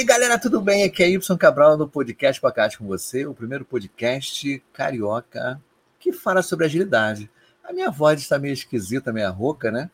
Aí, 0.00 0.06
galera, 0.06 0.38
tudo 0.38 0.62
bem? 0.62 0.82
Aqui 0.82 1.02
é 1.02 1.10
Y 1.10 1.36
Cabral 1.36 1.76
no 1.76 1.86
podcast 1.86 2.40
Pacate 2.40 2.78
com 2.78 2.86
você, 2.86 3.26
o 3.26 3.34
primeiro 3.34 3.66
podcast 3.66 4.62
carioca 4.72 5.60
que 5.98 6.10
fala 6.10 6.40
sobre 6.40 6.64
agilidade. 6.64 7.30
A 7.62 7.70
minha 7.70 7.90
voz 7.90 8.18
está 8.18 8.38
meio 8.38 8.54
esquisita, 8.54 9.12
meio 9.12 9.30
rouca, 9.30 9.70
né? 9.70 9.90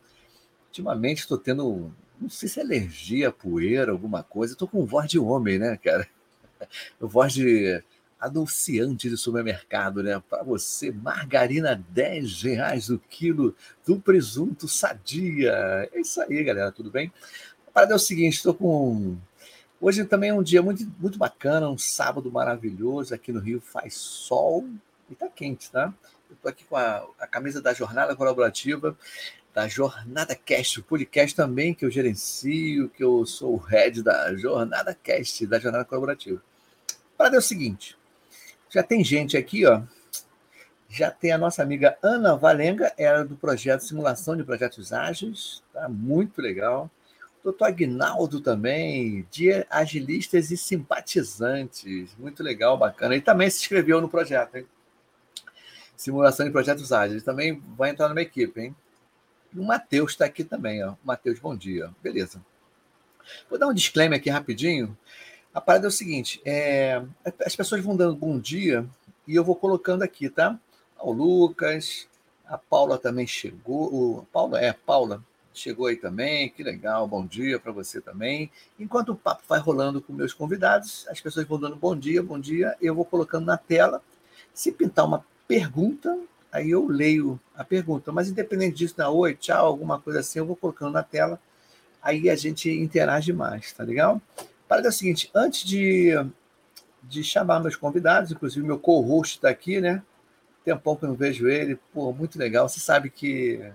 Ultimamente 0.67 1.19
estou 1.19 1.37
tendo, 1.37 1.93
não 2.21 2.29
sei 2.29 2.47
se 2.47 2.57
é 2.57 2.63
alergia, 2.63 3.33
poeira, 3.33 3.91
alguma 3.91 4.23
coisa. 4.23 4.53
Estou 4.53 4.65
com 4.65 4.85
voz 4.85 5.09
de 5.11 5.19
homem, 5.19 5.59
né, 5.59 5.75
cara? 5.75 6.07
voz 7.01 7.33
de 7.33 7.83
adulciante 8.17 9.09
de 9.09 9.17
supermercado, 9.17 10.01
né? 10.01 10.23
Para 10.29 10.41
você, 10.41 10.89
margarina 10.89 11.83
10 11.89 12.43
reais 12.43 12.89
o 12.89 12.97
quilo 12.97 13.53
do 13.85 13.99
presunto 13.99 14.69
sadia. 14.69 15.51
É 15.91 15.99
isso 15.99 16.21
aí, 16.21 16.45
galera, 16.45 16.71
tudo 16.71 16.89
bem? 16.89 17.11
A 17.67 17.71
parada 17.71 17.91
é 17.91 17.97
o 17.97 17.99
seguinte, 17.99 18.35
estou 18.37 18.53
com 18.53 19.17
Hoje 19.79 20.03
também 20.05 20.31
é 20.31 20.33
um 20.33 20.41
dia 20.41 20.61
muito, 20.61 20.91
muito 20.99 21.19
bacana, 21.19 21.69
um 21.69 21.77
sábado 21.77 22.31
maravilhoso. 22.31 23.13
Aqui 23.13 23.31
no 23.31 23.39
Rio 23.39 23.61
faz 23.61 23.93
sol 23.93 24.67
e 25.09 25.15
tá 25.15 25.29
quente, 25.29 25.69
tá? 25.69 25.93
Eu 26.29 26.35
tô 26.41 26.49
aqui 26.49 26.65
com 26.65 26.75
a, 26.75 27.05
a 27.19 27.27
camisa 27.27 27.61
da 27.61 27.73
Jornada 27.73 28.15
Colaborativa, 28.15 28.97
da 29.53 29.67
Jornada 29.67 30.35
Cast, 30.35 30.79
o 30.79 30.83
podcast 30.83 31.35
também 31.35 31.75
que 31.75 31.85
eu 31.85 31.91
gerencio, 31.91 32.89
que 32.89 33.03
eu 33.03 33.25
sou 33.25 33.53
o 33.53 33.57
head 33.57 34.01
da 34.01 34.35
Jornada 34.35 34.95
Cast, 34.95 35.45
da 35.45 35.59
Jornada 35.59 35.85
Colaborativa. 35.85 36.41
Para 37.15 37.35
é 37.35 37.39
o 37.39 37.41
seguinte, 37.41 37.97
já 38.69 38.81
tem 38.81 39.03
gente 39.03 39.37
aqui, 39.37 39.65
ó. 39.65 39.81
Já 40.89 41.11
tem 41.11 41.31
a 41.31 41.37
nossa 41.37 41.61
amiga 41.61 41.97
Ana 42.01 42.35
Valenga, 42.35 42.93
ela 42.97 43.19
é 43.19 43.23
do 43.23 43.35
projeto 43.35 43.81
Simulação 43.81 44.37
de 44.37 44.43
Projetos 44.43 44.93
Ágeis, 44.93 45.61
tá? 45.73 45.87
Muito 45.87 46.41
legal. 46.41 46.89
Doutor 47.47 47.63
Agnaldo 47.63 48.41
também, 48.41 49.25
de 49.31 49.65
agilistas 49.69 50.51
e 50.51 50.57
simpatizantes. 50.57 52.13
Muito 52.17 52.43
legal, 52.43 52.77
bacana. 52.77 53.15
Ele 53.15 53.21
também 53.21 53.49
se 53.49 53.61
inscreveu 53.61 54.01
no 54.01 54.09
projeto, 54.09 54.55
hein? 54.55 54.67
Simulação 55.95 56.45
de 56.45 56.51
projetos 56.51 56.91
ágeis. 56.91 57.13
Ele 57.13 57.21
também 57.21 57.63
vai 57.77 57.91
entrar 57.91 58.09
numa 58.09 58.21
equipe, 58.21 58.59
hein? 58.59 58.75
O 59.55 59.63
Matheus 59.63 60.11
está 60.11 60.25
aqui 60.25 60.43
também, 60.43 60.83
ó. 60.83 60.95
Matheus, 61.01 61.39
bom 61.39 61.55
dia. 61.55 61.89
Beleza. 62.03 62.43
Vou 63.49 63.57
dar 63.57 63.67
um 63.67 63.73
disclaimer 63.73 64.19
aqui 64.19 64.29
rapidinho. 64.29 64.97
A 65.53 65.61
parada 65.61 65.87
é 65.87 65.87
o 65.87 65.91
seguinte: 65.91 66.41
é... 66.43 67.01
as 67.45 67.55
pessoas 67.55 67.81
vão 67.81 67.95
dando 67.95 68.17
bom 68.17 68.37
dia 68.37 68.85
e 69.25 69.33
eu 69.33 69.43
vou 69.45 69.55
colocando 69.55 70.03
aqui, 70.03 70.29
tá? 70.29 70.59
O 70.99 71.13
Lucas, 71.13 72.09
a 72.45 72.57
Paula 72.57 72.97
também 72.97 73.25
chegou. 73.25 74.17
O 74.19 74.25
Paula, 74.33 74.59
é, 74.59 74.73
Paula 74.73 75.23
chegou 75.57 75.87
aí 75.87 75.95
também, 75.95 76.49
que 76.49 76.63
legal, 76.63 77.07
bom 77.07 77.25
dia 77.25 77.59
para 77.59 77.71
você 77.71 77.99
também. 77.99 78.51
Enquanto 78.79 79.09
o 79.09 79.15
papo 79.15 79.43
vai 79.47 79.59
rolando 79.59 80.01
com 80.01 80.13
meus 80.13 80.33
convidados, 80.33 81.05
as 81.09 81.19
pessoas 81.19 81.47
vão 81.47 81.59
dando 81.59 81.75
bom 81.75 81.95
dia, 81.95 82.21
bom 82.21 82.39
dia, 82.39 82.75
eu 82.81 82.93
vou 82.93 83.05
colocando 83.05 83.45
na 83.45 83.57
tela. 83.57 84.01
Se 84.53 84.71
pintar 84.71 85.05
uma 85.05 85.25
pergunta, 85.47 86.17
aí 86.51 86.69
eu 86.71 86.87
leio 86.87 87.39
a 87.55 87.63
pergunta. 87.63 88.11
Mas 88.11 88.29
independente 88.29 88.77
disso, 88.77 88.95
na 88.97 89.09
oi, 89.09 89.35
tchau, 89.35 89.65
alguma 89.65 89.99
coisa 89.99 90.19
assim, 90.19 90.39
eu 90.39 90.45
vou 90.45 90.55
colocando 90.55 90.93
na 90.93 91.03
tela. 91.03 91.39
Aí 92.01 92.29
a 92.29 92.35
gente 92.35 92.69
interage 92.69 93.33
mais, 93.33 93.71
tá 93.73 93.83
legal? 93.83 94.21
Para 94.67 94.85
é 94.85 94.89
o 94.89 94.91
seguinte, 94.91 95.29
antes 95.33 95.63
de, 95.63 96.13
de 97.03 97.23
chamar 97.23 97.59
meus 97.59 97.75
convidados, 97.75 98.31
inclusive 98.31 98.65
meu 98.65 98.79
co-host 98.79 99.35
está 99.35 99.49
aqui, 99.49 99.81
né? 99.81 100.03
Tempão 100.63 100.95
que 100.95 101.05
eu 101.05 101.09
não 101.09 101.15
vejo 101.15 101.47
ele, 101.47 101.79
pô, 101.93 102.11
muito 102.11 102.37
legal. 102.37 102.67
Você 102.67 102.79
sabe 102.79 103.09
que 103.09 103.71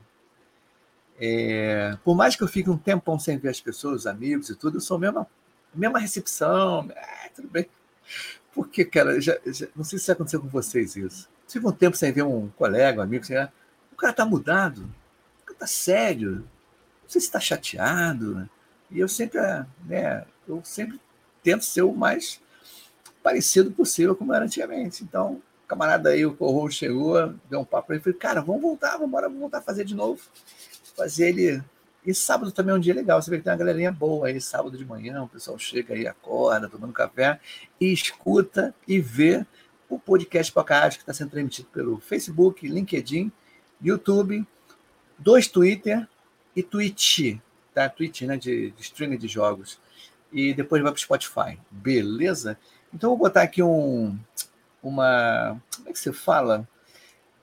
é, 1.24 1.96
por 2.02 2.16
mais 2.16 2.34
que 2.34 2.42
eu 2.42 2.48
fique 2.48 2.68
um 2.68 2.76
tempão 2.76 3.16
sem 3.16 3.38
ver 3.38 3.50
as 3.50 3.60
pessoas, 3.60 4.00
os 4.00 4.06
amigos 4.08 4.50
e 4.50 4.56
tudo, 4.56 4.78
eu 4.78 4.80
sou 4.80 4.96
a 4.96 5.00
mesma, 5.00 5.26
mesma 5.72 6.00
recepção, 6.00 6.90
é, 6.90 7.28
tudo 7.28 7.46
bem. 7.46 7.68
Porque, 8.52 8.84
cara, 8.84 9.20
já, 9.20 9.38
já, 9.46 9.68
não 9.76 9.84
sei 9.84 10.00
se 10.00 10.10
aconteceu 10.10 10.40
com 10.40 10.48
vocês 10.48 10.96
isso. 10.96 11.28
Fica 11.46 11.68
um 11.68 11.70
tempo 11.70 11.96
sem 11.96 12.10
ver 12.10 12.24
um 12.24 12.48
colega, 12.48 12.98
um 12.98 13.04
amigo, 13.04 13.22
assim, 13.22 13.34
o 13.92 13.96
cara 13.96 14.12
tá 14.12 14.26
mudado, 14.26 14.82
o 15.42 15.46
cara 15.46 15.60
tá 15.60 15.66
sério, 15.68 16.38
não 17.02 17.08
sei 17.08 17.20
se 17.20 17.28
está 17.28 17.38
chateado. 17.38 18.34
Né? 18.34 18.48
E 18.90 18.98
eu 18.98 19.06
sempre, 19.06 19.38
né, 19.84 20.24
eu 20.48 20.60
sempre 20.64 21.00
tento 21.40 21.64
ser 21.64 21.82
o 21.82 21.94
mais 21.94 22.40
parecido 23.22 23.70
possível 23.70 24.16
como 24.16 24.34
era 24.34 24.44
antigamente. 24.44 25.04
Então, 25.04 25.34
o 25.34 25.68
camarada 25.68 26.08
aí, 26.08 26.26
o 26.26 26.34
Corro 26.34 26.68
chegou, 26.68 27.32
deu 27.48 27.60
um 27.60 27.64
papo 27.64 27.86
para 27.86 27.94
ele, 27.94 28.02
falei, 28.02 28.18
cara, 28.18 28.40
vamos 28.40 28.60
voltar, 28.60 28.94
vamos 28.94 29.06
embora, 29.06 29.28
vamos 29.28 29.40
voltar 29.40 29.58
a 29.58 29.62
fazer 29.62 29.84
de 29.84 29.94
novo 29.94 30.20
fazer 30.96 31.28
ele. 31.28 31.62
E 32.04 32.12
sábado 32.12 32.50
também 32.50 32.74
é 32.74 32.76
um 32.76 32.80
dia 32.80 32.94
legal. 32.94 33.22
Você 33.22 33.30
vê 33.30 33.38
que 33.38 33.44
tem 33.44 33.52
uma 33.52 33.58
galerinha 33.58 33.92
boa 33.92 34.26
aí, 34.26 34.40
sábado 34.40 34.76
de 34.76 34.84
manhã, 34.84 35.22
o 35.22 35.28
pessoal 35.28 35.58
chega 35.58 35.94
aí, 35.94 36.06
acorda, 36.06 36.68
tomando 36.68 36.92
café, 36.92 37.38
e 37.80 37.92
escuta 37.92 38.74
e 38.88 39.00
vê 39.00 39.46
o 39.88 39.98
podcast 39.98 40.52
Podcast, 40.52 40.98
que 40.98 41.02
está 41.02 41.12
sendo 41.12 41.30
transmitido 41.30 41.68
pelo 41.72 42.00
Facebook, 42.00 42.66
LinkedIn, 42.66 43.30
YouTube, 43.80 44.46
dois 45.18 45.46
Twitter 45.46 46.08
e 46.56 46.62
Twitch, 46.62 47.38
tá? 47.74 47.88
Twitch, 47.88 48.22
né? 48.22 48.36
De, 48.36 48.70
de 48.70 48.82
streaming 48.82 49.18
de 49.18 49.28
jogos. 49.28 49.78
E 50.32 50.54
depois 50.54 50.82
vai 50.82 50.90
para 50.90 50.98
o 50.98 51.00
Spotify. 51.00 51.58
Beleza? 51.70 52.58
Então 52.92 53.10
vou 53.10 53.18
botar 53.18 53.42
aqui 53.42 53.62
um. 53.62 54.18
Uma. 54.82 55.60
Como 55.76 55.88
é 55.88 55.92
que 55.92 55.98
você 55.98 56.12
fala? 56.12 56.66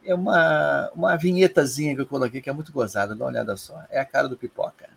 É 0.03 0.13
uma, 0.13 0.89
uma 0.95 1.15
vinhetazinha 1.15 1.95
que 1.95 2.01
eu 2.01 2.07
coloquei 2.07 2.41
que 2.41 2.49
é 2.49 2.53
muito 2.53 2.71
gozada, 2.71 3.15
dá 3.15 3.25
uma 3.25 3.31
olhada 3.31 3.55
só. 3.57 3.83
É 3.89 3.99
a 3.99 4.05
cara 4.05 4.27
do 4.27 4.37
pipoca. 4.37 4.89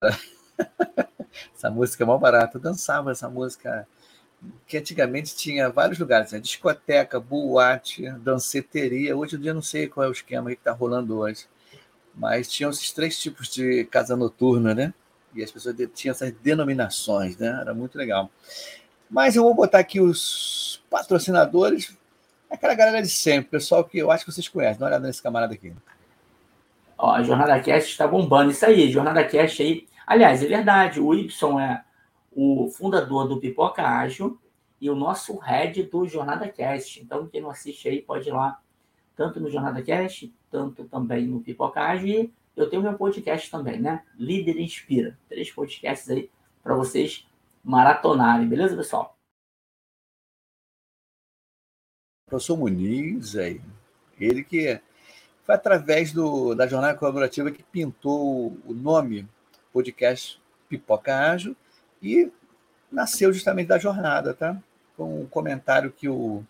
essa 1.54 1.70
música 1.70 2.04
é 2.04 2.06
mal 2.06 2.18
barata. 2.18 2.56
Eu 2.56 2.60
dançava 2.60 3.10
essa 3.12 3.28
música 3.28 3.86
que 4.66 4.78
antigamente 4.78 5.34
tinha 5.34 5.68
vários 5.68 5.98
lugares, 5.98 6.32
né? 6.32 6.38
discoteca, 6.38 7.20
boate, 7.20 8.08
danceteria. 8.18 9.16
Hoje 9.16 9.36
em 9.36 9.40
dia 9.40 9.54
não 9.54 9.62
sei 9.62 9.86
qual 9.86 10.06
é 10.06 10.08
o 10.08 10.12
esquema 10.12 10.50
que 10.50 10.56
está 10.56 10.72
rolando 10.72 11.18
hoje, 11.18 11.46
mas 12.14 12.48
tinham 12.48 12.70
esses 12.70 12.92
três 12.92 13.18
tipos 13.18 13.48
de 13.48 13.84
casa 13.84 14.16
noturna, 14.16 14.74
né? 14.74 14.94
E 15.34 15.42
as 15.42 15.50
pessoas 15.50 15.76
tinham 15.94 16.12
essas 16.12 16.32
denominações, 16.32 17.36
né? 17.36 17.58
Era 17.60 17.74
muito 17.74 17.96
legal. 17.96 18.30
Mas 19.08 19.36
eu 19.36 19.42
vou 19.42 19.54
botar 19.54 19.78
aqui 19.78 20.00
os 20.00 20.82
patrocinadores, 20.90 21.96
aquela 22.50 22.74
galera 22.74 23.02
de 23.02 23.08
sempre, 23.08 23.50
pessoal 23.50 23.84
que 23.84 23.98
eu 23.98 24.10
acho 24.10 24.24
que 24.24 24.32
vocês 24.32 24.48
conhecem. 24.48 24.78
Dá 24.78 24.86
uma 24.86 24.90
olhada 24.90 25.06
nesse 25.06 25.22
camarada 25.22 25.54
aqui. 25.54 25.72
Ó, 26.96 27.12
a 27.12 27.22
Jornada 27.22 27.60
Cast 27.60 27.90
está 27.90 28.06
bombando. 28.06 28.50
Isso 28.50 28.64
aí, 28.64 28.90
Jornada 28.90 29.24
Cast 29.24 29.62
aí. 29.62 29.86
Aliás, 30.06 30.42
é 30.42 30.46
verdade, 30.46 31.00
o 31.00 31.14
Y 31.14 31.60
é 31.60 31.82
o 32.32 32.68
fundador 32.68 33.28
do 33.28 33.40
Pipoca 33.40 33.82
Ágil 33.82 34.38
e 34.80 34.88
o 34.88 34.94
nosso 34.94 35.36
head 35.38 35.82
do 35.84 36.06
Jornada 36.06 36.48
Cast. 36.48 37.00
Então, 37.00 37.26
quem 37.26 37.40
não 37.40 37.50
assiste 37.50 37.88
aí 37.88 38.00
pode 38.00 38.28
ir 38.28 38.32
lá, 38.32 38.60
tanto 39.16 39.40
no 39.40 39.50
Jornada 39.50 39.82
Cast, 39.82 40.32
tanto 40.50 40.84
também 40.84 41.26
no 41.26 41.40
Pipoca 41.40 41.80
Ágil. 41.80 42.08
E 42.08 42.32
eu 42.56 42.68
tenho 42.68 42.82
meu 42.82 42.94
podcast 42.94 43.50
também, 43.50 43.80
né? 43.80 44.04
Líder 44.16 44.58
Inspira. 44.58 45.18
Três 45.28 45.50
podcasts 45.50 46.08
aí 46.08 46.30
para 46.62 46.74
vocês 46.74 47.26
maratonarem, 47.62 48.48
beleza, 48.48 48.76
pessoal? 48.76 49.16
Professor 52.26 52.56
Muniz, 52.56 53.36
aí, 53.36 53.60
ele 54.18 54.44
que 54.44 54.80
foi 55.42 55.54
através 55.54 56.12
do, 56.12 56.54
da 56.54 56.66
jornada 56.66 56.96
colaborativa 56.96 57.50
que 57.50 57.62
pintou 57.62 58.56
o 58.64 58.72
nome 58.72 59.28
podcast 59.72 60.40
Pipoca 60.68 61.14
Ágil 61.14 61.56
e 62.02 62.30
nasceu 62.90 63.32
justamente 63.32 63.68
da 63.68 63.78
jornada, 63.78 64.34
tá? 64.34 64.56
Com 64.96 65.22
um 65.22 65.26
comentário 65.26 65.92
que 65.92 66.08
o 66.08 66.42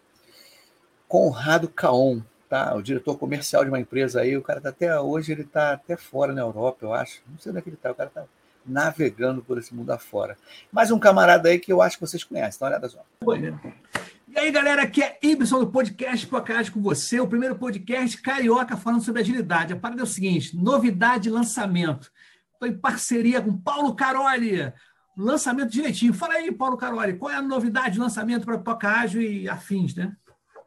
Conrado 1.06 1.68
Caon, 1.68 2.22
tá? 2.48 2.74
O 2.74 2.82
diretor 2.82 3.18
comercial 3.18 3.64
de 3.64 3.70
uma 3.70 3.80
empresa 3.80 4.20
aí, 4.20 4.36
o 4.36 4.42
cara 4.42 4.60
tá 4.60 4.70
até 4.70 4.98
hoje, 4.98 5.32
ele 5.32 5.44
tá 5.44 5.72
até 5.72 5.96
fora 5.96 6.32
na 6.32 6.40
Europa, 6.40 6.78
eu 6.82 6.94
acho. 6.94 7.20
Não 7.28 7.38
sei 7.38 7.50
onde 7.50 7.58
é 7.58 7.62
que 7.62 7.68
ele 7.68 7.76
tá, 7.76 7.90
o 7.90 7.94
cara 7.94 8.10
tá 8.10 8.24
navegando 8.64 9.42
por 9.42 9.58
esse 9.58 9.74
mundo 9.74 9.90
afora. 9.90 10.36
Mais 10.72 10.90
um 10.90 10.98
camarada 10.98 11.48
aí 11.48 11.58
que 11.58 11.72
eu 11.72 11.80
acho 11.82 11.96
que 11.96 12.06
vocês 12.06 12.24
conhecem, 12.24 12.58
dá 12.60 12.66
uma 12.66 12.70
olhada 12.70 12.88
só. 12.88 13.04
E 14.28 14.38
aí, 14.38 14.50
galera, 14.52 14.82
aqui 14.82 15.02
é 15.02 15.18
Ibson 15.20 15.58
do 15.58 15.66
podcast 15.66 16.24
Podcast 16.26 16.70
com 16.70 16.80
você, 16.80 17.18
o 17.18 17.26
primeiro 17.26 17.56
podcast 17.56 18.20
carioca 18.22 18.76
falando 18.76 19.02
sobre 19.02 19.22
agilidade. 19.22 19.72
A 19.72 19.76
parada 19.76 20.02
é 20.02 20.04
o 20.04 20.06
seguinte: 20.06 20.56
novidade 20.56 21.28
lançamento. 21.28 22.12
Estou 22.52 22.68
em 22.68 22.78
parceria 22.78 23.40
com 23.40 23.56
Paulo 23.56 23.94
Caroli, 23.96 24.72
lançamento 25.16 25.70
direitinho. 25.70 26.14
Fala 26.14 26.34
aí, 26.34 26.52
Paulo 26.52 26.76
Caroli, 26.76 27.14
qual 27.14 27.30
é 27.30 27.36
a 27.36 27.42
novidade 27.42 27.94
de 27.94 28.00
lançamento 28.00 28.44
para 28.44 28.58
Pocágio 28.58 29.20
e 29.20 29.48
afins, 29.48 29.94
né? 29.94 30.12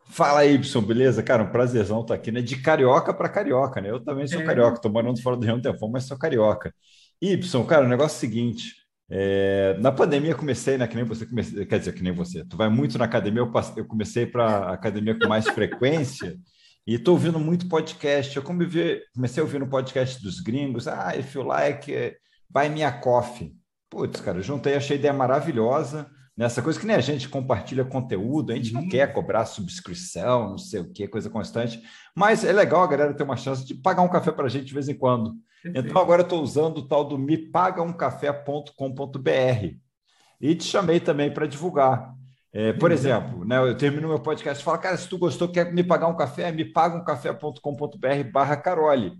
Fala, 0.06 0.46
Y, 0.46 0.82
beleza? 0.82 1.24
Cara, 1.24 1.44
um 1.44 1.52
prazerzão 1.52 2.02
estar 2.02 2.14
aqui, 2.14 2.32
né? 2.32 2.42
De 2.42 2.58
carioca 2.58 3.14
para 3.14 3.30
carioca, 3.30 3.82
né? 3.82 3.90
Eu 3.90 4.04
também 4.04 4.28
sou 4.28 4.42
é. 4.42 4.46
carioca, 4.46 4.82
tô 4.82 4.90
morando 4.90 5.22
fora 5.22 5.38
do 5.38 5.46
Rio 5.46 5.56
um 5.56 5.62
tempo, 5.62 5.90
mas 5.90 6.04
sou 6.04 6.18
carioca. 6.18 6.74
Y, 7.22 7.66
cara, 7.66 7.86
o 7.86 7.90
negócio 7.90 8.16
é 8.16 8.18
o 8.18 8.20
seguinte: 8.20 8.76
é, 9.10 9.76
na 9.80 9.92
pandemia 9.92 10.36
comecei, 10.36 10.78
né? 10.78 10.88
Que 10.88 10.96
nem 10.96 11.06
você 11.06 11.26
comecei, 11.26 11.66
quer 11.66 11.80
dizer, 11.80 11.94
que 11.94 12.04
nem 12.04 12.14
você. 12.14 12.46
Tu 12.46 12.58
vai 12.58 12.70
muito 12.70 12.98
na 12.98 13.06
academia, 13.06 13.42
eu, 13.42 13.52
passei, 13.52 13.82
eu 13.82 13.88
comecei 13.88 14.26
para 14.26 14.74
academia 14.74 15.18
com 15.18 15.28
mais 15.28 15.48
frequência 15.48 16.38
e 16.86 16.96
estou 16.96 17.14
ouvindo 17.14 17.40
muito 17.40 17.68
podcast. 17.68 18.36
Eu 18.36 18.44
comecei 18.44 19.42
a 19.42 19.44
ouvir 19.44 19.60
no 19.60 19.70
podcast 19.70 20.22
dos 20.22 20.40
gringos. 20.40 20.88
Ah, 20.88 21.18
if 21.18 21.34
you 21.34 21.44
like, 21.44 21.92
buy 22.50 22.70
me 22.70 22.84
a 22.84 22.92
coffee. 22.92 23.56
Putz, 23.94 24.20
cara, 24.22 24.42
juntei, 24.42 24.74
achei 24.74 24.98
a 24.98 25.00
ideia 25.00 25.14
maravilhosa 25.14 26.10
nessa 26.36 26.64
coisa 26.64 26.80
que 26.80 26.88
nem 26.88 26.96
a 26.96 27.02
gente 27.02 27.30
compartilha 27.30 27.86
conteúdo, 27.86 28.52
a 28.52 28.56
gente 28.56 28.74
uhum. 28.74 28.82
não 28.82 28.90
quer 28.90 29.14
cobrar 29.14 29.46
subscrição, 29.46 30.50
não 30.50 30.58
sei 30.58 30.80
o 30.80 30.92
que, 30.92 31.08
coisa 31.08 31.30
constante, 31.30 31.80
mas 32.16 32.44
é 32.44 32.52
legal 32.52 32.82
a 32.82 32.88
galera 32.88 33.14
ter 33.14 33.22
uma 33.22 33.38
chance 33.38 33.64
de 33.64 33.76
pagar 33.76 34.02
um 34.02 34.10
café 34.10 34.32
para 34.32 34.46
a 34.46 34.50
gente 34.50 34.66
de 34.66 34.74
vez 34.74 34.90
em 34.90 34.96
quando. 34.96 35.36
Perfeito. 35.62 35.88
Então 35.88 36.02
agora 36.02 36.22
eu 36.22 36.26
estou 36.26 36.42
usando 36.42 36.80
o 36.80 36.88
tal 36.88 37.06
do 37.06 37.20
mepagaumcafé.com.br 37.20 39.76
e 40.42 40.56
te 40.56 40.64
chamei 40.64 41.00
também 41.00 41.32
para 41.32 41.46
divulgar. 41.46 42.16
É, 42.52 42.74
por 42.74 42.90
uhum. 42.90 42.96
exemplo, 42.96 43.46
né, 43.46 43.60
eu 43.60 43.78
termino 43.78 44.08
meu 44.08 44.20
podcast 44.20 44.60
e 44.60 44.66
falo, 44.66 44.80
cara, 44.80 44.98
se 44.98 45.08
tu 45.08 45.20
gostou, 45.20 45.50
quer 45.50 45.72
me 45.72 45.84
pagar 45.84 46.08
um 46.08 46.18
café, 46.18 46.52
me 46.52 46.66
paga 46.66 46.98
um 46.98 47.04
café.com.br 47.04 48.32
barra 48.32 48.58
Carole. 48.58 49.20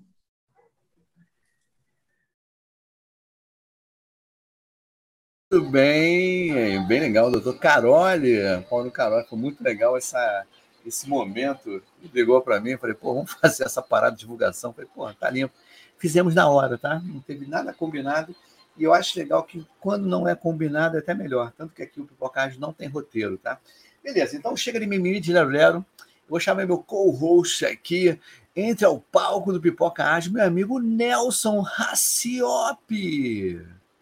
Muito 5.51 5.69
bem, 5.69 6.87
bem 6.87 7.01
legal, 7.01 7.29
doutor 7.29 7.57
Carole, 7.57 8.39
Paulo 8.69 8.89
Carole, 8.89 9.27
foi 9.27 9.37
muito 9.37 9.61
legal 9.61 9.97
essa, 9.97 10.45
esse 10.85 11.09
momento. 11.09 11.83
Ligou 12.13 12.41
para 12.41 12.61
mim, 12.61 12.77
falei, 12.77 12.95
pô, 12.95 13.15
vamos 13.15 13.33
fazer 13.35 13.65
essa 13.65 13.81
parada 13.81 14.15
de 14.15 14.21
divulgação. 14.21 14.71
Falei, 14.71 14.89
pô, 14.95 15.13
tá 15.13 15.29
limpo. 15.29 15.53
Fizemos 15.97 16.33
na 16.33 16.47
hora, 16.47 16.77
tá? 16.77 17.01
Não 17.03 17.19
teve 17.19 17.45
nada 17.47 17.73
combinado. 17.73 18.33
E 18.77 18.85
eu 18.85 18.93
acho 18.93 19.19
legal 19.19 19.43
que 19.43 19.67
quando 19.81 20.07
não 20.07 20.25
é 20.25 20.35
combinado 20.35 20.95
é 20.95 20.99
até 20.99 21.13
melhor. 21.13 21.51
Tanto 21.57 21.75
que 21.75 21.83
aqui 21.83 21.99
o 21.99 22.07
Pipocagem 22.07 22.57
não 22.57 22.71
tem 22.71 22.87
roteiro, 22.87 23.37
tá? 23.37 23.59
Beleza, 24.01 24.37
então 24.37 24.55
chega 24.55 24.79
de 24.79 24.87
mimimi 24.87 25.19
de 25.19 25.33
lero 25.33 25.49
lero. 25.49 25.85
Vou 26.29 26.39
chamar 26.39 26.65
meu 26.65 26.77
co-host 26.77 27.65
aqui. 27.65 28.17
Entre 28.55 28.85
ao 28.85 29.01
palco 29.01 29.51
do 29.51 29.59
Pipoca 29.59 30.05
Ágil, 30.05 30.31
meu 30.31 30.45
amigo 30.45 30.79
Nelson 30.79 31.59
Raciopi. 31.59 32.21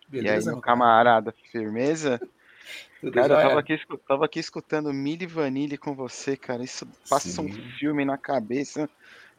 Beleza, 0.09 0.49
e 0.49 0.49
aí, 0.49 0.55
meu 0.55 0.61
camarada, 0.61 1.33
firmeza? 1.51 2.19
Tudo 2.99 3.13
cara, 3.13 3.33
eu 3.33 3.47
tava 3.47 3.59
aqui, 3.59 3.79
tava 4.07 4.25
aqui 4.25 4.39
escutando 4.39 4.91
Milli 4.91 5.25
Vanille 5.25 5.77
com 5.77 5.95
você, 5.95 6.35
cara. 6.35 6.63
Isso 6.63 6.85
passa 7.09 7.29
Sim. 7.29 7.41
um 7.45 7.53
filme 7.77 8.03
na 8.03 8.17
cabeça. 8.17 8.89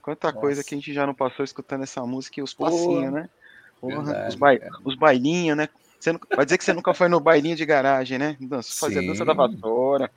Quanta 0.01 0.29
Nossa. 0.29 0.41
coisa 0.41 0.65
que 0.65 0.75
a 0.75 0.79
gente 0.79 0.95
já 0.95 1.07
não 1.07 1.15
passou 1.15 1.45
escutando 1.45 1.83
essa 1.83 2.01
música 2.07 2.41
e 2.41 2.43
os 2.43 2.55
passinhos, 2.55 3.13
né? 3.13 3.29
Verdade, 3.83 4.29
os, 4.29 4.35
ba... 4.35 4.49
os 4.83 4.95
bailinhos, 4.95 5.57
né? 5.57 5.69
Você 5.99 6.13
não... 6.13 6.21
Vai 6.35 6.47
dizer 6.47 6.57
que 6.57 6.65
você 6.65 6.73
nunca 6.73 6.95
foi 6.95 7.09
no 7.09 7.21
bailinho 7.21 7.57
de 7.57 7.67
garagem, 7.67 8.19
né? 8.19 8.37
Dança, 8.41 8.81
fazer 8.81 9.07
dança 9.07 9.25
da 9.25 9.35
vassoura. 9.35 10.11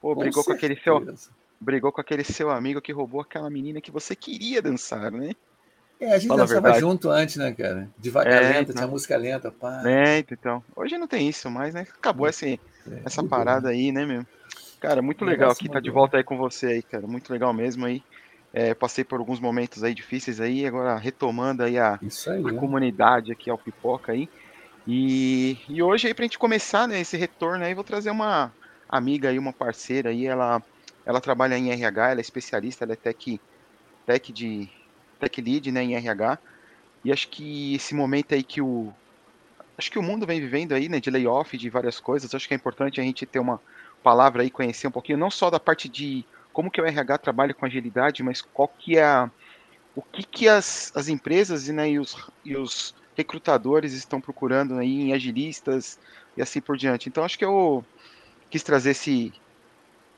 Pô, 0.00 0.14
brigou 0.14 0.44
com, 0.44 0.50
com 0.50 0.56
aquele 0.56 0.76
seu. 0.76 1.14
Brigou 1.58 1.92
com 1.92 2.00
aquele 2.00 2.24
seu 2.24 2.50
amigo 2.50 2.82
que 2.82 2.92
roubou 2.92 3.20
aquela 3.22 3.48
menina 3.48 3.80
que 3.80 3.90
você 3.90 4.14
queria 4.14 4.60
dançar, 4.60 5.10
né? 5.10 5.34
É, 6.02 6.14
a 6.14 6.18
gente 6.18 6.30
Fala 6.30 6.40
dançava 6.44 6.80
junto 6.80 7.10
antes, 7.10 7.36
né, 7.36 7.52
cara? 7.52 7.88
Devagar 7.96 8.42
é, 8.42 8.48
lenta, 8.48 8.62
então. 8.62 8.74
tinha 8.74 8.86
música 8.88 9.16
lenta, 9.16 9.52
pá. 9.52 9.84
É, 9.86 10.18
então. 10.18 10.60
Hoje 10.74 10.98
não 10.98 11.06
tem 11.06 11.28
isso 11.28 11.48
mais, 11.48 11.72
né? 11.72 11.86
Acabou 11.96 12.28
esse, 12.28 12.58
é, 12.90 13.02
essa 13.04 13.22
parada 13.22 13.68
bom. 13.68 13.74
aí, 13.74 13.92
né, 13.92 14.04
meu? 14.04 14.26
Cara, 14.80 15.00
muito 15.00 15.24
legal 15.24 15.52
aqui, 15.52 15.68
tá 15.68 15.78
de 15.78 15.90
volta 15.90 16.16
aí 16.16 16.24
com 16.24 16.36
você 16.36 16.66
aí, 16.66 16.82
cara. 16.82 17.06
Muito 17.06 17.32
legal 17.32 17.52
mesmo 17.54 17.86
aí. 17.86 18.02
É, 18.52 18.74
passei 18.74 19.04
por 19.04 19.20
alguns 19.20 19.38
momentos 19.38 19.84
aí 19.84 19.94
difíceis 19.94 20.40
aí, 20.40 20.66
agora 20.66 20.96
retomando 20.96 21.62
aí 21.62 21.78
a, 21.78 22.00
aí, 22.02 22.46
a 22.48 22.52
comunidade 22.58 23.30
aqui 23.30 23.48
ao 23.48 23.56
Pipoca 23.56 24.10
aí. 24.10 24.28
E, 24.84 25.56
e 25.68 25.80
hoje 25.80 26.08
aí 26.08 26.14
pra 26.14 26.24
gente 26.24 26.38
começar, 26.38 26.88
né, 26.88 27.00
esse 27.00 27.16
retorno 27.16 27.64
aí, 27.64 27.74
vou 27.74 27.84
trazer 27.84 28.10
uma 28.10 28.52
amiga 28.88 29.28
aí, 29.28 29.38
uma 29.38 29.52
parceira 29.52 30.10
aí, 30.10 30.26
ela, 30.26 30.60
ela 31.06 31.20
trabalha 31.20 31.56
em 31.56 31.70
RH, 31.70 32.10
ela 32.10 32.20
é 32.20 32.22
especialista, 32.22 32.84
ela 32.84 32.94
é 32.94 32.96
tech, 32.96 33.40
tech 34.04 34.32
de, 34.32 34.68
tech 35.22 35.40
lead, 35.40 35.70
né, 35.70 35.84
em 35.84 35.94
RH. 35.94 36.38
E 37.04 37.12
acho 37.12 37.28
que 37.28 37.74
esse 37.74 37.94
momento 37.94 38.34
aí 38.34 38.42
que 38.42 38.60
o 38.60 38.92
acho 39.78 39.90
que 39.90 39.98
o 39.98 40.02
mundo 40.02 40.26
vem 40.26 40.40
vivendo 40.40 40.72
aí, 40.72 40.88
né, 40.88 41.00
de 41.00 41.10
layoff, 41.10 41.56
de 41.56 41.70
várias 41.70 41.98
coisas, 41.98 42.34
acho 42.34 42.46
que 42.46 42.54
é 42.54 42.56
importante 42.56 43.00
a 43.00 43.04
gente 43.04 43.24
ter 43.24 43.38
uma 43.38 43.60
palavra 44.02 44.42
aí, 44.42 44.50
conhecer 44.50 44.86
um 44.86 44.90
pouquinho, 44.90 45.18
não 45.18 45.30
só 45.30 45.50
da 45.50 45.58
parte 45.58 45.88
de 45.88 46.24
como 46.52 46.70
que 46.70 46.80
o 46.80 46.84
RH 46.84 47.18
trabalha 47.18 47.54
com 47.54 47.64
agilidade, 47.64 48.22
mas 48.22 48.42
qual 48.42 48.68
que 48.68 48.98
é 48.98 49.04
a, 49.04 49.30
o 49.96 50.02
que 50.02 50.22
que 50.22 50.48
as, 50.48 50.92
as 50.94 51.08
empresas 51.08 51.68
né, 51.68 51.90
e, 51.90 51.98
os, 51.98 52.16
e 52.44 52.56
os 52.56 52.94
recrutadores 53.16 53.92
estão 53.92 54.20
procurando 54.20 54.78
aí 54.78 55.00
em 55.00 55.12
agilistas 55.12 55.98
e 56.36 56.42
assim 56.42 56.60
por 56.60 56.76
diante. 56.76 57.08
Então 57.08 57.24
acho 57.24 57.38
que 57.38 57.44
eu 57.44 57.84
quis 58.50 58.62
trazer 58.62 58.90
esse, 58.90 59.32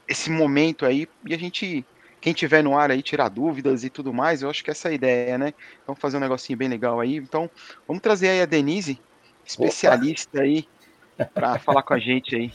esse 0.09 0.31
momento 0.31 0.85
aí 0.85 1.09
e 1.25 1.33
a 1.33 1.38
gente 1.38 1.87
quem 2.25 2.33
tiver 2.33 2.64
no 2.64 2.75
ar 2.75 2.90
aí 2.90 3.02
tirar 3.02 3.28
dúvidas 3.28 3.85
e 3.85 3.90
tudo 3.90 4.11
mais, 4.11 4.40
eu 4.40 4.49
acho 4.49 4.64
que 4.64 4.71
essa 4.71 4.88
é 4.88 4.93
a 4.93 4.95
ideia, 4.95 5.37
né? 5.37 5.52
Então 5.83 5.95
fazer 5.95 6.16
um 6.16 6.21
negocinho 6.21 6.57
bem 6.57 6.69
legal 6.69 6.99
aí. 6.99 7.16
Então, 7.16 7.50
vamos 7.87 8.02
trazer 8.02 8.31
aí 8.31 8.40
a 8.40 8.47
Denise, 8.47 8.99
especialista 9.45 10.38
Opa. 10.38 10.47
aí, 10.47 10.66
para 11.35 11.59
falar 11.59 11.83
com 11.83 11.93
a 11.93 11.99
gente 11.99 12.35
aí. 12.35 12.50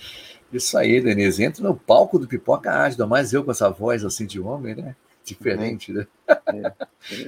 Isso 0.52 0.76
aí, 0.76 1.00
Denise. 1.00 1.44
Entra 1.44 1.62
no 1.64 1.76
palco 1.76 2.18
do 2.18 2.28
Pipoca 2.28 2.72
Ágida, 2.72 3.06
mais 3.06 3.32
eu 3.32 3.44
com 3.44 3.52
essa 3.52 3.70
voz 3.70 4.04
assim 4.04 4.26
de 4.26 4.40
homem, 4.40 4.74
né? 4.74 4.96
Diferente, 5.24 5.94
né? 5.94 6.08
É. 6.28 6.74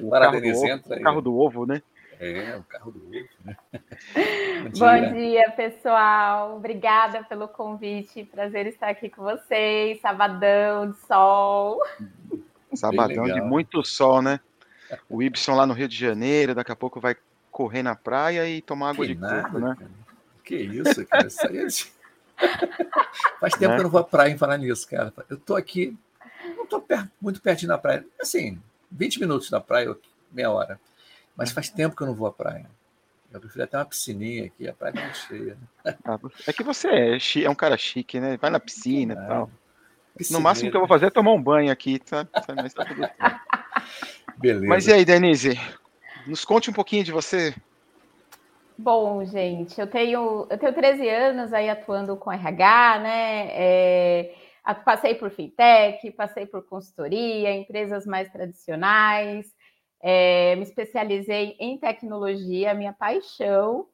Para, 0.10 0.32
Denise, 0.32 0.58
ovo, 0.58 0.68
entra 0.68 0.96
aí. 0.96 1.04
carro 1.04 1.22
do 1.22 1.38
ovo, 1.38 1.68
né? 1.68 1.84
É, 2.22 2.56
o 2.56 2.64
carro 2.64 2.92
do 2.92 3.00
ovo, 3.08 3.28
né? 3.44 3.58
Bom, 4.62 4.70
dia. 4.70 5.10
Bom 5.10 5.14
dia, 5.16 5.52
pessoal. 5.58 6.56
Obrigada 6.56 7.24
pelo 7.24 7.48
convite. 7.48 8.24
Prazer 8.26 8.68
estar 8.68 8.90
aqui 8.90 9.10
com 9.10 9.24
vocês. 9.24 10.00
Sabadão 10.02 10.92
de 10.92 10.98
sol. 11.00 11.82
Sabadão 12.76 13.24
de 13.24 13.42
muito 13.42 13.84
sol, 13.84 14.22
né? 14.22 14.40
O 15.10 15.24
Ibson 15.24 15.56
lá 15.56 15.66
no 15.66 15.74
Rio 15.74 15.88
de 15.88 15.98
Janeiro, 15.98 16.54
daqui 16.54 16.72
a 16.72 16.76
pouco 16.76 17.00
vai 17.00 17.18
correr 17.50 17.82
na 17.82 17.96
praia 17.96 18.48
e 18.48 18.62
tomar 18.62 18.92
água 18.92 19.04
que 19.04 19.16
de 19.16 19.20
nada, 19.20 19.42
coco, 19.42 19.60
né? 19.60 19.76
Cara. 19.80 19.92
Que 20.44 20.56
isso, 20.58 21.06
cara. 21.08 21.26
Isso 21.26 21.48
aí 21.48 21.58
é... 21.58 21.68
Faz 23.40 23.54
tempo 23.54 23.72
né? 23.72 23.76
que 23.76 23.80
eu 23.80 23.84
não 23.84 23.90
vou 23.90 24.02
à 24.02 24.04
praia 24.04 24.32
em 24.32 24.38
falar 24.38 24.60
nisso, 24.60 24.88
cara. 24.88 25.12
Eu 25.28 25.38
tô 25.38 25.56
aqui, 25.56 25.98
não 26.56 26.68
tô 26.68 26.80
perto, 26.80 27.10
muito 27.20 27.42
pertinho 27.42 27.70
da 27.70 27.80
praia. 27.80 28.06
Assim, 28.22 28.62
20 28.92 29.20
minutos 29.22 29.50
da 29.50 29.60
praia, 29.60 29.98
meia 30.32 30.52
hora. 30.52 30.80
Mas 31.36 31.52
faz 31.52 31.70
tempo 31.70 31.96
que 31.96 32.04
eu 32.04 32.08
não 32.08 32.16
vou 32.16 32.28
à 32.28 32.32
praia. 32.32 32.70
Eu 33.32 33.40
prefiro 33.40 33.64
até 33.64 33.78
uma 33.78 33.86
piscininha 33.86 34.46
aqui, 34.46 34.68
a 34.68 34.74
praia 34.74 34.94
é 35.00 35.14
cheia. 35.14 35.58
Né? 35.86 35.96
Ah, 36.04 36.20
é 36.46 36.52
que 36.52 36.64
você 36.64 36.88
é, 36.90 37.18
é, 37.44 37.50
um 37.50 37.56
cara 37.56 37.78
chique, 37.78 38.20
né? 38.20 38.38
Vai 38.38 38.50
na 38.50 38.60
piscina 38.60 39.14
e 39.14 39.16
tal. 39.16 39.50
No 40.30 40.42
máximo 40.42 40.70
que 40.70 40.76
eu 40.76 40.82
vou 40.82 40.88
fazer 40.88 41.06
é 41.06 41.10
tomar 41.10 41.32
um 41.32 41.42
banho 41.42 41.72
aqui, 41.72 41.98
tá? 42.00 42.28
Mas 42.56 42.74
tá 42.74 42.84
tudo 42.84 43.02
Beleza. 44.38 44.68
Mas 44.68 44.88
e 44.88 44.94
aí, 44.94 45.06
Denise? 45.06 45.58
Nos 46.28 46.44
conte 46.44 46.70
um 46.70 46.74
pouquinho 46.74 47.04
de 47.04 47.12
você. 47.12 47.56
Bom, 48.78 49.24
gente, 49.24 49.80
eu 49.80 49.88
tenho, 49.88 50.48
eu 50.50 50.58
tenho 50.58 50.74
13 50.74 51.08
anos 51.08 51.54
aí 51.54 51.70
atuando 51.70 52.18
com 52.18 52.32
RH, 52.32 53.00
né? 53.00 53.48
É, 53.52 54.36
passei 54.84 55.16
por 55.16 55.30
fintech, 55.30 56.12
passei 56.12 56.46
por 56.46 56.66
consultoria, 56.66 57.54
empresas 57.54 58.06
mais 58.06 58.30
tradicionais. 58.30 59.46
É, 60.02 60.56
me 60.56 60.64
especializei 60.64 61.56
em 61.60 61.78
tecnologia, 61.78 62.74
minha 62.74 62.94
paixão, 62.94 63.88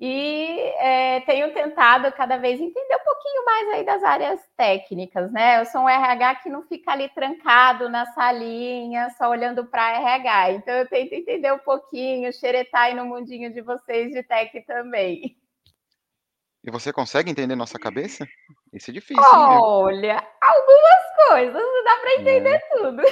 e 0.00 0.60
é, 0.78 1.20
tenho 1.22 1.52
tentado 1.52 2.12
cada 2.12 2.36
vez 2.36 2.60
entender 2.60 2.94
um 2.94 3.04
pouquinho 3.04 3.44
mais 3.44 3.68
aí 3.70 3.84
das 3.84 4.02
áreas 4.04 4.40
técnicas, 4.56 5.32
né? 5.32 5.60
Eu 5.60 5.66
sou 5.66 5.80
um 5.80 5.88
RH 5.88 6.36
que 6.36 6.48
não 6.48 6.62
fica 6.62 6.92
ali 6.92 7.08
trancado 7.08 7.88
na 7.88 8.06
salinha, 8.06 9.10
só 9.18 9.28
olhando 9.28 9.66
para 9.66 9.96
RH. 9.98 10.52
Então 10.52 10.74
eu 10.74 10.88
tento 10.88 11.14
entender 11.14 11.52
um 11.52 11.58
pouquinho, 11.58 12.32
xeretar 12.32 12.82
aí 12.82 12.94
no 12.94 13.06
mundinho 13.06 13.52
de 13.52 13.60
vocês 13.60 14.12
de 14.12 14.22
tech 14.22 14.60
também. 14.60 15.36
E 16.62 16.70
você 16.70 16.92
consegue 16.92 17.30
entender 17.30 17.56
nossa 17.56 17.78
cabeça? 17.78 18.24
Isso 18.72 18.90
é 18.90 18.94
difícil. 18.94 19.24
Olha, 19.24 20.14
né? 20.14 20.26
algumas 20.40 21.28
coisas, 21.28 21.54
não 21.54 21.84
dá 21.84 21.96
para 21.96 22.14
entender 22.20 22.54
é. 22.54 22.58
tudo. 22.58 23.02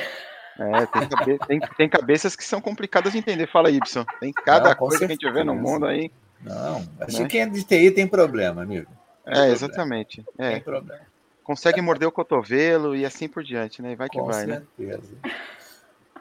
É, 0.59 0.87
tem, 0.87 1.09
cabe 1.09 1.39
tem, 1.47 1.61
tem, 1.61 1.89
cabeças 1.89 2.35
que 2.35 2.45
são 2.45 2.61
complicadas 2.61 3.13
de 3.13 3.19
entender. 3.19 3.47
Fala, 3.47 3.71
Y. 3.71 4.05
Tem 4.21 4.33
cada 4.33 4.71
não, 4.71 4.77
coisa 4.77 4.99
certeza. 4.99 5.19
que 5.19 5.27
a 5.27 5.29
gente 5.29 5.39
vê 5.39 5.45
no 5.45 5.55
mundo 5.55 5.87
aí. 5.87 6.11
Não, 6.41 6.77
acho 7.01 7.19
né? 7.19 7.25
que 7.25 7.29
quem 7.29 7.41
é 7.43 7.47
de 7.47 7.65
TI 7.65 7.91
tem 7.91 8.07
problema, 8.07 8.63
amigo. 8.63 8.87
Tem 8.87 9.33
é, 9.33 9.35
problema. 9.35 9.53
exatamente. 9.53 10.25
É. 10.39 10.53
Tem 10.53 10.63
problema. 10.63 11.01
Consegue 11.45 11.81
morder 11.81 12.09
o 12.09 12.13
cotovelo 12.13 12.97
e 12.97 13.05
assim 13.05 13.29
por 13.29 13.45
diante, 13.45 13.81
né? 13.81 13.95
Vai 13.95 14.09
que 14.09 14.19
Com 14.19 14.27
vai, 14.27 14.47
né? 14.47 14.63
certeza. 14.77 15.15
né? 15.23 15.33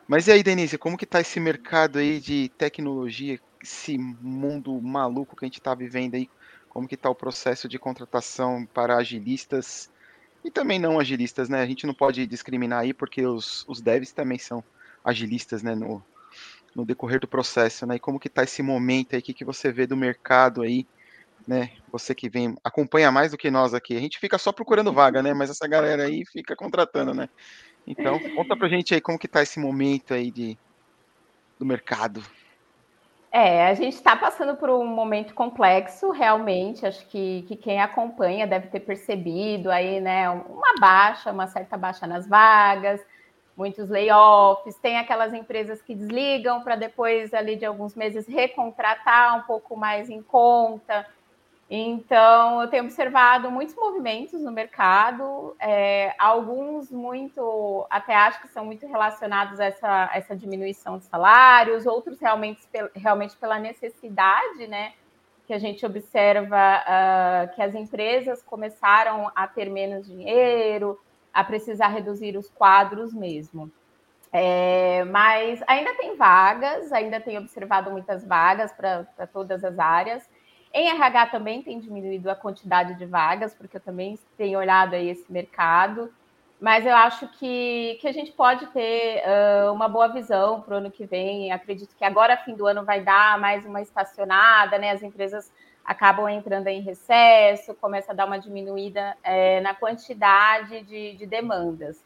Mas 0.07 0.27
e 0.27 0.31
aí, 0.31 0.43
Denise, 0.43 0.77
como 0.77 0.97
que 0.97 1.05
tá 1.05 1.19
esse 1.19 1.39
mercado 1.39 1.97
aí 1.97 2.19
de 2.19 2.49
tecnologia, 2.57 3.39
esse 3.63 3.97
mundo 3.97 4.79
maluco 4.81 5.35
que 5.35 5.45
a 5.45 5.47
gente 5.47 5.61
tá 5.61 5.73
vivendo 5.73 6.15
aí? 6.15 6.29
Como 6.69 6.87
que 6.87 6.97
tá 6.97 7.09
o 7.09 7.15
processo 7.15 7.67
de 7.67 7.79
contratação 7.79 8.67
para 8.71 8.97
agilistas 8.97 9.89
e 10.45 10.51
também 10.51 10.77
não 10.77 10.99
agilistas, 10.99 11.49
né? 11.49 11.59
A 11.61 11.65
gente 11.65 11.87
não 11.87 11.93
pode 11.93 12.25
discriminar 12.27 12.81
aí 12.81 12.93
porque 12.93 13.25
os, 13.25 13.65
os 13.67 13.81
devs 13.81 14.11
também 14.11 14.37
são 14.37 14.63
agilistas, 15.03 15.63
né? 15.63 15.73
No, 15.73 16.03
no 16.75 16.85
decorrer 16.85 17.19
do 17.19 17.27
processo, 17.27 17.87
né? 17.87 17.95
E 17.95 17.99
como 17.99 18.19
que 18.19 18.29
tá 18.29 18.43
esse 18.43 18.61
momento 18.61 19.13
aí, 19.13 19.19
o 19.19 19.23
que, 19.23 19.33
que 19.33 19.43
você 19.43 19.71
vê 19.71 19.87
do 19.87 19.97
mercado 19.97 20.61
aí, 20.61 20.85
né? 21.47 21.71
Você 21.91 22.13
que 22.13 22.29
vem, 22.29 22.55
acompanha 22.63 23.11
mais 23.11 23.31
do 23.31 23.37
que 23.37 23.49
nós 23.49 23.73
aqui. 23.73 23.97
A 23.97 23.99
gente 23.99 24.19
fica 24.19 24.37
só 24.37 24.51
procurando 24.51 24.93
vaga, 24.93 25.23
né? 25.23 25.33
Mas 25.33 25.49
essa 25.49 25.67
galera 25.67 26.03
aí 26.03 26.23
fica 26.25 26.55
contratando, 26.55 27.11
né? 27.11 27.27
Então, 27.87 28.19
conta 28.35 28.55
pra 28.55 28.69
gente 28.69 28.93
aí 28.93 29.01
como 29.01 29.17
que 29.17 29.27
tá 29.27 29.41
esse 29.41 29.59
momento 29.59 30.13
aí 30.13 30.29
de, 30.29 30.55
do 31.57 31.65
mercado. 31.65 32.23
É, 33.37 33.67
a 33.67 33.73
gente 33.73 33.95
está 33.95 34.15
passando 34.15 34.55
por 34.55 34.69
um 34.69 34.85
momento 34.87 35.33
complexo, 35.33 36.09
realmente. 36.09 36.85
Acho 36.85 37.05
que, 37.07 37.41
que 37.49 37.57
quem 37.57 37.81
acompanha 37.81 38.47
deve 38.47 38.67
ter 38.67 38.79
percebido 38.79 39.69
aí, 39.69 39.99
né, 39.99 40.29
uma 40.29 40.79
baixa, 40.79 41.33
uma 41.33 41.45
certa 41.45 41.75
baixa 41.75 42.07
nas 42.07 42.25
vagas, 42.29 43.05
muitos 43.57 43.89
layoffs, 43.89 44.77
tem 44.77 44.97
aquelas 44.97 45.33
empresas 45.33 45.81
que 45.81 45.93
desligam 45.93 46.61
para 46.61 46.77
depois 46.77 47.33
ali 47.33 47.57
de 47.57 47.65
alguns 47.65 47.93
meses 47.93 48.25
recontratar 48.25 49.37
um 49.37 49.41
pouco 49.41 49.75
mais 49.75 50.09
em 50.09 50.21
conta. 50.21 51.05
Então, 51.67 52.61
eu 52.61 52.67
tenho 52.67 52.83
observado 52.83 53.49
muitos 53.49 53.75
movimentos 53.75 54.39
no 54.39 54.51
mercado, 54.51 55.55
é, 55.59 56.13
alguns 56.19 56.91
muito, 56.91 57.87
até 57.89 58.13
acho 58.15 58.39
que 58.39 58.47
são 58.49 58.63
muito 58.65 58.85
relacionados 58.85 59.59
a 59.59 59.65
essa, 59.65 60.11
essa 60.13 60.35
diminuição 60.35 60.99
de 60.99 61.05
salários, 61.05 61.87
outros 61.87 62.19
realmente, 62.19 62.61
realmente 62.95 63.35
pela 63.37 63.57
necessidade, 63.57 64.67
né? 64.67 64.93
Que 65.47 65.53
a 65.53 65.57
gente 65.57 65.83
observa 65.85 66.83
uh, 66.83 67.55
que 67.55 67.61
as 67.61 67.73
empresas 67.73 68.43
começaram 68.43 69.31
a 69.35 69.47
ter 69.47 69.69
menos 69.69 70.05
dinheiro, 70.05 70.99
a 71.33 71.43
precisar 71.43 71.87
reduzir 71.87 72.37
os 72.37 72.47
quadros 72.49 73.11
mesmo. 73.11 73.71
É, 74.31 75.03
mas 75.05 75.63
ainda 75.65 75.95
tem 75.95 76.15
vagas, 76.15 76.91
ainda 76.91 77.19
tem 77.19 77.37
observado 77.37 77.89
muitas 77.89 78.25
vagas 78.25 78.71
para 78.71 79.27
todas 79.31 79.63
as 79.63 79.79
áreas. 79.79 80.29
Em 80.77 80.89
RH 80.89 81.27
também 81.27 81.63
tem 81.63 81.79
diminuído 81.79 82.29
a 82.29 82.35
quantidade 82.35 82.95
de 82.95 83.05
vagas, 83.05 83.55
porque 83.55 83.77
eu 83.77 83.81
também 83.81 84.19
tenho 84.37 84.59
olhado 84.59 84.93
aí 84.93 85.07
esse 85.07 85.31
mercado. 85.31 86.13
Mas 86.59 86.85
eu 86.85 86.93
acho 86.93 87.29
que, 87.29 87.97
que 88.01 88.07
a 88.09 88.11
gente 88.11 88.33
pode 88.33 88.67
ter 88.67 89.23
uh, 89.23 89.71
uma 89.71 89.87
boa 89.87 90.09
visão 90.09 90.59
para 90.59 90.73
o 90.73 90.77
ano 90.79 90.91
que 90.91 91.05
vem. 91.05 91.49
Acredito 91.49 91.95
que 91.95 92.03
agora, 92.03 92.35
fim 92.35 92.55
do 92.55 92.67
ano, 92.67 92.83
vai 92.83 92.99
dar 92.99 93.39
mais 93.39 93.65
uma 93.65 93.81
estacionada, 93.81 94.77
né? 94.77 94.91
As 94.91 95.01
empresas 95.01 95.49
acabam 95.85 96.27
entrando 96.27 96.67
em 96.67 96.81
recesso, 96.81 97.73
começa 97.75 98.11
a 98.11 98.15
dar 98.15 98.25
uma 98.25 98.37
diminuída 98.37 99.15
é, 99.23 99.61
na 99.61 99.73
quantidade 99.73 100.81
de, 100.81 101.15
de, 101.15 101.25
demandas. 101.25 102.03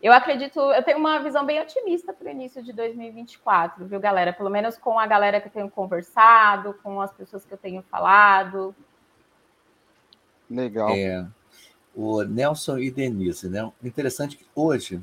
Eu 0.00 0.12
acredito, 0.12 0.60
eu 0.60 0.82
tenho 0.82 0.98
uma 0.98 1.18
visão 1.18 1.44
bem 1.44 1.60
otimista 1.60 2.12
para 2.12 2.28
o 2.28 2.30
início 2.30 2.62
de 2.62 2.72
2024, 2.72 3.84
viu, 3.84 3.98
galera? 3.98 4.32
Pelo 4.32 4.48
menos 4.48 4.78
com 4.78 4.96
a 4.98 5.06
galera 5.06 5.40
que 5.40 5.48
eu 5.48 5.52
tenho 5.52 5.68
conversado, 5.68 6.74
com 6.82 7.00
as 7.00 7.12
pessoas 7.12 7.44
que 7.44 7.52
eu 7.52 7.58
tenho 7.58 7.82
falado. 7.82 8.74
Legal. 10.48 10.90
É, 10.90 11.26
o 11.94 12.22
Nelson 12.22 12.78
e 12.78 12.92
Denise, 12.92 13.48
né? 13.48 13.70
Interessante 13.82 14.36
que 14.36 14.46
hoje 14.54 15.02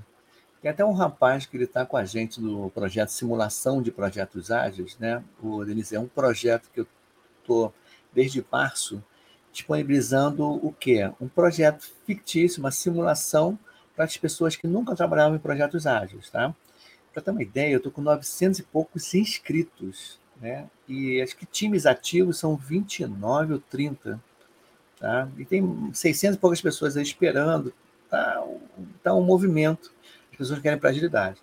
tem 0.62 0.72
até 0.72 0.86
um 0.86 0.94
rapaz 0.94 1.46
que 1.46 1.58
ele 1.58 1.66
está 1.66 1.86
com 1.86 1.98
a 1.98 2.06
gente 2.06 2.40
no 2.40 2.70
projeto 2.72 3.10
Simulação 3.10 3.82
de 3.82 3.92
Projetos 3.92 4.50
Ágeis, 4.50 4.98
né? 4.98 5.22
O 5.44 5.66
Denise 5.66 5.98
é 5.98 6.00
um 6.00 6.08
projeto 6.08 6.70
que 6.74 6.80
eu 6.80 6.88
estou 7.42 7.74
desde 8.14 8.44
março, 8.50 9.04
disponibilizando 9.52 10.46
o 10.66 10.72
quê? 10.72 11.12
Um 11.20 11.28
projeto 11.28 11.86
fictício, 12.06 12.62
uma 12.62 12.72
simulação 12.72 13.60
para 13.96 14.06
as 14.06 14.18
pessoas 14.18 14.56
que 14.56 14.68
nunca 14.68 14.96
trabalhavam 14.96 15.36
em 15.36 15.40
projetos 15.40 15.88
ágeis, 15.88 16.30
tá? 16.30 16.54
Para 17.14 17.22
ter 17.22 17.32
uma 17.32 17.42
ideia, 17.42 17.74
eu 17.74 17.78
estou 17.78 17.92
com 17.92 18.02
900 18.02 18.60
e 18.60 18.64
poucos 18.64 19.14
inscritos, 19.14 20.20
né? 20.42 20.68
E 20.88 21.22
acho 21.22 21.36
que 21.38 21.46
times 21.46 21.86
ativos 21.86 22.38
são 22.38 22.56
29 22.56 23.54
ou 23.54 23.60
30, 23.60 24.22
tá? 25.00 25.30
E 25.38 25.46
tem 25.46 25.92
600 25.94 26.36
e 26.36 26.40
poucas 26.40 26.62
pessoas 26.62 26.98
aí 26.98 27.04
esperando, 27.04 27.74
tá? 28.10 28.44
Tá 29.02 29.14
um 29.14 29.24
movimento, 29.24 29.92
as 30.32 30.38
pessoas 30.38 30.60
querem 30.60 30.78
para 30.78 30.90
agilidade. 30.90 31.42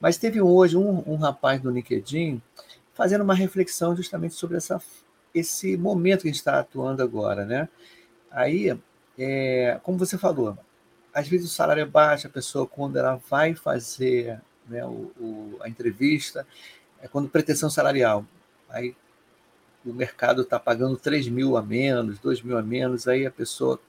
Mas 0.00 0.18
teve 0.18 0.40
hoje 0.40 0.76
um, 0.76 1.02
um 1.06 1.16
rapaz 1.16 1.60
do 1.60 1.70
LinkedIn 1.70 2.42
fazendo 2.92 3.22
uma 3.22 3.34
reflexão 3.34 3.96
justamente 3.96 4.34
sobre 4.34 4.56
essa 4.56 4.80
esse 5.34 5.76
momento 5.76 6.22
que 6.22 6.28
a 6.28 6.30
gente 6.30 6.38
está 6.38 6.60
atuando 6.60 7.02
agora, 7.02 7.44
né? 7.44 7.68
Aí, 8.30 8.78
é, 9.18 9.80
como 9.82 9.98
você 9.98 10.16
falou, 10.16 10.56
às 11.14 11.28
vezes 11.28 11.50
o 11.50 11.54
salário 11.54 11.80
é 11.80 11.86
baixo, 11.86 12.26
a 12.26 12.30
pessoa, 12.30 12.66
quando 12.66 12.96
ela 12.96 13.20
vai 13.30 13.54
fazer 13.54 14.40
né, 14.68 14.84
o, 14.84 15.12
o, 15.18 15.58
a 15.60 15.68
entrevista, 15.68 16.46
é 17.00 17.06
quando 17.06 17.28
pretensão 17.28 17.70
salarial. 17.70 18.26
Aí 18.68 18.96
o 19.86 19.92
mercado 19.92 20.42
está 20.42 20.58
pagando 20.58 20.96
3 20.96 21.28
mil 21.28 21.56
a 21.56 21.62
menos, 21.62 22.18
2 22.18 22.42
mil 22.42 22.58
a 22.58 22.62
menos, 22.62 23.06
aí 23.06 23.24
a 23.24 23.30
pessoa 23.30 23.80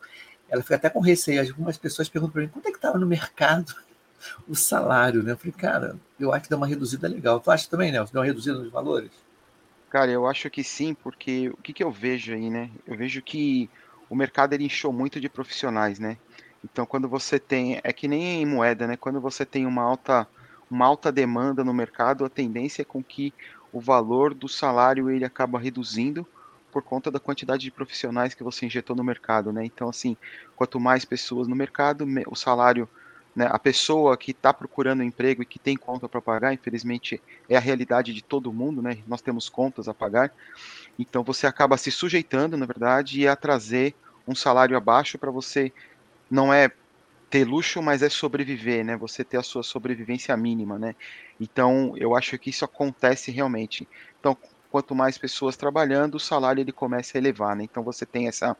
ela 0.48 0.62
fica 0.62 0.76
até 0.76 0.90
com 0.90 1.00
receio. 1.00 1.42
Algumas 1.42 1.78
pessoas 1.78 2.08
perguntam 2.08 2.34
para 2.34 2.42
mim 2.44 2.48
quanto 2.50 2.68
é 2.68 2.72
que 2.72 2.78
estava 2.78 3.00
no 3.00 3.08
mercado 3.08 3.74
o 4.48 4.56
salário, 4.56 5.24
né? 5.24 5.32
Eu 5.32 5.38
falei, 5.38 5.54
cara, 5.54 5.96
eu 6.20 6.32
acho 6.32 6.44
que 6.44 6.50
deu 6.50 6.58
uma 6.58 6.68
reduzida 6.68 7.08
legal. 7.08 7.40
Tu 7.40 7.50
acha 7.50 7.68
também, 7.68 7.92
Nelson? 7.92 8.14
Deu 8.14 8.22
uma 8.22 8.28
reduzida 8.28 8.60
nos 8.60 8.72
valores? 8.72 9.12
Cara, 9.90 10.12
eu 10.12 10.28
acho 10.28 10.50
que 10.50 10.64
sim, 10.64 10.94
porque 10.94 11.50
o 11.50 11.58
que, 11.58 11.74
que 11.74 11.84
eu 11.84 11.92
vejo 11.92 12.34
aí, 12.34 12.50
né? 12.50 12.70
Eu 12.86 12.98
vejo 12.98 13.22
que 13.22 13.70
o 14.10 14.16
mercado 14.16 14.54
ele 14.54 14.66
inchou 14.66 14.92
muito 14.92 15.20
de 15.20 15.30
profissionais, 15.30 16.00
né? 16.00 16.18
Então, 16.66 16.86
quando 16.86 17.08
você 17.08 17.40
tem, 17.40 17.80
é 17.84 17.94
que 17.94 18.08
nem 18.08 18.42
em 18.42 18.46
moeda, 18.46 18.88
né? 18.88 18.98
Quando 18.98 19.22
você 19.22 19.46
tem 19.46 19.66
uma 19.66 19.84
alta, 19.84 20.28
uma 20.70 20.86
alta 20.86 21.12
demanda 21.12 21.64
no 21.64 21.74
mercado, 21.74 22.26
a 22.26 22.30
tendência 22.30 22.82
é 22.82 22.86
com 22.86 23.04
que 23.04 23.34
o 23.72 23.80
valor 23.80 24.34
do 24.34 24.48
salário 24.48 25.10
ele 25.10 25.24
acaba 25.24 25.60
reduzindo 25.60 26.26
por 26.72 26.82
conta 26.82 27.12
da 27.12 27.20
quantidade 27.20 27.62
de 27.62 27.72
profissionais 27.72 28.34
que 28.34 28.44
você 28.44 28.66
injetou 28.66 28.96
no 28.96 29.04
mercado, 29.04 29.54
né? 29.54 29.64
Então, 29.64 29.88
assim, 29.88 30.18
quanto 30.56 30.80
mais 30.80 31.06
pessoas 31.06 31.48
no 31.48 31.56
mercado, 31.56 32.06
o 32.28 32.36
salário 32.36 32.90
né? 33.36 33.48
A 33.52 33.60
pessoa 33.60 34.16
que 34.16 34.32
está 34.32 34.54
procurando 34.54 35.04
emprego 35.04 35.42
e 35.42 35.46
que 35.46 35.60
tem 35.60 35.76
conta 35.76 36.08
para 36.08 36.22
pagar, 36.22 36.54
infelizmente 36.54 37.22
é 37.50 37.58
a 37.58 37.60
realidade 37.60 38.14
de 38.14 38.24
todo 38.24 38.54
mundo, 38.54 38.82
né? 38.82 39.00
Nós 39.06 39.22
temos 39.22 39.50
contas 39.50 39.90
a 39.90 39.94
pagar. 39.94 40.32
Então 40.98 41.24
você 41.24 41.46
acaba 41.46 41.76
se 41.78 41.92
sujeitando, 41.92 42.56
na 42.56 42.66
verdade, 42.66 43.28
a 43.28 43.36
trazer 43.36 43.94
um 44.26 44.34
salário 44.34 44.78
abaixo 44.78 45.18
para 45.18 45.30
você 45.30 45.74
não 46.30 46.54
é 46.54 46.72
ter 47.30 47.46
luxo, 47.46 47.82
mas 47.82 48.02
é 48.02 48.10
sobreviver, 48.10 48.86
né? 48.86 48.96
Você 48.98 49.24
ter 49.24 49.38
a 49.38 49.44
sua 49.44 49.64
sobrevivência 49.64 50.36
mínima, 50.38 50.78
né? 50.78 50.96
Então, 51.40 51.94
eu 51.98 52.16
acho 52.16 52.38
que 52.38 52.50
isso 52.50 52.64
acontece 52.64 53.32
realmente. 53.32 53.88
Então, 54.20 54.38
quanto 54.72 54.96
mais 54.96 55.18
pessoas 55.18 55.58
trabalhando, 55.58 56.16
o 56.16 56.20
salário 56.20 56.62
ele 56.62 56.72
começa 56.72 57.18
a 57.18 57.20
elevar, 57.20 57.56
né? 57.56 57.64
Então, 57.64 57.84
você 57.84 58.06
tem 58.06 58.28
essa 58.28 58.56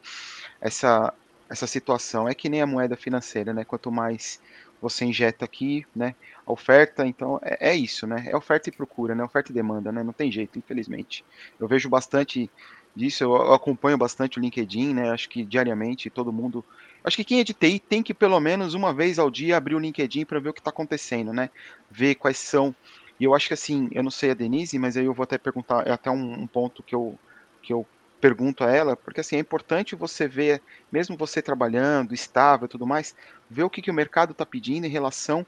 essa 0.60 1.12
essa 1.48 1.66
situação. 1.66 2.28
É 2.28 2.34
que 2.34 2.48
nem 2.48 2.60
a 2.60 2.66
moeda 2.66 2.96
financeira, 2.96 3.52
né? 3.54 3.64
Quanto 3.64 3.90
mais 3.90 4.40
você 4.80 5.04
injeta 5.04 5.44
aqui, 5.44 5.86
né? 5.94 6.14
A 6.46 6.52
oferta, 6.52 7.06
então 7.06 7.40
é, 7.42 7.70
é, 7.70 7.74
isso, 7.74 8.06
né? 8.06 8.24
É 8.28 8.36
oferta 8.36 8.68
e 8.68 8.72
procura, 8.72 9.14
né? 9.14 9.24
Oferta 9.24 9.50
e 9.50 9.54
demanda, 9.54 9.90
né? 9.92 10.02
Não 10.02 10.12
tem 10.12 10.30
jeito, 10.30 10.58
infelizmente. 10.58 11.24
Eu 11.58 11.66
vejo 11.68 11.88
bastante 11.88 12.50
disso, 12.94 13.24
eu 13.24 13.52
acompanho 13.52 13.98
bastante 13.98 14.38
o 14.38 14.40
LinkedIn, 14.40 14.94
né? 14.94 15.10
Acho 15.10 15.28
que 15.28 15.44
diariamente 15.44 16.10
todo 16.10 16.32
mundo. 16.32 16.64
Acho 17.06 17.16
que 17.18 17.24
quem 17.24 17.40
é 17.40 17.44
de 17.44 17.54
TI 17.54 17.80
tem 17.80 18.02
que 18.02 18.12
pelo 18.14 18.40
menos 18.40 18.74
uma 18.74 18.92
vez 18.92 19.18
ao 19.18 19.30
dia 19.30 19.56
abrir 19.56 19.74
o 19.76 19.78
LinkedIn 19.78 20.24
para 20.26 20.40
ver 20.40 20.48
o 20.50 20.54
que 20.54 20.60
está 20.60 20.70
acontecendo, 20.70 21.32
né? 21.32 21.50
Ver 21.90 22.16
quais 22.16 22.38
são 22.38 22.76
E 23.18 23.24
eu 23.24 23.34
acho 23.34 23.48
que 23.48 23.54
assim, 23.54 23.88
eu 23.92 24.02
não 24.02 24.10
sei 24.10 24.30
a 24.32 24.34
Denise, 24.34 24.78
mas 24.78 24.96
aí 24.96 25.04
eu 25.06 25.14
vou 25.14 25.24
até 25.24 25.38
perguntar, 25.38 25.86
é 25.86 25.92
até 25.92 26.10
um, 26.10 26.42
um 26.42 26.48
ponto 26.48 26.82
que 26.82 26.94
eu, 26.94 27.20
que 27.62 27.72
eu 27.72 27.88
pergunto 28.20 28.64
a 28.64 28.70
ela, 28.70 28.96
porque 28.96 29.20
assim, 29.20 29.36
é 29.36 29.38
importante 29.38 29.94
você 29.94 30.26
ver, 30.26 30.62
mesmo 30.90 31.16
você 31.16 31.40
trabalhando, 31.42 32.12
estável 32.14 32.66
e 32.66 32.68
tudo 32.68 32.86
mais, 32.86 33.14
ver 33.48 33.62
o 33.64 33.70
que, 33.70 33.82
que 33.82 33.90
o 33.90 33.94
mercado 33.94 34.32
está 34.32 34.44
pedindo 34.44 34.86
em 34.86 34.90
relação 34.90 35.46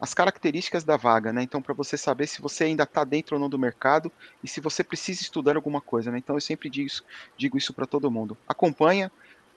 às 0.00 0.14
características 0.14 0.84
da 0.84 0.96
vaga, 0.96 1.32
né? 1.32 1.42
Então, 1.42 1.62
para 1.62 1.74
você 1.74 1.96
saber 1.96 2.26
se 2.26 2.40
você 2.40 2.64
ainda 2.64 2.84
está 2.84 3.04
dentro 3.04 3.36
ou 3.36 3.40
não 3.40 3.48
do 3.48 3.58
mercado 3.58 4.12
e 4.42 4.48
se 4.48 4.60
você 4.60 4.84
precisa 4.84 5.22
estudar 5.22 5.56
alguma 5.56 5.80
coisa, 5.80 6.10
né? 6.10 6.18
Então, 6.18 6.36
eu 6.36 6.40
sempre 6.40 6.70
digo 6.70 6.90
digo 7.36 7.56
isso 7.58 7.74
para 7.74 7.86
todo 7.86 8.10
mundo. 8.10 8.38
Acompanha, 8.46 9.10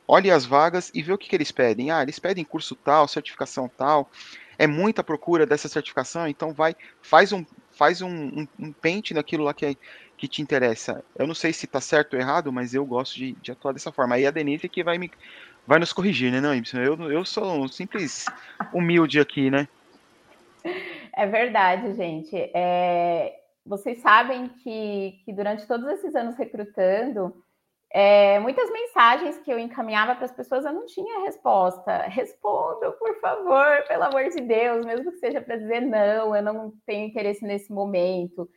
olhe 0.07 0.29
as 0.31 0.45
vagas 0.45 0.91
e 0.93 1.01
vê 1.01 1.13
o 1.13 1.17
que, 1.17 1.29
que 1.29 1.35
eles 1.35 1.51
pedem. 1.51 1.91
Ah, 1.91 2.01
eles 2.01 2.19
pedem 2.19 2.43
curso 2.43 2.75
tal, 2.75 3.07
certificação 3.07 3.69
tal, 3.77 4.09
é 4.57 4.67
muita 4.67 5.03
procura 5.03 5.45
dessa 5.45 5.67
certificação, 5.67 6.27
então 6.27 6.53
vai, 6.53 6.75
faz 7.01 7.31
um, 7.33 7.45
faz 7.71 8.01
um, 8.01 8.09
um, 8.09 8.47
um 8.59 8.71
pente 8.71 9.13
naquilo 9.13 9.43
lá 9.43 9.53
que 9.53 9.65
é, 9.65 9.75
que 10.17 10.27
te 10.27 10.41
interessa. 10.41 11.03
Eu 11.15 11.25
não 11.25 11.33
sei 11.33 11.51
se 11.51 11.65
está 11.65 11.81
certo 11.81 12.13
ou 12.13 12.19
errado, 12.19 12.51
mas 12.53 12.75
eu 12.75 12.85
gosto 12.85 13.15
de, 13.15 13.31
de, 13.33 13.51
atuar 13.51 13.73
dessa 13.73 13.91
forma. 13.91 14.15
Aí 14.15 14.27
a 14.27 14.31
Denise 14.31 14.69
que 14.69 14.83
vai 14.83 14.99
me 14.99 15.09
vai 15.65 15.79
nos 15.79 15.93
corrigir, 15.93 16.31
né, 16.31 16.39
não, 16.39 16.53
Ibsen? 16.53 16.79
Eu, 16.81 17.11
eu 17.11 17.25
sou 17.25 17.63
um 17.63 17.67
simples 17.67 18.25
humilde 18.73 19.19
aqui, 19.19 19.49
né? 19.49 19.67
É 21.13 21.25
verdade, 21.25 21.93
gente. 21.95 22.35
É, 22.53 23.33
vocês 23.65 23.99
sabem 23.99 24.47
que, 24.47 25.21
que 25.25 25.33
durante 25.33 25.67
todos 25.67 25.87
esses 25.87 26.15
anos 26.15 26.35
recrutando, 26.35 27.43
é, 27.93 28.39
muitas 28.39 28.69
mensagens 28.71 29.37
que 29.39 29.51
eu 29.51 29.59
encaminhava 29.59 30.15
para 30.15 30.25
as 30.25 30.31
pessoas 30.31 30.65
eu 30.65 30.73
não 30.73 30.85
tinha 30.85 31.25
resposta. 31.25 32.03
Respondam, 32.03 32.91
por 32.93 33.19
favor, 33.19 33.83
pelo 33.87 34.03
amor 34.03 34.29
de 34.29 34.41
Deus, 34.41 34.85
mesmo 34.85 35.11
que 35.11 35.17
seja 35.17 35.41
para 35.41 35.57
dizer 35.57 35.81
não, 35.81 36.35
eu 36.35 36.41
não 36.41 36.73
tenho 36.85 37.07
interesse 37.07 37.43
nesse 37.43 37.71
momento 37.71 38.49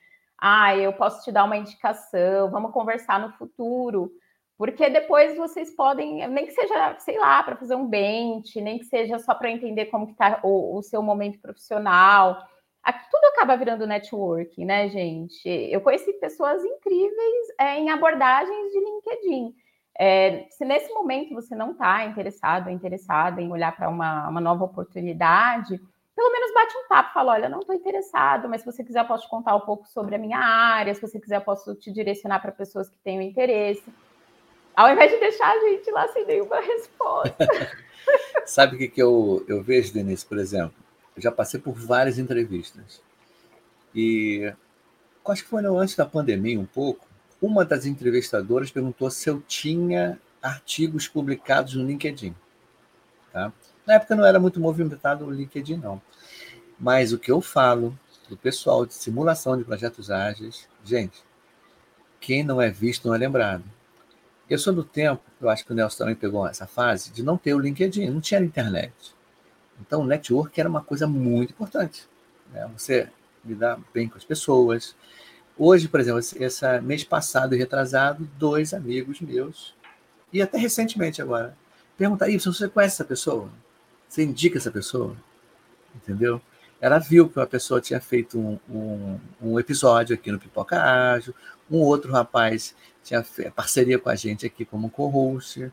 ah, 0.47 0.77
eu 0.77 0.93
posso 0.93 1.25
te 1.25 1.33
dar 1.33 1.45
uma 1.45 1.57
indicação, 1.57 2.51
vamos 2.51 2.71
conversar 2.73 3.19
no 3.19 3.33
futuro, 3.33 4.11
porque 4.59 4.91
depois 4.91 5.37
vocês 5.39 5.75
podem, 5.75 6.29
nem 6.29 6.45
que 6.45 6.53
seja, 6.53 6.97
sei 6.99 7.19
lá, 7.19 7.43
para 7.43 7.57
fazer 7.57 7.75
um 7.75 7.87
bench, 7.87 8.61
nem 8.61 8.79
que 8.79 8.85
seja 8.85 9.19
só 9.19 9.35
para 9.35 9.51
entender 9.51 9.87
como 9.87 10.07
que 10.07 10.13
está 10.13 10.41
o, 10.43 10.77
o, 10.77 10.83
seu 10.83 11.03
momento 11.03 11.41
profissional. 11.41 12.47
Aqui 12.85 13.11
tudo 13.11 13.25
acaba 13.33 13.57
virando 13.57 13.87
networking, 13.87 14.67
né, 14.67 14.89
gente? 14.91 15.49
Eu 15.49 15.81
conheci 15.81 16.13
pessoas 16.15 16.63
incríveis 16.63 17.47
é, 17.59 17.79
em 17.79 17.89
abordagens 17.89 18.73
de 18.73 18.79
LinkedIn. 18.79 19.55
É, 19.99 20.47
se 20.51 20.67
nesse 20.67 20.93
momento 20.93 21.35
você 21.35 21.55
não 21.55 21.71
está 21.73 22.05
interessado, 22.05 22.69
interessada 22.69 23.41
em 23.41 23.51
olhar 23.51 23.75
para 23.75 23.89
uma, 23.89 24.29
uma 24.29 24.41
nova 24.41 24.65
oportunidade, 24.65 25.81
pelo 26.15 26.31
menos 26.31 26.53
bate 26.53 26.77
um 26.77 26.89
papo, 26.89 27.15
fala, 27.15 27.33
olha, 27.33 27.49
não 27.49 27.61
estou 27.61 27.75
interessado, 27.75 28.51
mas 28.51 28.61
se 28.61 28.67
você 28.67 28.85
quiser, 28.85 29.07
posso 29.07 29.25
te 29.25 29.31
contar 29.31 29.57
um 29.57 29.61
pouco 29.61 29.87
sobre 29.89 30.17
a 30.17 30.19
minha 30.19 30.39
área, 30.39 30.95
se 30.95 31.01
você 31.01 31.19
quiser, 31.19 31.41
posso 31.41 31.75
te 31.75 31.91
direcionar 31.91 32.41
para 32.41 32.53
pessoas 32.53 32.91
que 32.91 32.99
tenham 32.99 33.23
interesse. 33.23 33.85
Ao 34.77 34.91
invés 34.91 35.11
de 35.11 35.19
deixar 35.21 35.51
a 35.51 35.61
gente 35.61 35.91
lá 35.91 36.07
sem 36.09 36.27
nenhuma 36.27 36.61
resposta. 36.61 37.49
Sabe 38.45 38.77
o 38.77 38.79
que, 38.79 38.89
que 38.89 39.03
eu, 39.03 39.43
eu 39.49 39.63
vejo, 39.63 39.95
Denise, 39.95 40.27
por 40.27 40.39
exemplo? 40.39 40.84
Já 41.17 41.31
passei 41.31 41.61
por 41.61 41.75
várias 41.75 42.19
entrevistas. 42.19 43.01
E 43.95 44.53
acho 45.25 45.43
que 45.43 45.49
foi 45.49 45.65
antes 45.65 45.95
da 45.95 46.05
pandemia 46.05 46.59
um 46.59 46.67
pouco, 46.67 47.07
uma 47.41 47.65
das 47.65 47.87
entrevistadoras 47.87 48.71
perguntou 48.71 49.11
se 49.11 49.29
eu 49.29 49.41
tinha 49.43 50.19
artigos 50.43 51.09
publicados 51.09 51.75
no 51.75 51.87
LinkedIn. 51.87 52.35
Tá? 53.33 53.53
Na 53.87 53.95
época 53.95 54.15
não 54.15 54.25
era 54.25 54.39
muito 54.39 54.61
movimentado 54.61 55.25
o 55.25 55.31
LinkedIn, 55.31 55.77
não. 55.77 56.01
Mas 56.79 57.13
o 57.13 57.19
que 57.19 57.31
eu 57.31 57.41
falo 57.41 57.99
do 58.29 58.37
pessoal 58.37 58.85
de 58.87 58.95
simulação 58.95 59.57
de 59.57 59.65
projetos 59.65 60.11
ágeis, 60.11 60.69
gente, 60.85 61.23
quem 62.21 62.43
não 62.43 62.61
é 62.61 62.71
visto 62.71 63.07
não 63.07 63.15
é 63.15 63.19
lembrado. 63.19 63.65
Eu 64.49 64.59
sou 64.59 64.73
do 64.73 64.85
tempo, 64.85 65.23
eu 65.41 65.49
acho 65.49 65.65
que 65.65 65.73
o 65.73 65.75
Nelson 65.75 65.99
também 65.99 66.15
pegou 66.15 66.47
essa 66.47 66.67
fase, 66.67 67.11
de 67.11 67.23
não 67.23 67.37
ter 67.37 67.55
o 67.55 67.59
LinkedIn, 67.59 68.11
não 68.11 68.21
tinha 68.21 68.41
internet. 68.41 68.93
Então, 69.81 70.03
o 70.03 70.07
network 70.07 70.59
era 70.59 70.69
uma 70.69 70.83
coisa 70.83 71.07
muito 71.07 71.51
importante. 71.53 72.09
Né? 72.53 72.69
Você 72.77 73.09
lidar 73.45 73.79
bem 73.93 74.09
com 74.09 74.17
as 74.17 74.25
pessoas. 74.25 74.95
Hoje, 75.57 75.89
por 75.89 76.01
exemplo, 76.01 76.19
esse 76.19 76.81
mês 76.81 77.05
passado 77.05 77.55
e 77.55 77.59
retrasado, 77.59 78.29
dois 78.39 78.75
amigos 78.75 79.21
meus, 79.21 79.75
e 80.33 80.43
até 80.43 80.59
recentemente 80.59 81.23
agora, 81.23 81.57
perguntaram, 81.97 82.37
se 82.39 82.47
você 82.47 82.69
conhece 82.69 82.97
essa 82.97 83.05
pessoa? 83.05 83.49
Você 84.09 84.25
indica 84.25 84.59
essa 84.59 84.71
pessoa, 84.71 85.17
entendeu? 85.95 86.41
Ela 86.81 86.99
viu 86.99 87.29
que 87.29 87.39
uma 87.39 87.47
pessoa 87.47 87.81
tinha 87.81 88.01
feito 88.01 88.39
um, 88.39 88.59
um, 88.69 89.21
um 89.41 89.61
episódio 89.61 90.15
aqui 90.15 90.33
no 90.33 90.41
Pipoca 90.41 90.81
Ágil, 90.83 91.35
um 91.71 91.79
outro 91.79 92.13
rapaz 92.13 92.75
tinha 93.05 93.25
parceria 93.55 93.99
com 93.99 94.09
a 94.09 94.17
gente 94.17 94.47
aqui 94.47 94.65
como 94.65 94.91
co-host. 94.91 95.71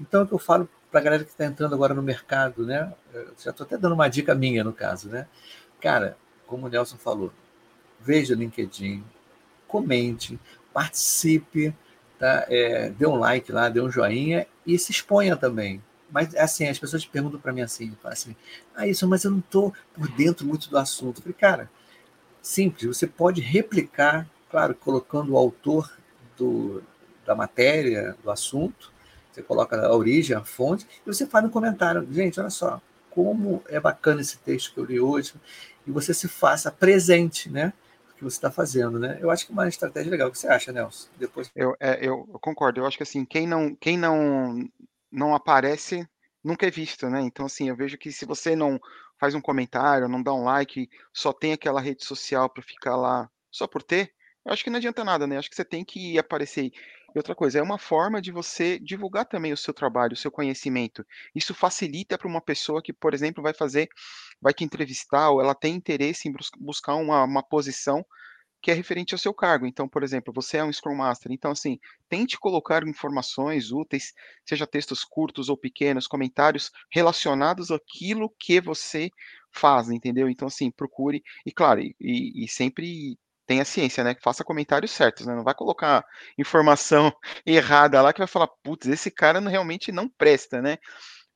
Então, 0.00 0.22
é 0.22 0.26
que 0.26 0.32
eu 0.32 0.38
falo 0.38 0.68
para 0.92 1.00
a 1.00 1.04
galera 1.04 1.24
que 1.24 1.30
está 1.30 1.46
entrando 1.46 1.74
agora 1.74 1.94
no 1.94 2.02
mercado, 2.02 2.66
né? 2.66 2.92
Eu 3.14 3.32
já 3.42 3.50
estou 3.50 3.64
até 3.64 3.78
dando 3.78 3.94
uma 3.94 4.08
dica 4.08 4.34
minha, 4.34 4.62
no 4.62 4.74
caso, 4.74 5.08
né? 5.08 5.26
Cara, 5.80 6.18
como 6.46 6.66
o 6.66 6.68
Nelson 6.68 6.98
falou, 6.98 7.32
veja 7.98 8.34
o 8.34 8.36
LinkedIn, 8.36 9.02
comente, 9.66 10.38
participe, 10.70 11.74
tá? 12.18 12.44
É, 12.48 12.90
dê 12.90 13.06
um 13.06 13.16
like 13.16 13.50
lá, 13.50 13.70
dê 13.70 13.80
um 13.80 13.90
joinha 13.90 14.46
e 14.66 14.78
se 14.78 14.92
exponha 14.92 15.34
também. 15.34 15.82
Mas, 16.10 16.36
assim, 16.36 16.68
as 16.68 16.78
pessoas 16.78 17.06
perguntam 17.06 17.40
para 17.40 17.54
mim 17.54 17.62
assim, 17.62 17.96
assim, 18.04 18.36
ah, 18.76 18.86
isso, 18.86 19.08
mas 19.08 19.24
eu 19.24 19.30
não 19.30 19.38
estou 19.38 19.72
por 19.94 20.06
dentro 20.08 20.46
muito 20.46 20.68
do 20.68 20.76
assunto. 20.76 21.18
Eu 21.18 21.22
falei, 21.22 21.36
cara, 21.38 21.70
simples, 22.42 22.84
você 22.84 23.06
pode 23.06 23.40
replicar, 23.40 24.28
claro, 24.50 24.74
colocando 24.74 25.32
o 25.32 25.38
autor 25.38 25.90
do, 26.36 26.82
da 27.24 27.34
matéria, 27.34 28.14
do 28.22 28.30
assunto, 28.30 28.91
você 29.32 29.42
coloca 29.42 29.80
a 29.80 29.94
origem, 29.94 30.36
a 30.36 30.44
fonte, 30.44 30.86
e 31.06 31.06
você 31.06 31.26
faz 31.26 31.44
um 31.44 31.50
comentário. 31.50 32.06
Gente, 32.10 32.38
olha 32.38 32.50
só, 32.50 32.80
como 33.10 33.62
é 33.68 33.80
bacana 33.80 34.20
esse 34.20 34.38
texto 34.38 34.74
que 34.74 34.80
eu 34.80 34.84
li 34.84 35.00
hoje, 35.00 35.34
e 35.86 35.90
você 35.90 36.12
se 36.14 36.28
faça 36.28 36.70
presente, 36.70 37.50
né? 37.50 37.72
que 38.22 38.30
você 38.30 38.36
está 38.36 38.52
fazendo, 38.52 39.00
né? 39.00 39.18
Eu 39.20 39.30
acho 39.30 39.44
que 39.44 39.52
é 39.52 39.54
uma 39.54 39.68
estratégia 39.68 40.10
legal. 40.10 40.28
O 40.28 40.30
que 40.30 40.38
você 40.38 40.46
acha, 40.46 40.70
Nelson? 40.70 41.08
Depois. 41.18 41.50
Eu, 41.56 41.76
é, 41.80 41.98
eu 42.00 42.24
concordo. 42.40 42.80
Eu 42.80 42.86
acho 42.86 42.96
que 42.96 43.02
assim, 43.02 43.24
quem 43.24 43.48
não, 43.48 43.74
quem 43.74 43.98
não 43.98 44.68
não 45.10 45.34
aparece, 45.34 46.08
nunca 46.42 46.66
é 46.66 46.70
visto, 46.70 47.10
né? 47.10 47.20
Então, 47.20 47.44
assim, 47.44 47.68
eu 47.68 47.76
vejo 47.76 47.98
que 47.98 48.12
se 48.12 48.24
você 48.24 48.56
não 48.56 48.80
faz 49.18 49.34
um 49.34 49.40
comentário, 49.40 50.08
não 50.08 50.22
dá 50.22 50.32
um 50.32 50.44
like, 50.44 50.88
só 51.12 51.32
tem 51.32 51.52
aquela 51.52 51.80
rede 51.80 52.04
social 52.04 52.48
para 52.48 52.62
ficar 52.62 52.96
lá 52.96 53.28
só 53.50 53.66
por 53.66 53.82
ter, 53.82 54.14
eu 54.44 54.52
acho 54.52 54.64
que 54.64 54.70
não 54.70 54.78
adianta 54.78 55.04
nada, 55.04 55.26
né? 55.26 55.36
Eu 55.36 55.38
acho 55.40 55.50
que 55.50 55.56
você 55.56 55.64
tem 55.64 55.84
que 55.84 56.18
aparecer. 56.18 56.72
E 57.14 57.18
outra 57.18 57.34
coisa, 57.34 57.58
é 57.58 57.62
uma 57.62 57.78
forma 57.78 58.20
de 58.20 58.32
você 58.32 58.78
divulgar 58.78 59.26
também 59.26 59.52
o 59.52 59.56
seu 59.56 59.74
trabalho, 59.74 60.14
o 60.14 60.16
seu 60.16 60.30
conhecimento. 60.30 61.04
Isso 61.34 61.54
facilita 61.54 62.16
para 62.16 62.28
uma 62.28 62.40
pessoa 62.40 62.82
que, 62.82 62.92
por 62.92 63.12
exemplo, 63.12 63.42
vai 63.42 63.52
fazer, 63.52 63.88
vai 64.40 64.54
te 64.54 64.64
entrevistar, 64.64 65.30
ou 65.30 65.40
ela 65.40 65.54
tem 65.54 65.74
interesse 65.74 66.28
em 66.28 66.34
buscar 66.58 66.94
uma, 66.94 67.24
uma 67.24 67.42
posição 67.42 68.04
que 68.62 68.70
é 68.70 68.74
referente 68.74 69.12
ao 69.12 69.18
seu 69.18 69.34
cargo. 69.34 69.66
Então, 69.66 69.88
por 69.88 70.04
exemplo, 70.04 70.32
você 70.32 70.58
é 70.58 70.64
um 70.64 70.72
Scrum 70.72 70.94
Master. 70.94 71.32
Então, 71.32 71.50
assim, 71.50 71.78
tente 72.08 72.38
colocar 72.38 72.86
informações 72.86 73.72
úteis, 73.72 74.14
seja 74.46 74.66
textos 74.66 75.04
curtos 75.04 75.48
ou 75.48 75.56
pequenos, 75.56 76.06
comentários 76.06 76.70
relacionados 76.90 77.72
àquilo 77.72 78.32
que 78.38 78.60
você 78.60 79.10
faz, 79.50 79.90
entendeu? 79.90 80.28
Então, 80.28 80.46
assim, 80.46 80.70
procure. 80.70 81.22
E, 81.44 81.50
claro, 81.50 81.80
e, 81.80 81.94
e 82.00 82.48
sempre 82.48 83.18
tenha 83.46 83.64
ciência, 83.64 84.04
né? 84.04 84.16
Faça 84.22 84.44
comentários 84.44 84.90
certos, 84.90 85.26
né? 85.26 85.34
Não 85.34 85.44
vai 85.44 85.54
colocar 85.54 86.04
informação 86.38 87.12
errada 87.46 88.00
lá 88.02 88.12
que 88.12 88.18
vai 88.20 88.28
falar, 88.28 88.48
putz, 88.62 88.86
esse 88.88 89.10
cara 89.10 89.40
realmente 89.40 89.92
não 89.92 90.08
presta, 90.08 90.62
né? 90.62 90.78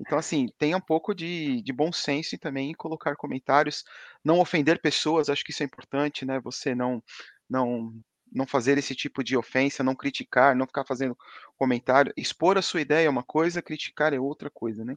Então, 0.00 0.18
assim, 0.18 0.46
tenha 0.58 0.76
um 0.76 0.80
pouco 0.80 1.14
de, 1.14 1.62
de 1.62 1.72
bom 1.72 1.90
senso 1.92 2.34
e 2.34 2.38
também 2.38 2.74
colocar 2.74 3.16
comentários, 3.16 3.82
não 4.24 4.40
ofender 4.40 4.80
pessoas, 4.80 5.28
acho 5.30 5.44
que 5.44 5.52
isso 5.52 5.62
é 5.62 5.66
importante, 5.66 6.24
né? 6.26 6.38
Você 6.40 6.74
não, 6.74 7.02
não, 7.48 7.92
não 8.32 8.46
fazer 8.46 8.76
esse 8.78 8.94
tipo 8.94 9.24
de 9.24 9.36
ofensa, 9.36 9.82
não 9.82 9.94
criticar, 9.94 10.54
não 10.54 10.66
ficar 10.66 10.84
fazendo 10.86 11.16
comentário. 11.56 12.12
Expor 12.16 12.58
a 12.58 12.62
sua 12.62 12.82
ideia 12.82 13.06
é 13.06 13.10
uma 13.10 13.24
coisa, 13.24 13.62
criticar 13.62 14.12
é 14.12 14.20
outra 14.20 14.50
coisa, 14.50 14.84
né? 14.84 14.96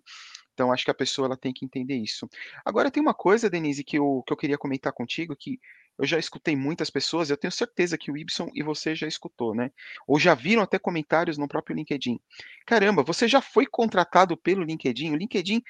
Então, 0.59 0.73
acho 0.73 0.83
que 0.83 0.91
a 0.91 0.93
pessoa 0.93 1.25
ela 1.25 1.37
tem 1.37 1.53
que 1.53 1.63
entender 1.63 1.95
isso. 1.95 2.29
Agora, 2.65 2.91
tem 2.91 3.01
uma 3.01 3.13
coisa, 3.13 3.49
Denise, 3.49 3.81
que 3.81 3.97
eu, 3.97 4.21
que 4.27 4.33
eu 4.33 4.35
queria 4.35 4.57
comentar 4.57 4.91
contigo, 4.91 5.33
que 5.33 5.57
eu 5.97 6.05
já 6.05 6.19
escutei 6.19 6.53
muitas 6.53 6.89
pessoas, 6.89 7.29
eu 7.29 7.37
tenho 7.37 7.49
certeza 7.49 7.97
que 7.97 8.11
o 8.11 8.17
Ibson 8.17 8.49
e 8.53 8.61
você 8.61 8.93
já 8.93 9.07
escutou, 9.07 9.55
né? 9.55 9.71
Ou 10.05 10.19
já 10.19 10.35
viram 10.35 10.61
até 10.61 10.77
comentários 10.77 11.37
no 11.37 11.47
próprio 11.47 11.77
LinkedIn. 11.77 12.19
Caramba, 12.65 13.03
você 13.03 13.25
já 13.25 13.39
foi 13.39 13.65
contratado 13.65 14.35
pelo 14.35 14.61
LinkedIn? 14.61 15.13
O 15.13 15.15
LinkedIn 15.15 15.63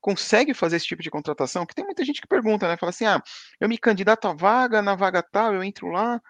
consegue 0.00 0.52
fazer 0.54 0.74
esse 0.74 0.86
tipo 0.86 1.04
de 1.04 1.10
contratação? 1.10 1.64
Que 1.64 1.76
tem 1.76 1.84
muita 1.84 2.04
gente 2.04 2.20
que 2.20 2.26
pergunta, 2.26 2.66
né? 2.66 2.76
Fala 2.76 2.90
assim: 2.90 3.04
ah, 3.04 3.22
eu 3.60 3.68
me 3.68 3.78
candidato 3.78 4.26
à 4.26 4.34
vaga, 4.34 4.82
na 4.82 4.96
vaga 4.96 5.22
tal, 5.22 5.54
eu 5.54 5.62
entro 5.62 5.86
lá 5.86 6.20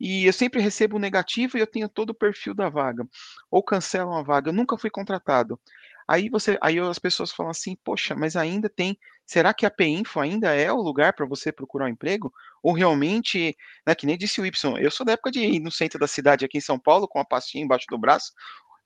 e 0.00 0.26
eu 0.26 0.32
sempre 0.32 0.60
recebo 0.60 0.98
negativo 0.98 1.58
e 1.58 1.60
eu 1.60 1.66
tenho 1.66 1.88
todo 1.88 2.10
o 2.10 2.14
perfil 2.14 2.54
da 2.54 2.68
vaga. 2.68 3.06
Ou 3.50 3.62
cancelam 3.62 4.14
a 4.14 4.22
vaga, 4.22 4.48
eu 4.48 4.54
nunca 4.54 4.78
fui 4.78 4.90
contratado. 4.90 5.60
Aí 6.08 6.28
você, 6.30 6.58
aí 6.62 6.78
as 6.78 6.98
pessoas 6.98 7.32
falam 7.32 7.50
assim, 7.50 7.76
poxa, 7.84 8.14
mas 8.16 8.34
ainda 8.36 8.68
tem, 8.68 8.98
será 9.26 9.52
que 9.52 9.66
a 9.66 9.70
Pinfo 9.70 10.20
ainda 10.20 10.54
é 10.54 10.72
o 10.72 10.76
lugar 10.80 11.12
para 11.14 11.26
você 11.26 11.52
procurar 11.52 11.86
um 11.86 11.88
emprego? 11.88 12.32
Ou 12.62 12.72
realmente, 12.72 13.56
né, 13.86 13.94
que 13.94 14.06
nem 14.06 14.16
disse 14.16 14.40
o 14.40 14.46
Y, 14.46 14.78
eu 14.80 14.90
sou 14.90 15.04
da 15.04 15.12
época 15.12 15.30
de 15.30 15.40
ir 15.40 15.60
no 15.60 15.70
centro 15.70 15.98
da 15.98 16.06
cidade 16.08 16.44
aqui 16.44 16.58
em 16.58 16.62
São 16.62 16.78
Paulo 16.78 17.06
com 17.08 17.18
a 17.20 17.24
pastinha 17.24 17.64
embaixo 17.64 17.86
do 17.90 17.98
braço, 17.98 18.32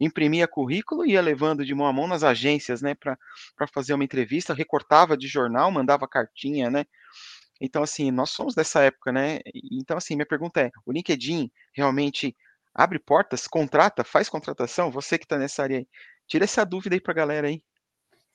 imprimia 0.01 0.49
currículo 0.49 1.07
e 1.07 1.13
ia 1.13 1.21
levando 1.23 1.65
de 1.65 1.75
mão 1.75 1.87
a 1.87 1.93
mão 1.93 2.09
nas 2.09 2.25
agências, 2.25 2.83
né, 2.83 2.95
para 2.97 3.17
fazer 3.73 3.95
uma 3.95 4.05
entrevista, 4.05 4.53
recortava 4.55 5.17
de 5.17 5.29
jornal, 5.29 5.71
mandava 5.71 6.09
cartinha, 6.09 6.71
né? 6.71 6.85
Então, 7.61 7.83
assim, 7.83 8.11
nós 8.11 8.31
somos 8.31 8.55
dessa 8.55 8.83
época, 8.83 9.13
né? 9.13 9.39
Então, 9.73 9.97
assim, 9.97 10.15
minha 10.17 10.27
pergunta 10.27 10.61
é: 10.61 10.71
o 10.85 10.93
LinkedIn 10.93 11.51
realmente 11.75 12.37
abre 12.75 12.99
portas, 12.99 13.47
contrata, 13.47 14.03
faz 14.05 14.29
contratação? 14.29 14.91
Você 14.91 15.19
que 15.19 15.25
está 15.25 15.39
nessa 15.39 15.63
área 15.63 15.79
aí, 15.79 15.87
tira 16.27 16.45
essa 16.45 16.65
dúvida 16.65 16.95
aí 16.95 17.01
para 17.01 17.13
a 17.13 17.17
galera 17.17 17.49
aí. 17.49 17.63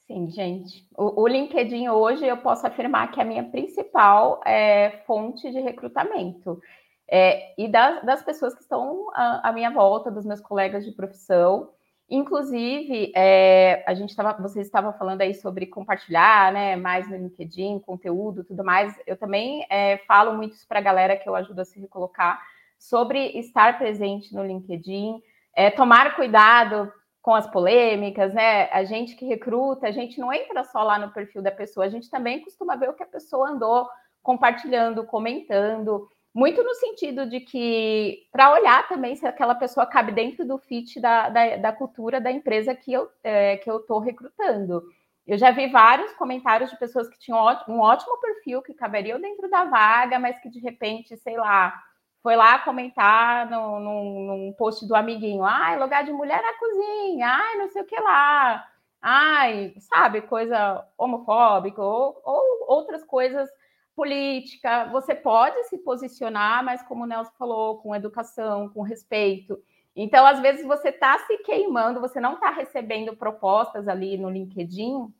Sim, 0.08 0.30
gente. 0.30 0.88
O, 0.98 1.24
o, 1.24 1.28
LinkedIn 1.28 1.90
hoje 1.90 2.26
eu 2.26 2.38
posso 2.38 2.66
afirmar 2.66 3.12
que 3.12 3.20
é 3.20 3.24
a 3.24 3.26
minha 3.26 3.44
principal 3.44 4.42
é, 4.46 5.02
fonte 5.06 5.52
de 5.52 5.60
recrutamento. 5.60 6.62
É, 7.10 7.54
e 7.62 7.68
das, 7.68 8.06
das, 8.06 8.24
pessoas 8.24 8.54
que 8.54 8.62
estão 8.62 9.10
à, 9.14 9.50
à, 9.50 9.52
minha 9.52 9.70
volta, 9.70 10.10
dos 10.10 10.26
meus 10.26 10.40
colegas 10.40 10.86
de 10.86 10.94
profissão. 10.94 11.72
Inclusive, 12.10 13.12
é, 13.14 13.84
a 13.86 13.94
gente 13.94 14.10
estava, 14.10 14.42
vocês 14.42 14.66
estavam 14.66 14.94
falando 14.94 15.22
aí 15.22 15.34
sobre 15.34 15.66
compartilhar, 15.66 16.54
né, 16.54 16.78
mais 16.78 17.10
no 17.10 17.18
LinkedIn, 17.18 17.80
conteúdo, 17.80 18.46
tudo 18.46 18.64
mais. 18.64 18.96
Eu 19.06 19.18
também 19.18 19.66
é, 19.70 19.98
falo 20.08 20.34
muito 20.38 20.54
isso 20.54 20.66
para 20.66 20.80
a 20.80 20.84
galera 20.84 21.18
que 21.18 21.28
eu 21.28 21.36
ajudo 21.36 21.60
a 21.60 21.66
se 21.66 21.80
recolocar 21.82 22.42
sobre 22.80 23.38
estar 23.38 23.78
presente 23.78 24.34
no 24.34 24.46
LinkedIn, 24.46 25.22
é, 25.54 25.70
tomar 25.70 26.16
cuidado 26.16 26.90
com 27.28 27.36
as 27.36 27.46
polêmicas, 27.46 28.34
né? 28.34 28.70
A 28.72 28.86
gente 28.86 29.14
que 29.14 29.26
recruta, 29.26 29.86
a 29.86 29.92
gente 29.92 30.18
não 30.18 30.32
entra 30.32 30.64
só 30.64 30.82
lá 30.82 30.98
no 30.98 31.12
perfil 31.12 31.42
da 31.42 31.52
pessoa, 31.52 31.86
a 31.86 31.90
gente 31.90 32.10
também 32.10 32.40
costuma 32.40 32.78
ver 32.78 32.90
o 32.90 32.94
que 32.94 33.04
a 33.04 33.06
pessoa 33.06 33.50
andou 33.50 33.86
compartilhando, 34.24 35.06
comentando 35.06 36.08
muito 36.34 36.64
no 36.64 36.74
sentido 36.76 37.30
de 37.30 37.42
que, 37.42 38.26
para 38.32 38.54
olhar 38.54 38.88
também 38.88 39.14
se 39.14 39.28
aquela 39.28 39.56
pessoa 39.56 39.86
cabe 39.86 40.14
dentro 40.14 40.48
do 40.48 40.58
fit 40.58 41.02
da, 41.02 41.28
da, 41.28 41.58
da 41.58 41.74
cultura 41.74 42.22
da 42.22 42.32
empresa 42.32 42.74
que 42.74 42.94
eu 42.94 43.10
é, 43.22 43.58
que 43.58 43.70
eu 43.70 43.80
estou 43.80 44.00
recrutando. 44.00 44.82
Eu 45.28 45.38
já 45.38 45.52
vi 45.52 45.68
vários 45.68 46.14
comentários 46.14 46.70
de 46.70 46.80
pessoas 46.80 47.10
que 47.10 47.20
tinham 47.20 47.40
um 47.68 47.82
ótimo 47.82 48.22
perfil, 48.22 48.62
que 48.62 48.74
caberiam 48.74 49.20
dentro 49.20 49.50
da 49.50 49.66
vaga, 49.66 50.18
mas 50.18 50.40
que 50.40 50.48
de 50.48 50.62
repente, 50.62 51.18
sei 51.18 51.36
lá, 51.36 51.78
foi 52.22 52.36
lá 52.36 52.60
comentar 52.60 53.50
no, 53.50 53.80
num, 53.80 54.26
num 54.26 54.54
post 54.54 54.86
do 54.88 54.96
amiguinho, 54.96 55.44
ai, 55.44 55.80
lugar 55.80 56.04
de 56.04 56.12
mulher 56.12 56.42
na 56.42 56.54
cozinha, 56.54 57.28
ai, 57.28 57.58
não 57.58 57.70
sei 57.70 57.82
o 57.82 57.86
que 57.86 58.00
lá, 58.00 58.68
ai, 59.02 59.74
sabe, 59.80 60.22
coisa 60.22 60.86
homofóbica 60.98 61.82
ou, 61.82 62.22
ou 62.24 62.66
outras 62.68 63.04
coisas 63.04 63.50
política, 63.98 64.86
você 64.92 65.16
pode 65.16 65.64
se 65.64 65.80
posicionar, 65.80 66.64
mas 66.64 66.84
como 66.84 67.04
o 67.04 67.08
Nelson 67.08 67.32
falou, 67.38 67.78
com 67.80 67.96
educação, 67.96 68.70
com 68.70 68.84
respeito. 68.84 69.60
Então, 69.96 70.24
às 70.24 70.40
vezes, 70.40 70.64
você 70.64 70.90
está 70.90 71.18
se 71.26 71.36
queimando, 71.40 72.00
você 72.00 72.20
não 72.20 72.36
está 72.36 72.52
recebendo 72.52 73.18
propostas 73.18 73.88
ali 73.88 74.16
no 74.16 74.30
LinkedIn, 74.30 75.12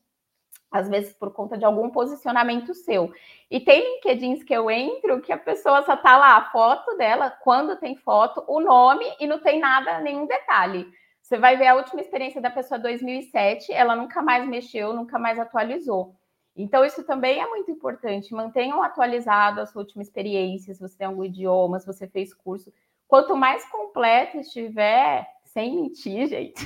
às 0.72 0.90
vezes 0.90 1.14
por 1.14 1.32
conta 1.32 1.58
de 1.58 1.66
algum 1.66 1.90
posicionamento 1.90 2.74
seu. 2.74 3.12
E 3.50 3.60
tem 3.60 3.96
LinkedIns 3.96 4.44
que 4.44 4.54
eu 4.54 4.70
entro 4.70 5.22
que 5.22 5.32
a 5.32 5.38
pessoa 5.38 5.84
só 5.84 5.94
está 5.94 6.18
lá, 6.18 6.38
a 6.38 6.52
foto 6.52 6.98
dela, 6.98 7.30
quando 7.30 7.78
tem 7.78 7.96
foto, 7.96 8.44
o 8.48 8.60
nome 8.60 9.06
e 9.20 9.28
não 9.28 9.40
tem 9.40 9.60
nada, 9.60 10.00
nenhum 10.00 10.26
detalhe. 10.26 10.88
Você 11.22 11.38
vai 11.38 11.58
ver 11.58 11.68
a 11.68 11.76
última 11.76 12.02
experiência 12.02 12.40
da 12.40 12.50
pessoa 12.50 12.80
2007, 12.80 13.72
ela 13.74 13.96
nunca 13.96 14.22
mais 14.22 14.48
mexeu, 14.48 14.94
nunca 14.94 15.20
mais 15.20 15.38
atualizou. 15.38 16.16
Então, 16.56 16.84
isso 16.84 17.04
também 17.04 17.40
é 17.40 17.48
muito 17.48 17.70
importante. 17.70 18.34
Mantenham 18.34 18.82
atualizado 18.82 19.62
a 19.62 19.66
sua 19.66 19.82
última 19.82 20.02
experiência, 20.02 20.74
se 20.74 20.80
você 20.80 20.98
tem 20.98 21.06
algum 21.06 21.24
idioma, 21.24 21.80
se 21.80 21.86
você 21.86 22.08
fez 22.08 22.34
curso. 22.34 22.74
Quanto 23.08 23.36
mais 23.36 23.64
completo 23.70 24.38
estiver, 24.38 25.28
sem 25.46 25.76
mentir, 25.76 26.28
gente, 26.28 26.66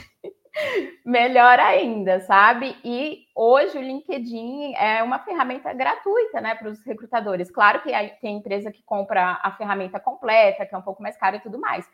melhor 1.05 1.59
ainda, 1.59 2.19
sabe? 2.21 2.75
E 2.83 3.25
hoje 3.35 3.77
o 3.77 3.81
LinkedIn 3.81 4.73
é 4.75 5.01
uma 5.03 5.19
ferramenta 5.19 5.73
gratuita, 5.73 6.41
né, 6.41 6.55
para 6.55 6.69
os 6.69 6.83
recrutadores. 6.85 7.49
Claro 7.49 7.81
que 7.81 7.91
tem 8.21 8.37
empresa 8.37 8.71
que 8.71 8.83
compra 8.83 9.39
a 9.41 9.51
ferramenta 9.51 9.99
completa, 9.99 10.65
que 10.65 10.75
é 10.75 10.77
um 10.77 10.83
pouco 10.83 11.01
mais 11.01 11.17
cara 11.17 11.37
e 11.37 11.41
tudo 11.41 11.59
mais 11.59 11.87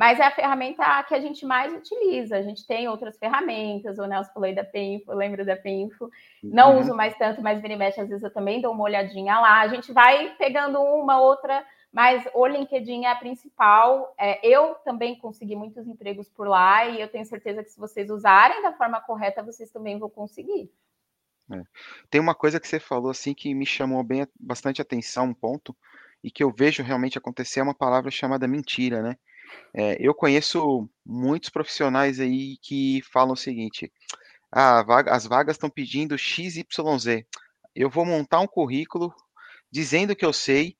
mas 0.00 0.18
é 0.18 0.24
a 0.24 0.30
ferramenta 0.30 1.02
que 1.02 1.14
a 1.14 1.20
gente 1.20 1.44
mais 1.44 1.74
utiliza. 1.74 2.36
A 2.36 2.40
gente 2.40 2.66
tem 2.66 2.88
outras 2.88 3.18
ferramentas, 3.18 3.98
o 3.98 4.06
Nelson 4.06 4.32
falou 4.32 4.54
da 4.54 4.64
Penfo, 4.64 5.12
eu 5.12 5.16
lembro 5.16 5.44
da 5.44 5.56
Penfo. 5.56 6.08
Não 6.42 6.72
uhum. 6.72 6.80
uso 6.80 6.94
mais 6.94 7.14
tanto, 7.18 7.42
mas 7.42 7.60
vira 7.60 7.76
às 7.86 8.08
vezes 8.08 8.22
eu 8.22 8.32
também 8.32 8.62
dou 8.62 8.72
uma 8.72 8.84
olhadinha 8.84 9.38
lá. 9.38 9.60
A 9.60 9.68
gente 9.68 9.92
vai 9.92 10.34
pegando 10.38 10.80
uma, 10.80 11.20
outra, 11.20 11.62
mas 11.92 12.24
o 12.34 12.46
LinkedIn 12.46 13.04
é 13.04 13.10
a 13.10 13.16
principal. 13.16 14.14
É, 14.18 14.46
eu 14.46 14.74
também 14.84 15.18
consegui 15.18 15.56
muitos 15.56 15.86
empregos 15.86 16.28
por 16.28 16.46
lá 16.46 16.86
e 16.86 17.00
eu 17.00 17.08
tenho 17.08 17.26
certeza 17.26 17.64
que 17.64 17.70
se 17.70 17.78
vocês 17.78 18.10
usarem 18.10 18.62
da 18.62 18.72
forma 18.72 19.00
correta, 19.00 19.42
vocês 19.42 19.70
também 19.70 19.98
vão 19.98 20.08
conseguir. 20.08 20.70
É. 21.52 21.62
Tem 22.08 22.20
uma 22.20 22.34
coisa 22.34 22.60
que 22.60 22.68
você 22.68 22.78
falou 22.78 23.10
assim 23.10 23.34
que 23.34 23.52
me 23.54 23.66
chamou 23.66 24.04
bem 24.04 24.26
bastante 24.38 24.80
atenção, 24.80 25.26
um 25.26 25.34
ponto, 25.34 25.76
e 26.22 26.30
que 26.30 26.44
eu 26.44 26.52
vejo 26.52 26.82
realmente 26.82 27.18
acontecer, 27.18 27.60
é 27.60 27.62
uma 27.62 27.74
palavra 27.74 28.10
chamada 28.10 28.46
mentira, 28.46 29.02
né? 29.02 29.16
É, 29.74 29.96
eu 29.98 30.14
conheço 30.14 30.88
muitos 31.04 31.50
profissionais 31.50 32.20
aí 32.20 32.56
que 32.62 33.02
falam 33.10 33.32
o 33.32 33.36
seguinte: 33.36 33.92
ah, 34.52 34.82
vaga, 34.82 35.12
as 35.12 35.26
vagas 35.26 35.56
estão 35.56 35.68
pedindo 35.68 36.16
XYZ. 36.16 36.64
Eu 37.74 37.90
vou 37.90 38.04
montar 38.04 38.40
um 38.40 38.46
currículo 38.46 39.12
dizendo 39.70 40.14
que 40.14 40.24
eu 40.24 40.32
sei, 40.32 40.76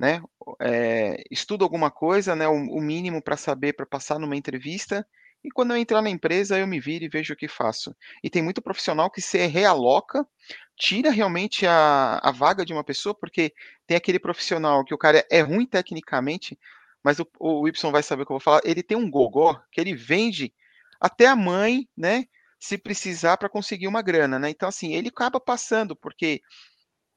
né? 0.00 0.22
É, 0.62 1.22
estudo 1.30 1.62
alguma 1.62 1.90
coisa, 1.90 2.34
né? 2.34 2.48
O, 2.48 2.54
o 2.54 2.80
mínimo 2.80 3.22
para 3.22 3.36
saber 3.36 3.74
para 3.74 3.84
passar 3.84 4.18
numa 4.18 4.34
entrevista. 4.34 5.06
E 5.44 5.50
quando 5.50 5.72
eu 5.72 5.76
entrar 5.76 6.00
na 6.00 6.08
empresa, 6.08 6.58
eu 6.58 6.66
me 6.66 6.80
viro 6.80 7.04
e 7.04 7.08
vejo 7.08 7.34
o 7.34 7.36
que 7.36 7.46
faço. 7.46 7.94
E 8.24 8.30
tem 8.30 8.42
muito 8.42 8.62
profissional 8.62 9.10
que 9.10 9.20
se 9.20 9.46
realoca, 9.46 10.26
tira 10.74 11.10
realmente 11.10 11.66
a, 11.66 12.18
a 12.22 12.30
vaga 12.30 12.64
de 12.64 12.72
uma 12.72 12.82
pessoa, 12.82 13.14
porque 13.14 13.52
tem 13.86 13.94
aquele 13.94 14.18
profissional 14.18 14.82
que 14.86 14.94
o 14.94 14.98
cara 14.98 15.24
é 15.30 15.42
ruim 15.42 15.66
tecnicamente, 15.66 16.58
mas 17.04 17.20
o, 17.20 17.26
o 17.38 17.68
Y 17.68 17.92
vai 17.92 18.02
saber 18.02 18.22
o 18.22 18.26
que 18.26 18.32
eu 18.32 18.38
vou 18.38 18.40
falar. 18.40 18.62
Ele 18.64 18.82
tem 18.82 18.96
um 18.96 19.10
gogó 19.10 19.60
que 19.70 19.82
ele 19.82 19.94
vende 19.94 20.50
até 20.98 21.26
a 21.26 21.36
mãe, 21.36 21.86
né? 21.96 22.24
Se 22.58 22.78
precisar 22.78 23.36
para 23.36 23.50
conseguir 23.50 23.86
uma 23.88 24.00
grana, 24.02 24.38
né? 24.38 24.48
Então, 24.48 24.68
assim, 24.68 24.94
ele 24.94 25.08
acaba 25.08 25.38
passando, 25.40 25.94
porque 25.94 26.40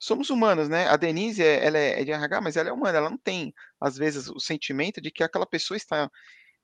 somos 0.06 0.30
humanos, 0.30 0.68
né? 0.70 0.88
A 0.88 0.98
Denise, 0.98 1.42
ela 1.44 1.78
é 1.78 2.04
de 2.04 2.12
RH, 2.12 2.42
mas 2.42 2.58
ela 2.58 2.70
é 2.70 2.74
humana, 2.74 2.98
ela 2.98 3.10
não 3.10 3.18
tem, 3.18 3.54
às 3.80 3.98
vezes, 3.98 4.28
o 4.30 4.40
sentimento 4.40 5.02
de 5.02 5.12
que 5.12 5.24
aquela 5.24 5.46
pessoa 5.46 5.78
está 5.78 6.10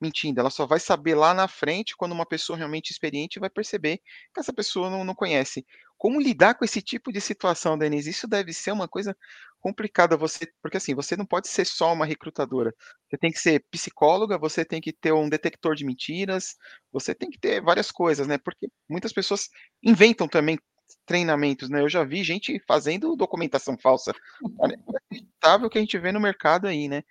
mentindo. 0.00 0.40
Ela 0.40 0.50
só 0.50 0.66
vai 0.66 0.80
saber 0.80 1.14
lá 1.14 1.34
na 1.34 1.48
frente, 1.48 1.96
quando 1.96 2.12
uma 2.12 2.26
pessoa 2.26 2.56
realmente 2.56 2.90
experiente 2.90 3.38
vai 3.38 3.50
perceber 3.50 3.98
que 4.34 4.40
essa 4.40 4.52
pessoa 4.52 4.90
não, 4.90 5.04
não 5.04 5.14
conhece. 5.14 5.64
Como 5.98 6.20
lidar 6.20 6.54
com 6.54 6.64
esse 6.64 6.80
tipo 6.82 7.12
de 7.12 7.20
situação, 7.20 7.76
Denise? 7.78 8.10
Isso 8.10 8.26
deve 8.26 8.52
ser 8.54 8.72
uma 8.72 8.88
coisa 8.88 9.16
complicada, 9.60 10.16
você, 10.16 10.46
porque 10.62 10.78
assim, 10.78 10.94
você 10.94 11.16
não 11.16 11.26
pode 11.26 11.48
ser 11.48 11.66
só 11.66 11.92
uma 11.92 12.06
recrutadora. 12.06 12.74
Você 13.08 13.18
tem 13.18 13.30
que 13.30 13.38
ser 13.38 13.64
psicóloga, 13.70 14.38
você 14.38 14.64
tem 14.64 14.80
que 14.80 14.92
ter 14.92 15.12
um 15.12 15.28
detector 15.28 15.74
de 15.74 15.84
mentiras, 15.84 16.56
você 16.90 17.14
tem 17.14 17.28
que 17.30 17.38
ter 17.38 17.60
várias 17.62 17.90
coisas, 17.90 18.26
né? 18.26 18.38
Porque 18.38 18.68
muitas 18.88 19.12
pessoas 19.12 19.48
inventam 19.82 20.26
também 20.26 20.58
treinamentos, 21.10 21.68
né? 21.68 21.80
Eu 21.80 21.88
já 21.88 22.04
vi 22.04 22.22
gente 22.22 22.62
fazendo 22.68 23.16
documentação 23.16 23.76
falsa. 23.76 24.12
É 24.62 24.66
inacreditável 24.88 25.68
que 25.68 25.76
a 25.76 25.80
gente 25.80 25.98
vê 25.98 26.12
no 26.12 26.20
mercado 26.20 26.68
aí, 26.68 26.88
né? 26.88 27.02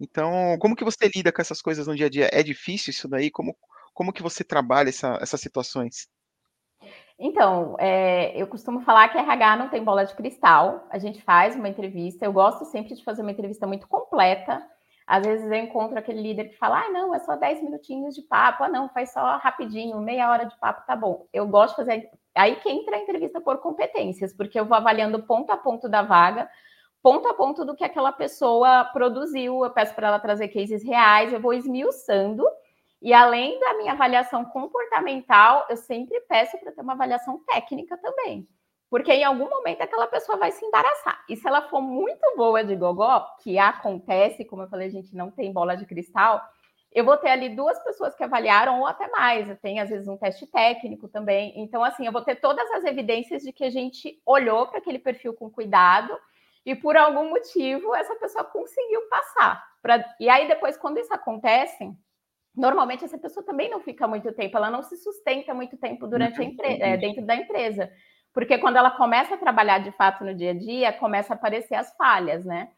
Então, 0.00 0.56
como 0.60 0.76
que 0.76 0.84
você 0.84 1.10
lida 1.12 1.32
com 1.32 1.42
essas 1.42 1.60
coisas 1.60 1.88
no 1.88 1.96
dia 1.96 2.06
a 2.06 2.08
dia? 2.08 2.30
É 2.32 2.40
difícil 2.40 2.92
isso 2.92 3.08
daí? 3.08 3.32
Como, 3.32 3.56
como 3.92 4.12
que 4.12 4.22
você 4.22 4.44
trabalha 4.44 4.90
essa, 4.90 5.18
essas 5.20 5.40
situações? 5.40 6.08
Então, 7.18 7.74
é, 7.80 8.40
eu 8.40 8.46
costumo 8.46 8.82
falar 8.82 9.08
que 9.08 9.18
RH 9.18 9.56
não 9.56 9.68
tem 9.68 9.82
bola 9.82 10.04
de 10.04 10.14
cristal. 10.14 10.86
A 10.88 11.00
gente 11.00 11.20
faz 11.22 11.56
uma 11.56 11.68
entrevista. 11.68 12.24
Eu 12.24 12.32
gosto 12.32 12.64
sempre 12.66 12.94
de 12.94 13.02
fazer 13.02 13.22
uma 13.22 13.32
entrevista 13.32 13.66
muito 13.66 13.88
completa. 13.88 14.64
Às 15.04 15.26
vezes 15.26 15.44
eu 15.44 15.54
encontro 15.54 15.98
aquele 15.98 16.22
líder 16.22 16.44
que 16.44 16.58
fala: 16.58 16.78
ah, 16.78 16.90
não, 16.90 17.12
é 17.12 17.18
só 17.18 17.34
10 17.34 17.60
minutinhos 17.64 18.14
de 18.14 18.22
papo. 18.22 18.62
Ah, 18.62 18.68
não, 18.68 18.88
faz 18.88 19.12
só 19.12 19.36
rapidinho, 19.38 20.00
meia 20.00 20.30
hora 20.30 20.44
de 20.44 20.56
papo, 20.60 20.86
tá 20.86 20.94
bom. 20.94 21.26
Eu 21.32 21.48
gosto 21.48 21.70
de 21.70 21.84
fazer. 21.84 22.08
Aí 22.34 22.56
que 22.56 22.70
entra 22.70 22.96
a 22.96 23.00
entrevista 23.00 23.40
por 23.40 23.58
competências, 23.58 24.32
porque 24.32 24.58
eu 24.58 24.64
vou 24.64 24.76
avaliando 24.76 25.22
ponto 25.22 25.50
a 25.50 25.56
ponto 25.56 25.88
da 25.88 26.02
vaga 26.02 26.48
ponto 27.02 27.26
a 27.28 27.34
ponto 27.34 27.64
do 27.64 27.74
que 27.74 27.84
aquela 27.84 28.12
pessoa 28.12 28.84
produziu. 28.84 29.64
Eu 29.64 29.70
peço 29.70 29.94
para 29.94 30.08
ela 30.08 30.18
trazer 30.20 30.48
cases 30.48 30.84
reais, 30.84 31.32
eu 31.32 31.40
vou 31.40 31.52
esmiuçando. 31.52 32.46
E 33.02 33.12
além 33.12 33.58
da 33.58 33.74
minha 33.74 33.92
avaliação 33.92 34.44
comportamental, 34.44 35.66
eu 35.68 35.76
sempre 35.76 36.20
peço 36.20 36.56
para 36.58 36.70
ter 36.70 36.80
uma 36.80 36.92
avaliação 36.92 37.42
técnica 37.44 37.98
também. 37.98 38.48
Porque 38.88 39.12
em 39.12 39.24
algum 39.24 39.48
momento 39.48 39.82
aquela 39.82 40.06
pessoa 40.06 40.38
vai 40.38 40.52
se 40.52 40.64
embaraçar. 40.64 41.24
E 41.28 41.34
se 41.34 41.48
ela 41.48 41.62
for 41.62 41.80
muito 41.80 42.20
boa 42.36 42.62
de 42.62 42.76
gogó, 42.76 43.26
que 43.42 43.58
acontece, 43.58 44.44
como 44.44 44.62
eu 44.62 44.68
falei, 44.68 44.86
a 44.86 44.90
gente 44.90 45.16
não 45.16 45.30
tem 45.30 45.52
bola 45.52 45.74
de 45.74 45.84
cristal, 45.86 46.40
eu 46.94 47.04
vou 47.04 47.16
ter 47.16 47.30
ali 47.30 47.48
duas 47.48 47.82
pessoas 47.82 48.14
que 48.14 48.22
avaliaram, 48.22 48.80
ou 48.80 48.86
até 48.86 49.08
mais, 49.08 49.58
tem 49.60 49.80
às 49.80 49.88
vezes 49.88 50.06
um 50.06 50.16
teste 50.16 50.46
técnico 50.46 51.08
também. 51.08 51.52
Então, 51.56 51.82
assim, 51.82 52.04
eu 52.04 52.12
vou 52.12 52.22
ter 52.22 52.36
todas 52.36 52.70
as 52.72 52.84
evidências 52.84 53.42
de 53.42 53.52
que 53.52 53.64
a 53.64 53.70
gente 53.70 54.20
olhou 54.26 54.66
para 54.66 54.78
aquele 54.78 54.98
perfil 54.98 55.32
com 55.32 55.50
cuidado 55.50 56.16
e 56.64 56.74
por 56.74 56.96
algum 56.96 57.30
motivo 57.30 57.94
essa 57.94 58.14
pessoa 58.16 58.44
conseguiu 58.44 59.08
passar. 59.08 59.64
Pra... 59.80 60.04
E 60.20 60.28
aí, 60.28 60.46
depois, 60.46 60.76
quando 60.76 60.98
isso 60.98 61.12
acontece, 61.12 61.90
normalmente 62.54 63.04
essa 63.04 63.18
pessoa 63.18 63.44
também 63.44 63.70
não 63.70 63.80
fica 63.80 64.06
muito 64.06 64.30
tempo, 64.32 64.56
ela 64.56 64.70
não 64.70 64.82
se 64.82 64.96
sustenta 64.98 65.54
muito 65.54 65.76
tempo 65.78 66.06
durante 66.06 66.40
a 66.40 66.44
empre... 66.44 66.80
é, 66.80 66.96
dentro 66.98 67.24
da 67.24 67.34
empresa. 67.34 67.90
Porque 68.34 68.58
quando 68.58 68.76
ela 68.76 68.90
começa 68.90 69.34
a 69.34 69.38
trabalhar 69.38 69.78
de 69.78 69.92
fato 69.92 70.24
no 70.24 70.34
dia 70.34 70.50
a 70.50 70.54
dia, 70.54 70.92
começa 70.92 71.32
a 71.32 71.36
aparecer 71.36 71.74
as 71.74 71.94
falhas, 71.96 72.44
né? 72.44 72.70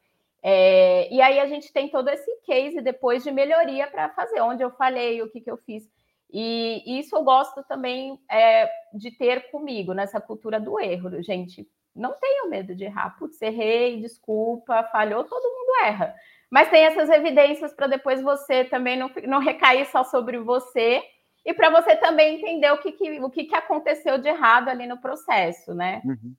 É, 0.46 1.10
e 1.10 1.22
aí 1.22 1.40
a 1.40 1.46
gente 1.46 1.72
tem 1.72 1.88
todo 1.88 2.10
esse 2.10 2.30
case 2.44 2.82
depois 2.82 3.24
de 3.24 3.32
melhoria 3.32 3.86
para 3.86 4.10
fazer, 4.10 4.42
onde 4.42 4.62
eu 4.62 4.70
falhei, 4.72 5.22
o 5.22 5.30
que, 5.30 5.40
que 5.40 5.50
eu 5.50 5.56
fiz. 5.56 5.88
E, 6.30 6.98
isso 6.98 7.16
eu 7.16 7.24
gosto 7.24 7.62
também 7.64 8.20
é, 8.30 8.70
de 8.92 9.10
ter 9.10 9.50
comigo, 9.50 9.94
nessa 9.94 10.20
cultura 10.20 10.60
do 10.60 10.78
erro, 10.78 11.22
gente. 11.22 11.66
Não 11.96 12.12
tenho 12.20 12.50
medo 12.50 12.74
de 12.74 12.84
errar. 12.84 13.16
Putz, 13.18 13.40
errei, 13.40 13.98
desculpa, 14.02 14.82
falhou, 14.92 15.24
todo 15.24 15.42
mundo 15.42 15.86
erra. 15.86 16.14
Mas 16.50 16.68
tem 16.68 16.84
essas 16.84 17.08
evidências 17.08 17.72
para 17.72 17.86
depois 17.86 18.20
você 18.20 18.64
também 18.64 18.98
não, 18.98 19.10
não 19.26 19.38
recair 19.38 19.86
só 19.86 20.04
sobre 20.04 20.38
você 20.38 21.02
e 21.46 21.54
para 21.54 21.70
você 21.70 21.96
também 21.96 22.36
entender 22.36 22.70
o 22.70 22.78
que, 22.78 22.92
que, 22.92 23.20
o 23.20 23.30
que, 23.30 23.44
que 23.44 23.54
aconteceu 23.54 24.18
de 24.18 24.28
errado 24.28 24.68
ali 24.68 24.86
no 24.86 25.00
processo, 25.00 25.72
né? 25.72 26.02
Uhum 26.04 26.34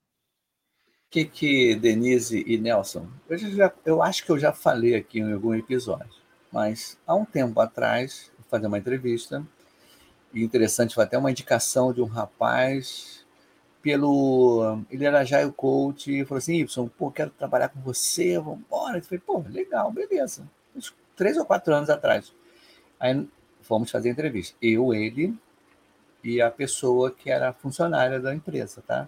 que, 1.16 1.24
que 1.24 1.76
Denise 1.76 2.44
e 2.46 2.58
Nelson, 2.58 3.08
eu, 3.30 3.38
já, 3.38 3.72
eu 3.86 4.04
acho 4.04 4.26
que 4.26 4.32
eu 4.32 4.38
já 4.38 4.52
falei 4.52 4.96
aqui 4.96 5.20
em 5.20 5.32
algum 5.32 5.54
episódio, 5.54 6.22
mas 6.52 6.98
há 7.08 7.16
um 7.16 7.24
tempo 7.24 7.58
atrás, 7.62 8.32
vou 8.38 8.46
fazer 8.50 8.68
uma 8.68 8.78
entrevista, 8.78 9.46
e 10.34 10.44
interessante, 10.44 10.94
foi 10.94 11.06
até 11.06 11.18
uma 11.18 11.32
indicação 11.32 11.94
de 11.94 12.02
um 12.02 12.06
rapaz 12.06 13.26
pelo. 13.82 14.82
Ele 14.92 15.06
era 15.06 15.24
já 15.24 15.46
o 15.48 15.54
coach 15.54 16.12
e 16.12 16.26
falou 16.26 16.40
assim: 16.40 16.56
Y, 16.56 16.90
pô, 16.90 17.10
quero 17.10 17.30
trabalhar 17.30 17.70
com 17.70 17.80
você, 17.80 18.38
vamos 18.38 18.60
embora. 18.60 18.98
Eu 18.98 19.04
falei, 19.04 19.22
pô, 19.26 19.42
legal, 19.48 19.90
beleza. 19.94 20.46
Uns 20.76 20.94
três 21.16 21.38
ou 21.38 21.46
quatro 21.46 21.74
anos 21.74 21.90
atrás. 21.90 22.34
Aí 23.00 23.26
fomos 23.62 23.90
fazer 23.90 24.10
a 24.10 24.12
entrevista. 24.12 24.58
Eu, 24.62 24.94
ele 24.94 25.34
e 26.22 26.42
a 26.42 26.52
pessoa 26.52 27.10
que 27.12 27.30
era 27.30 27.54
funcionária 27.54 28.20
da 28.20 28.36
empresa, 28.36 28.84
tá? 28.86 29.08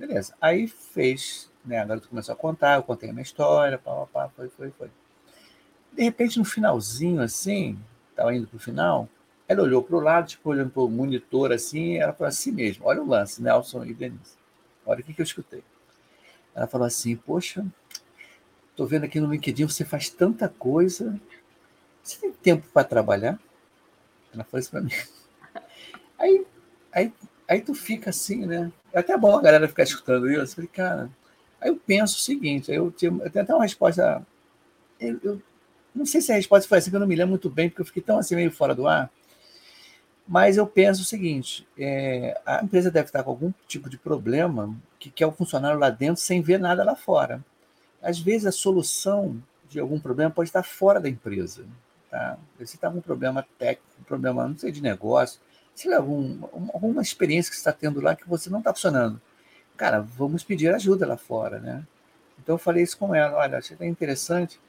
Beleza. 0.00 0.34
Aí 0.40 0.66
fez, 0.66 1.50
né? 1.62 1.78
A 1.78 1.84
garota 1.84 2.08
começou 2.08 2.32
a 2.32 2.36
contar, 2.36 2.76
eu 2.76 2.82
contei 2.82 3.10
a 3.10 3.12
minha 3.12 3.22
história, 3.22 3.76
pá, 3.76 3.94
pá, 4.06 4.06
pá, 4.06 4.28
foi, 4.34 4.48
foi, 4.48 4.70
foi. 4.70 4.90
De 5.92 6.02
repente, 6.02 6.38
no 6.38 6.44
finalzinho, 6.44 7.20
assim, 7.20 7.78
estava 8.08 8.34
indo 8.34 8.46
para 8.46 8.56
o 8.56 8.60
final, 8.60 9.06
ela 9.46 9.62
olhou 9.62 9.82
para 9.82 9.96
o 9.96 10.00
lado, 10.00 10.28
tipo, 10.28 10.48
olhando 10.48 10.70
para 10.70 10.82
o 10.82 10.88
monitor, 10.88 11.52
assim, 11.52 11.98
ela 11.98 12.14
falou 12.14 12.28
assim 12.28 12.50
mesmo, 12.50 12.86
olha 12.86 13.02
o 13.02 13.06
lance, 13.06 13.42
Nelson 13.42 13.84
e 13.84 13.92
Denise. 13.92 14.38
Olha 14.86 15.00
o 15.00 15.04
que, 15.04 15.12
que 15.12 15.20
eu 15.20 15.24
escutei. 15.24 15.62
Ela 16.54 16.66
falou 16.66 16.86
assim, 16.86 17.14
poxa, 17.14 17.62
estou 18.70 18.86
vendo 18.86 19.04
aqui 19.04 19.20
no 19.20 19.30
LinkedIn, 19.30 19.68
você 19.68 19.84
faz 19.84 20.08
tanta 20.08 20.48
coisa, 20.48 21.20
você 22.02 22.18
tem 22.20 22.32
tempo 22.32 22.66
para 22.72 22.88
trabalhar? 22.88 23.38
Ela 24.32 24.44
falou 24.44 24.60
isso 24.60 24.70
para 24.70 24.80
mim. 24.80 24.92
Aí, 26.18 26.46
aí, 26.92 27.12
aí 27.48 27.60
tu 27.62 27.72
fica 27.72 28.10
assim, 28.10 28.44
né? 28.44 28.70
É 28.92 29.00
até 29.00 29.16
bom 29.16 29.36
a 29.36 29.42
galera 29.42 29.68
ficar 29.68 29.82
escutando 29.82 30.30
isso. 30.30 30.40
Eu 30.40 30.46
falei, 30.48 30.70
cara, 30.72 31.10
aí 31.60 31.68
eu 31.68 31.76
penso 31.76 32.16
o 32.16 32.20
seguinte, 32.20 32.72
eu, 32.72 32.90
tenho, 32.90 33.20
eu 33.22 33.30
tenho 33.30 33.44
até 33.44 33.54
uma 33.54 33.64
resposta. 33.64 34.26
Eu, 34.98 35.20
eu, 35.22 35.42
não 35.94 36.06
sei 36.06 36.20
se 36.20 36.32
a 36.32 36.36
resposta 36.36 36.68
foi 36.68 36.78
assim, 36.78 36.90
que 36.90 36.96
eu 36.96 37.00
não 37.00 37.06
me 37.06 37.16
lembro 37.16 37.30
muito 37.30 37.50
bem, 37.50 37.68
porque 37.68 37.82
eu 37.82 37.86
fiquei 37.86 38.02
tão 38.02 38.18
assim 38.18 38.34
meio 38.34 38.50
fora 38.50 38.74
do 38.74 38.86
ar. 38.86 39.10
Mas 40.26 40.56
eu 40.56 40.66
penso 40.66 41.02
o 41.02 41.04
seguinte: 41.04 41.66
é, 41.78 42.40
a 42.46 42.62
empresa 42.62 42.90
deve 42.90 43.06
estar 43.06 43.22
com 43.22 43.30
algum 43.30 43.52
tipo 43.66 43.90
de 43.90 43.98
problema 43.98 44.74
que 44.98 45.10
quer 45.10 45.26
o 45.26 45.32
funcionário 45.32 45.78
lá 45.78 45.90
dentro 45.90 46.22
sem 46.22 46.40
ver 46.40 46.58
nada 46.58 46.84
lá 46.84 46.94
fora. 46.94 47.44
Às 48.02 48.18
vezes 48.18 48.46
a 48.46 48.52
solução 48.52 49.42
de 49.68 49.78
algum 49.78 50.00
problema 50.00 50.30
pode 50.30 50.48
estar 50.48 50.62
fora 50.62 51.00
da 51.00 51.08
empresa. 51.08 51.64
Tá? 52.10 52.38
Você 52.58 52.76
está 52.76 52.90
com 52.90 52.98
um 52.98 53.02
problema 53.02 53.46
técnico, 53.58 53.88
um 54.00 54.04
problema, 54.04 54.46
não 54.48 54.58
sei, 54.58 54.72
de 54.72 54.82
negócio, 54.82 55.40
se 55.74 55.92
algum, 55.92 56.38
alguma 56.72 57.02
experiência 57.02 57.50
que 57.50 57.56
você 57.56 57.60
está 57.60 57.72
tendo 57.72 58.00
lá 58.00 58.14
que 58.14 58.28
você 58.28 58.50
não 58.50 58.58
está 58.58 58.72
funcionando. 58.72 59.20
Cara, 59.76 60.00
vamos 60.00 60.44
pedir 60.44 60.74
ajuda 60.74 61.06
lá 61.06 61.16
fora, 61.16 61.58
né? 61.58 61.86
Então 62.42 62.54
eu 62.54 62.58
falei 62.58 62.82
isso 62.82 62.98
com 62.98 63.14
ela, 63.14 63.38
olha, 63.38 63.58
acho 63.58 63.76
que 63.76 63.84
é 63.84 63.86
interessante 63.86 64.60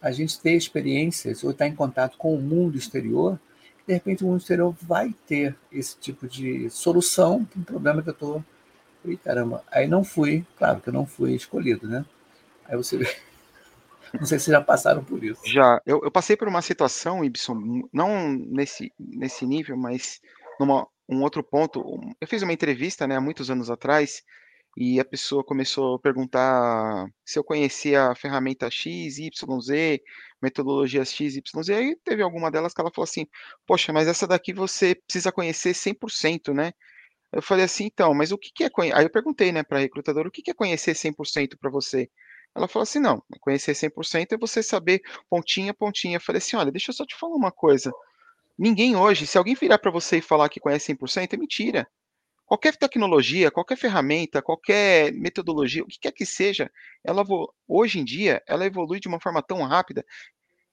a 0.00 0.10
gente 0.10 0.40
ter 0.40 0.52
experiências 0.52 1.42
ou 1.42 1.50
estar 1.50 1.66
em 1.66 1.74
contato 1.74 2.16
com 2.16 2.34
o 2.34 2.40
mundo 2.40 2.76
exterior, 2.76 3.38
de 3.86 3.94
repente 3.94 4.22
o 4.22 4.26
mundo 4.26 4.40
exterior 4.40 4.74
vai 4.80 5.14
ter 5.26 5.56
esse 5.72 5.96
tipo 5.98 6.28
de 6.28 6.68
solução 6.70 7.44
para 7.44 7.60
um 7.60 7.64
problema 7.64 8.02
que 8.02 8.10
eu 8.10 8.12
estou. 8.12 8.44
E 9.04 9.16
caramba, 9.16 9.64
aí 9.70 9.86
não 9.88 10.04
fui, 10.04 10.44
claro 10.56 10.80
que 10.80 10.88
eu 10.88 10.92
não 10.92 11.06
fui 11.06 11.34
escolhido, 11.34 11.88
né? 11.88 12.04
Aí 12.66 12.76
você 12.76 12.98
vê. 12.98 13.16
Não 14.14 14.26
sei 14.26 14.38
se 14.38 14.50
já 14.50 14.60
passaram 14.60 15.04
por 15.04 15.22
isso. 15.22 15.40
Já, 15.44 15.80
eu, 15.84 16.00
eu 16.02 16.10
passei 16.10 16.36
por 16.36 16.48
uma 16.48 16.62
situação, 16.62 17.24
Ibson, 17.24 17.82
não 17.92 18.28
nesse, 18.28 18.92
nesse 18.98 19.46
nível, 19.46 19.76
mas 19.76 20.20
numa, 20.58 20.86
um 21.08 21.22
outro 21.22 21.42
ponto. 21.42 21.82
Eu 22.20 22.28
fiz 22.28 22.42
uma 22.42 22.52
entrevista, 22.52 23.06
né, 23.06 23.16
há 23.16 23.20
muitos 23.20 23.50
anos 23.50 23.70
atrás, 23.70 24.22
e 24.76 25.00
a 25.00 25.04
pessoa 25.04 25.42
começou 25.44 25.96
a 25.96 25.98
perguntar 25.98 27.06
se 27.24 27.38
eu 27.38 27.44
conhecia 27.44 28.10
a 28.10 28.14
ferramenta 28.14 28.70
X, 28.70 29.18
Y, 29.18 29.60
Z, 29.60 30.00
metodologias 30.40 31.12
X, 31.12 31.36
Y, 31.36 31.62
Z, 31.62 31.82
e 31.82 31.96
teve 31.96 32.22
alguma 32.22 32.50
delas 32.50 32.72
que 32.72 32.80
ela 32.80 32.90
falou 32.94 33.04
assim, 33.04 33.26
poxa, 33.66 33.92
mas 33.92 34.06
essa 34.06 34.26
daqui 34.26 34.52
você 34.52 34.94
precisa 34.94 35.32
conhecer 35.32 35.74
100%, 35.74 36.54
né? 36.54 36.72
Eu 37.32 37.42
falei 37.42 37.64
assim, 37.64 37.86
então, 37.86 38.14
mas 38.14 38.32
o 38.32 38.38
que, 38.38 38.50
que 38.54 38.64
é 38.64 38.70
conhecer? 38.70 38.96
Aí 38.96 39.04
eu 39.04 39.10
perguntei, 39.10 39.52
né, 39.52 39.62
para 39.62 39.78
a 39.78 39.80
recrutadora, 39.80 40.28
o 40.28 40.30
que, 40.30 40.42
que 40.42 40.50
é 40.50 40.54
conhecer 40.54 40.94
100% 40.94 41.58
para 41.58 41.70
você? 41.70 42.08
Ela 42.54 42.68
falou 42.68 42.82
assim: 42.82 42.98
não, 42.98 43.22
conhecer 43.40 43.74
100% 43.74 44.32
é 44.32 44.38
você 44.38 44.62
saber 44.62 45.02
pontinha 45.28 45.74
pontinha. 45.74 46.16
Eu 46.16 46.20
falei 46.20 46.38
assim: 46.38 46.56
olha, 46.56 46.72
deixa 46.72 46.90
eu 46.90 46.94
só 46.94 47.04
te 47.06 47.16
falar 47.16 47.36
uma 47.36 47.52
coisa. 47.52 47.92
Ninguém 48.58 48.96
hoje, 48.96 49.26
se 49.26 49.38
alguém 49.38 49.54
virar 49.54 49.78
para 49.78 49.90
você 49.90 50.18
e 50.18 50.22
falar 50.22 50.48
que 50.48 50.60
conhece 50.60 50.86
100%, 50.86 51.34
é 51.34 51.36
mentira. 51.36 51.88
Qualquer 52.46 52.76
tecnologia, 52.76 53.50
qualquer 53.50 53.76
ferramenta, 53.76 54.42
qualquer 54.42 55.12
metodologia, 55.12 55.82
o 55.82 55.86
que 55.86 55.98
quer 56.00 56.12
que 56.12 56.26
seja, 56.26 56.70
ela 57.04 57.24
hoje 57.68 58.00
em 58.00 58.04
dia, 58.04 58.42
ela 58.46 58.66
evolui 58.66 59.00
de 59.00 59.08
uma 59.08 59.20
forma 59.20 59.42
tão 59.42 59.62
rápida 59.64 60.04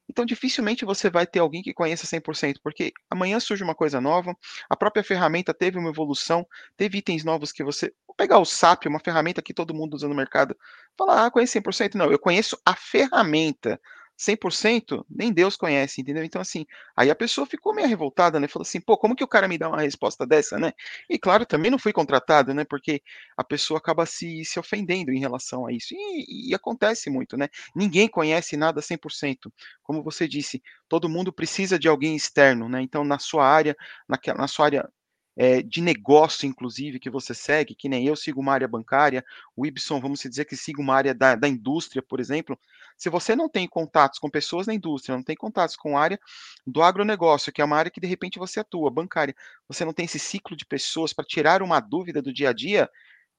então, 0.09 0.25
dificilmente 0.25 0.85
você 0.85 1.09
vai 1.09 1.25
ter 1.25 1.39
alguém 1.39 1.61
que 1.61 1.73
conheça 1.73 2.05
100%, 2.05 2.59
porque 2.63 2.93
amanhã 3.09 3.39
surge 3.39 3.63
uma 3.63 3.75
coisa 3.75 3.99
nova, 3.99 4.35
a 4.69 4.75
própria 4.75 5.03
ferramenta 5.03 5.53
teve 5.53 5.77
uma 5.79 5.89
evolução, 5.89 6.45
teve 6.77 6.99
itens 6.99 7.23
novos 7.23 7.51
que 7.51 7.63
você. 7.63 7.91
Vou 8.17 8.25
pegar 8.27 8.39
o 8.39 8.45
SAP, 8.45 8.85
uma 8.87 8.99
ferramenta 8.99 9.41
que 9.41 9.53
todo 9.53 9.73
mundo 9.73 9.93
usa 9.95 10.07
no 10.07 10.15
mercado, 10.15 10.55
falar, 10.97 11.25
ah, 11.25 11.31
conhece 11.31 11.53
100%? 11.53 11.97
Não, 11.97 12.09
eu 12.11 12.17
conheço 12.19 12.57
a 12.65 12.73
ferramenta. 12.75 13.79
100%, 14.17 15.05
nem 15.09 15.33
Deus 15.33 15.57
conhece, 15.57 15.99
entendeu? 15.99 16.23
Então, 16.23 16.41
assim, 16.41 16.65
aí 16.95 17.09
a 17.11 17.15
pessoa 17.15 17.45
ficou 17.45 17.75
meio 17.75 17.89
revoltada, 17.89 18.39
né? 18.39 18.47
Falou 18.47 18.63
assim, 18.63 18.79
pô, 18.79 18.97
como 18.97 19.13
que 19.13 19.23
o 19.25 19.27
cara 19.27 19.45
me 19.45 19.57
dá 19.57 19.67
uma 19.67 19.81
resposta 19.81 20.25
dessa, 20.25 20.57
né? 20.57 20.71
E 21.09 21.19
claro, 21.19 21.45
também 21.45 21.69
não 21.69 21.77
fui 21.77 21.91
contratado, 21.91 22.53
né? 22.53 22.63
Porque 22.63 23.01
a 23.35 23.43
pessoa 23.43 23.77
acaba 23.77 24.05
se, 24.05 24.45
se 24.45 24.57
ofendendo 24.57 25.11
em 25.11 25.19
relação 25.19 25.65
a 25.67 25.73
isso. 25.73 25.93
E, 25.93 26.51
e 26.51 26.55
acontece 26.55 27.09
muito, 27.09 27.35
né? 27.35 27.49
Ninguém 27.75 28.07
conhece 28.07 28.55
nada 28.55 28.81
100%. 28.81 29.51
Como 29.83 30.01
você 30.01 30.25
disse, 30.29 30.61
todo 30.87 31.09
mundo 31.09 31.33
precisa 31.33 31.77
de 31.77 31.89
alguém 31.89 32.15
externo, 32.15 32.69
né? 32.69 32.81
Então, 32.81 33.03
na 33.03 33.19
sua 33.19 33.45
área, 33.45 33.75
naquela, 34.07 34.37
na 34.37 34.47
sua 34.47 34.65
área 34.67 34.89
é, 35.37 35.61
de 35.61 35.81
negócio, 35.81 36.47
inclusive, 36.47 36.99
que 36.99 37.09
você 37.09 37.33
segue, 37.33 37.75
que 37.75 37.89
nem 37.89 38.07
eu 38.07 38.15
sigo 38.15 38.39
uma 38.39 38.53
área 38.53 38.67
bancária, 38.67 39.23
o 39.55 39.65
Ibson, 39.65 39.99
vamos 39.99 40.21
dizer 40.21 40.45
que 40.45 40.55
siga 40.55 40.81
uma 40.81 40.95
área 40.95 41.13
da, 41.13 41.35
da 41.35 41.47
indústria, 41.47 42.01
por 42.01 42.19
exemplo. 42.19 42.57
Se 42.97 43.09
você 43.09 43.35
não 43.35 43.49
tem 43.49 43.67
contatos 43.67 44.17
com 44.19 44.29
pessoas 44.29 44.65
na 44.65 44.73
indústria, 44.73 45.15
não 45.15 45.23
tem 45.23 45.35
contatos 45.35 45.75
com 45.75 45.97
a 45.97 46.01
área 46.01 46.19
do 46.65 46.81
agronegócio, 46.81 47.51
que 47.51 47.61
é 47.61 47.65
uma 47.65 47.77
área 47.77 47.91
que 47.91 47.99
de 47.99 48.07
repente 48.07 48.39
você 48.39 48.61
atua, 48.61 48.89
bancária, 48.89 49.35
você 49.67 49.83
não 49.83 49.93
tem 49.93 50.05
esse 50.05 50.19
ciclo 50.19 50.55
de 50.55 50.65
pessoas 50.65 51.11
para 51.11 51.25
tirar 51.25 51.61
uma 51.61 51.79
dúvida 51.79 52.21
do 52.21 52.31
dia 52.31 52.49
a 52.49 52.53
dia, 52.53 52.89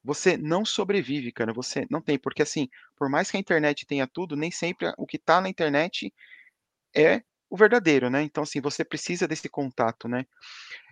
você 0.03 0.37
não 0.37 0.63
sobrevive, 0.63 1.31
cara. 1.31 1.51
Você 1.53 1.87
não 1.89 2.01
tem, 2.01 2.17
porque 2.17 2.41
assim, 2.41 2.69
por 2.95 3.09
mais 3.09 3.29
que 3.31 3.37
a 3.37 3.39
internet 3.39 3.85
tenha 3.85 4.07
tudo, 4.07 4.35
nem 4.35 4.51
sempre 4.51 4.93
o 4.97 5.05
que 5.05 5.17
está 5.17 5.41
na 5.41 5.49
internet 5.49 6.13
é 6.95 7.21
o 7.49 7.57
verdadeiro, 7.57 8.09
né? 8.09 8.21
Então, 8.23 8.43
assim, 8.43 8.61
você 8.61 8.83
precisa 8.83 9.27
desse 9.27 9.49
contato, 9.49 10.07
né? 10.07 10.25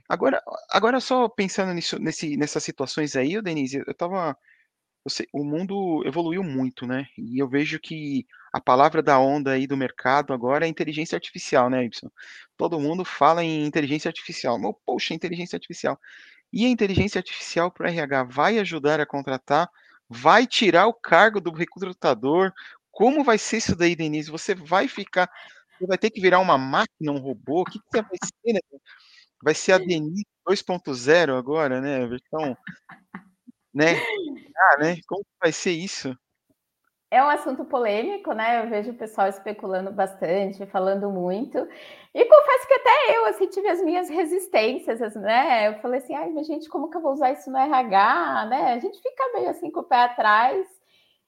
Agora, 0.08 0.42
agora 0.70 1.00
só 1.00 1.28
pensando 1.28 1.74
nisso, 1.74 1.98
nesse, 2.00 2.38
nessas 2.38 2.64
situações 2.64 3.16
aí, 3.16 3.42
Denise, 3.42 3.84
eu 3.86 3.94
tava. 3.94 4.38
O 5.34 5.44
mundo 5.46 6.04
evoluiu 6.06 6.44
muito, 6.44 6.88
né? 6.88 7.06
E 7.18 7.40
eu 7.42 7.48
vejo 7.50 7.80
que 7.80 8.26
a 8.54 8.62
palavra 8.62 9.04
da 9.04 9.20
onda 9.20 9.52
aí 9.52 9.68
do 9.68 9.78
mercado 9.78 10.34
agora 10.34 10.66
é 10.66 10.70
inteligência 10.70 11.16
artificial, 11.16 11.70
né, 11.70 11.86
Y? 11.86 12.12
Todo 12.58 12.80
mundo 12.80 13.06
fala 13.06 13.44
em 13.44 13.66
inteligência 13.66 14.10
artificial. 14.10 14.60
Mas, 14.60 14.74
poxa, 14.86 15.14
inteligência 15.14 15.58
artificial. 15.58 16.00
E 16.54 16.66
a 16.66 16.70
inteligência 16.70 17.20
artificial 17.20 17.72
para 17.72 17.86
o 17.88 17.90
RH 17.90 18.24
vai 18.26 18.60
ajudar 18.60 19.00
a 19.02 19.06
contratar? 19.08 19.70
Vai 20.10 20.48
tirar 20.48 20.88
o 20.88 20.94
cargo 20.94 21.42
do 21.42 21.52
recrutador? 21.52 22.52
Como 22.92 23.24
vai 23.24 23.38
ser 23.40 23.58
isso 23.58 23.76
daí, 23.76 23.96
Denise? 23.96 24.32
Você 24.32 24.56
vai 24.56 24.88
ficar 24.88 25.30
Você 25.80 25.88
vai 25.88 25.98
ter 25.98 26.12
que 26.12 26.22
virar 26.22 26.40
uma 26.40 26.58
máquina, 26.58 27.12
um 27.14 27.20
robô? 27.20 27.62
O 27.62 27.66
que, 27.66 27.80
que 27.80 27.86
você 27.92 28.02
vai 28.04 28.18
ser, 28.24 28.54
né? 28.54 28.60
Vai 29.44 29.54
ser 29.54 29.74
a 29.74 29.78
Denise 29.78 30.26
2.0 30.48 31.38
agora, 31.38 31.82
né? 31.82 32.06
Versão. 32.06 32.58
Né? 33.74 33.86
Ah, 34.58 34.78
né? 34.78 34.96
Como 35.06 35.22
vai 35.42 35.52
ser 35.52 35.72
isso? 35.72 36.18
É 37.12 37.22
um 37.24 37.28
assunto 37.28 37.66
polêmico, 37.66 38.34
né? 38.34 38.64
Eu 38.64 38.70
vejo 38.70 38.92
o 38.92 38.96
pessoal 38.96 39.28
especulando 39.28 39.92
bastante, 39.92 40.66
falando 40.66 41.10
muito. 41.10 41.58
E 42.14 42.26
confesso 42.26 42.68
que 42.68 42.74
até 42.74 43.18
eu, 43.18 43.26
assim, 43.26 43.48
tive 43.48 43.68
as 43.68 43.82
minhas 43.82 44.10
resistências, 44.10 45.14
né? 45.16 45.68
Eu 45.68 45.80
falei 45.82 46.00
assim, 46.00 46.16
ai, 46.16 46.30
mas 46.32 46.48
gente, 46.48 46.70
como 46.70 46.90
que 46.90 46.98
eu 46.98 47.02
vou 47.02 47.14
usar 47.14 47.32
isso 47.32 47.52
no 47.52 47.58
RH, 47.58 48.46
né? 48.50 48.74
A 48.74 48.80
gente 48.80 49.02
fica 49.02 49.32
meio 49.34 49.50
assim 49.50 49.70
com 49.70 49.82
o 49.82 49.84
pé 49.84 50.04
atrás. 50.04 50.68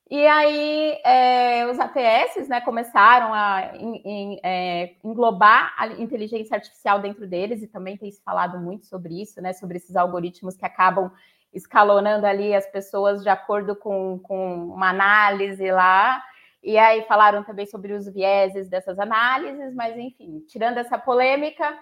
E 0.09 0.25
aí 0.25 0.99
é, 1.03 1.67
os 1.69 1.77
ATS 1.77 2.47
né, 2.47 2.61
começaram 2.61 3.33
a 3.33 3.71
em, 3.75 4.01
em, 4.05 4.39
é, 4.41 4.93
englobar 5.03 5.73
a 5.77 5.87
inteligência 5.87 6.55
artificial 6.55 6.99
dentro 7.01 7.27
deles, 7.27 7.61
e 7.61 7.67
também 7.67 7.97
tem 7.97 8.09
se 8.09 8.21
falado 8.23 8.57
muito 8.57 8.85
sobre 8.85 9.21
isso, 9.21 9.41
né? 9.41 9.51
Sobre 9.51 9.77
esses 9.77 9.95
algoritmos 9.97 10.55
que 10.55 10.65
acabam 10.65 11.11
escalonando 11.53 12.25
ali 12.25 12.53
as 12.53 12.65
pessoas 12.67 13.21
de 13.21 13.29
acordo 13.29 13.75
com, 13.75 14.19
com 14.19 14.67
uma 14.73 14.89
análise 14.89 15.69
lá. 15.71 16.23
E 16.63 16.77
aí 16.77 17.03
falaram 17.03 17.43
também 17.43 17.65
sobre 17.65 17.93
os 17.93 18.07
vieses 18.07 18.69
dessas 18.69 18.97
análises, 18.99 19.73
mas 19.75 19.97
enfim, 19.97 20.43
tirando 20.47 20.77
essa 20.77 20.97
polêmica, 20.97 21.77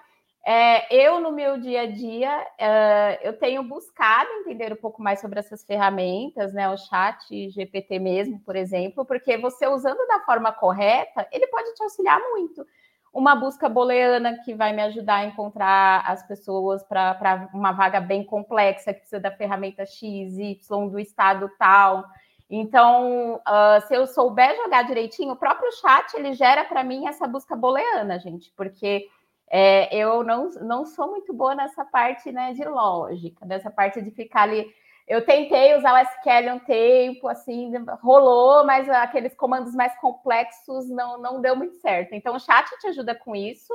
é, 0.48 0.96
eu, 0.96 1.20
no 1.20 1.32
meu 1.32 1.60
dia 1.60 1.82
a 1.82 1.86
dia, 1.88 2.48
é, 2.60 3.20
eu 3.24 3.34
tenho 3.34 3.64
buscado 3.64 4.30
entender 4.34 4.72
um 4.72 4.76
pouco 4.76 5.02
mais 5.02 5.20
sobre 5.20 5.40
essas 5.40 5.66
ferramentas, 5.66 6.54
né? 6.54 6.70
O 6.70 6.78
chat 6.78 7.50
GPT 7.50 7.98
mesmo, 7.98 8.40
por 8.42 8.56
exemplo, 8.56 9.04
porque 9.04 9.38
você 9.38 9.68
usando 9.68 10.06
da 10.08 10.20
forma 10.20 10.52
correta, 10.52 11.28
ele 11.32 11.48
pode 11.48 11.74
te 11.74 11.82
auxiliar 11.82 12.20
muito. 12.30 12.64
Uma 13.12 13.34
busca 13.34 13.68
booleana 13.68 14.38
que 14.46 14.54
vai 14.54 14.72
me 14.72 14.84
ajudar 14.84 15.16
a 15.16 15.26
encontrar 15.26 16.04
as 16.06 16.22
pessoas 16.28 16.84
para 16.84 17.50
uma 17.52 17.72
vaga 17.72 18.00
bem 18.00 18.24
complexa, 18.24 18.94
que 18.94 19.00
precisa 19.00 19.20
da 19.20 19.32
ferramenta 19.32 19.84
X, 19.84 20.38
Y, 20.38 20.88
do 20.90 21.00
estado 21.00 21.50
tal. 21.58 22.06
Então, 22.48 23.42
uh, 23.48 23.88
se 23.88 23.96
eu 23.96 24.06
souber 24.06 24.56
jogar 24.58 24.84
direitinho, 24.84 25.32
o 25.34 25.38
próprio 25.38 25.72
chat 25.72 26.14
ele 26.14 26.34
gera 26.34 26.64
para 26.64 26.84
mim 26.84 27.08
essa 27.08 27.26
busca 27.26 27.56
booleana, 27.56 28.20
gente, 28.20 28.54
porque 28.56 29.08
é, 29.50 29.96
eu 29.96 30.24
não, 30.24 30.50
não 30.62 30.86
sou 30.86 31.10
muito 31.10 31.34
boa 31.34 31.56
nessa 31.56 31.86
parte 31.86 32.32
né, 32.32 32.54
de 32.54 32.64
lógica, 32.66 33.46
nessa 33.46 33.70
parte 33.70 34.02
de 34.02 34.12
ficar 34.12 34.44
ali. 34.44 34.66
Eu 35.08 35.24
tentei 35.24 35.78
usar 35.78 35.94
o 35.94 35.98
SQL 35.98 36.56
um 36.56 36.60
tempo, 36.60 37.28
assim, 37.28 37.72
rolou, 38.02 38.66
mas 38.66 38.90
aqueles 38.90 39.36
comandos 39.36 39.76
mais 39.76 39.96
complexos 40.00 40.90
não, 40.90 41.20
não 41.22 41.42
deu 41.42 41.56
muito 41.56 41.76
certo. 41.76 42.14
Então, 42.14 42.36
o 42.36 42.40
chat 42.40 42.68
te 42.80 42.88
ajuda 42.88 43.14
com 43.14 43.36
isso. 43.36 43.72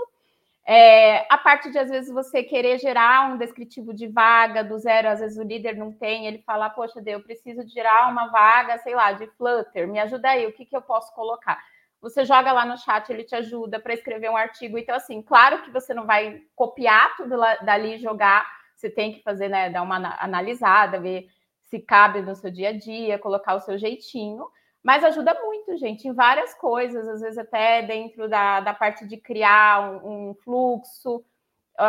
É, 0.67 1.27
a 1.33 1.39
parte 1.39 1.71
de, 1.71 1.79
às 1.79 1.89
vezes, 1.89 2.13
você 2.13 2.43
querer 2.43 2.79
gerar 2.79 3.33
um 3.33 3.39
descritivo 3.39 3.95
de 3.95 4.09
vaga 4.09 4.63
do 4.65 4.77
zero, 4.79 5.09
às 5.09 5.21
vezes 5.21 5.39
o 5.39 5.43
líder 5.43 5.77
não 5.77 5.93
tem, 5.93 6.27
ele 6.27 6.39
fala, 6.39 6.69
poxa, 6.69 7.01
eu 7.07 7.23
preciso 7.23 7.67
gerar 7.69 8.11
uma 8.11 8.27
vaga, 8.27 8.79
sei 8.79 8.95
lá, 8.95 9.13
de 9.13 9.27
Flutter, 9.37 9.89
me 9.89 9.99
ajuda 10.01 10.31
aí, 10.31 10.47
o 10.47 10.53
que, 10.53 10.67
que 10.67 10.77
eu 10.77 10.83
posso 10.83 11.15
colocar? 11.15 11.61
Você 12.01 12.25
joga 12.25 12.53
lá 12.53 12.65
no 12.65 12.79
chat, 12.79 13.11
ele 13.11 13.25
te 13.25 13.35
ajuda 13.35 13.79
para 13.79 13.95
escrever 13.95 14.31
um 14.31 14.37
artigo. 14.37 14.79
Então, 14.79 14.95
assim, 14.95 15.21
claro 15.23 15.63
que 15.63 15.71
você 15.71 15.93
não 15.93 16.07
vai 16.07 16.41
copiar 16.55 17.17
tudo 17.17 17.37
lá, 17.37 17.57
dali 17.57 17.95
e 17.95 17.99
jogar, 17.99 18.47
você 18.75 18.89
tem 18.89 19.13
que 19.13 19.23
fazer, 19.23 19.49
né, 19.49 19.69
dar 19.69 19.83
uma 19.83 19.97
analisada, 20.19 20.99
ver 20.99 21.29
se 21.63 21.79
cabe 21.79 22.23
no 22.23 22.35
seu 22.35 22.51
dia 22.51 22.71
a 22.71 22.77
dia, 22.77 23.19
colocar 23.19 23.55
o 23.55 23.61
seu 23.61 23.79
jeitinho, 23.79 24.45
mas 24.83 25.05
ajuda 25.05 25.39
muito, 25.43 25.77
gente, 25.77 26.09
em 26.09 26.13
várias 26.13 26.55
coisas, 26.55 27.07
às 27.07 27.21
vezes 27.21 27.39
até 27.39 27.83
dentro 27.83 28.29
da, 28.29 28.61
da 28.61 28.75
parte 28.75 29.07
de 29.07 29.17
criar 29.19 30.03
um, 30.05 30.31
um 30.31 30.35
fluxo, 30.35 31.23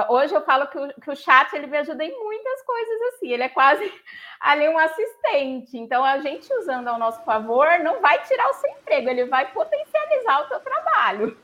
hoje 0.10 0.34
eu 0.34 0.42
falo 0.42 0.68
que 0.68 0.78
o, 0.78 0.94
que 1.02 1.12
o 1.12 1.16
chat 1.16 1.54
ele 1.54 1.68
me 1.68 1.78
ajuda 1.78 2.04
em 2.04 2.24
muitas 2.24 2.62
coisas 2.64 3.02
assim, 3.14 3.32
ele 3.32 3.44
é 3.44 3.50
quase 3.50 3.92
ali 4.40 4.68
um 4.68 4.78
assistente. 4.78 5.78
Então, 5.78 6.04
a 6.04 6.20
gente 6.20 6.52
usando 6.54 6.88
ao 6.88 7.00
nosso 7.00 7.24
favor 7.24 7.68
não 7.84 8.02
vai 8.02 8.24
tirar 8.24 8.50
o 8.50 8.54
seu 8.54 8.70
emprego, 8.70 9.10
ele 9.10 9.26
vai 9.26 9.52
potencializar 9.52 10.46
o 10.46 10.48
seu 10.48 10.60
trabalho. 10.60 11.38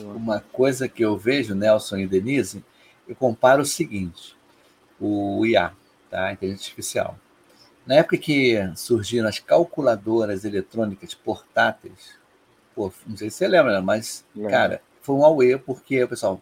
Uma 0.00 0.40
coisa 0.52 0.88
que 0.88 1.04
eu 1.04 1.16
vejo, 1.16 1.54
Nelson 1.54 1.98
e 1.98 2.06
Denise, 2.06 2.64
eu 3.06 3.14
comparo 3.14 3.62
o 3.62 3.66
seguinte: 3.66 4.36
o 4.98 5.44
IA, 5.44 5.72
tá? 6.10 6.26
a 6.26 6.32
inteligência 6.32 6.64
artificial. 6.64 7.16
Na 7.86 7.96
época 7.96 8.16
que 8.16 8.56
surgiram 8.76 9.28
as 9.28 9.40
calculadoras 9.40 10.44
eletrônicas 10.44 11.14
portáteis, 11.14 12.16
pô, 12.74 12.92
não 13.06 13.16
sei 13.16 13.28
se 13.28 13.38
você 13.38 13.48
lembra, 13.48 13.82
mas, 13.82 14.24
cara, 14.48 14.80
foi 15.00 15.16
um 15.16 15.24
auê, 15.24 15.58
porque 15.58 16.02
o 16.04 16.08
pessoal 16.08 16.40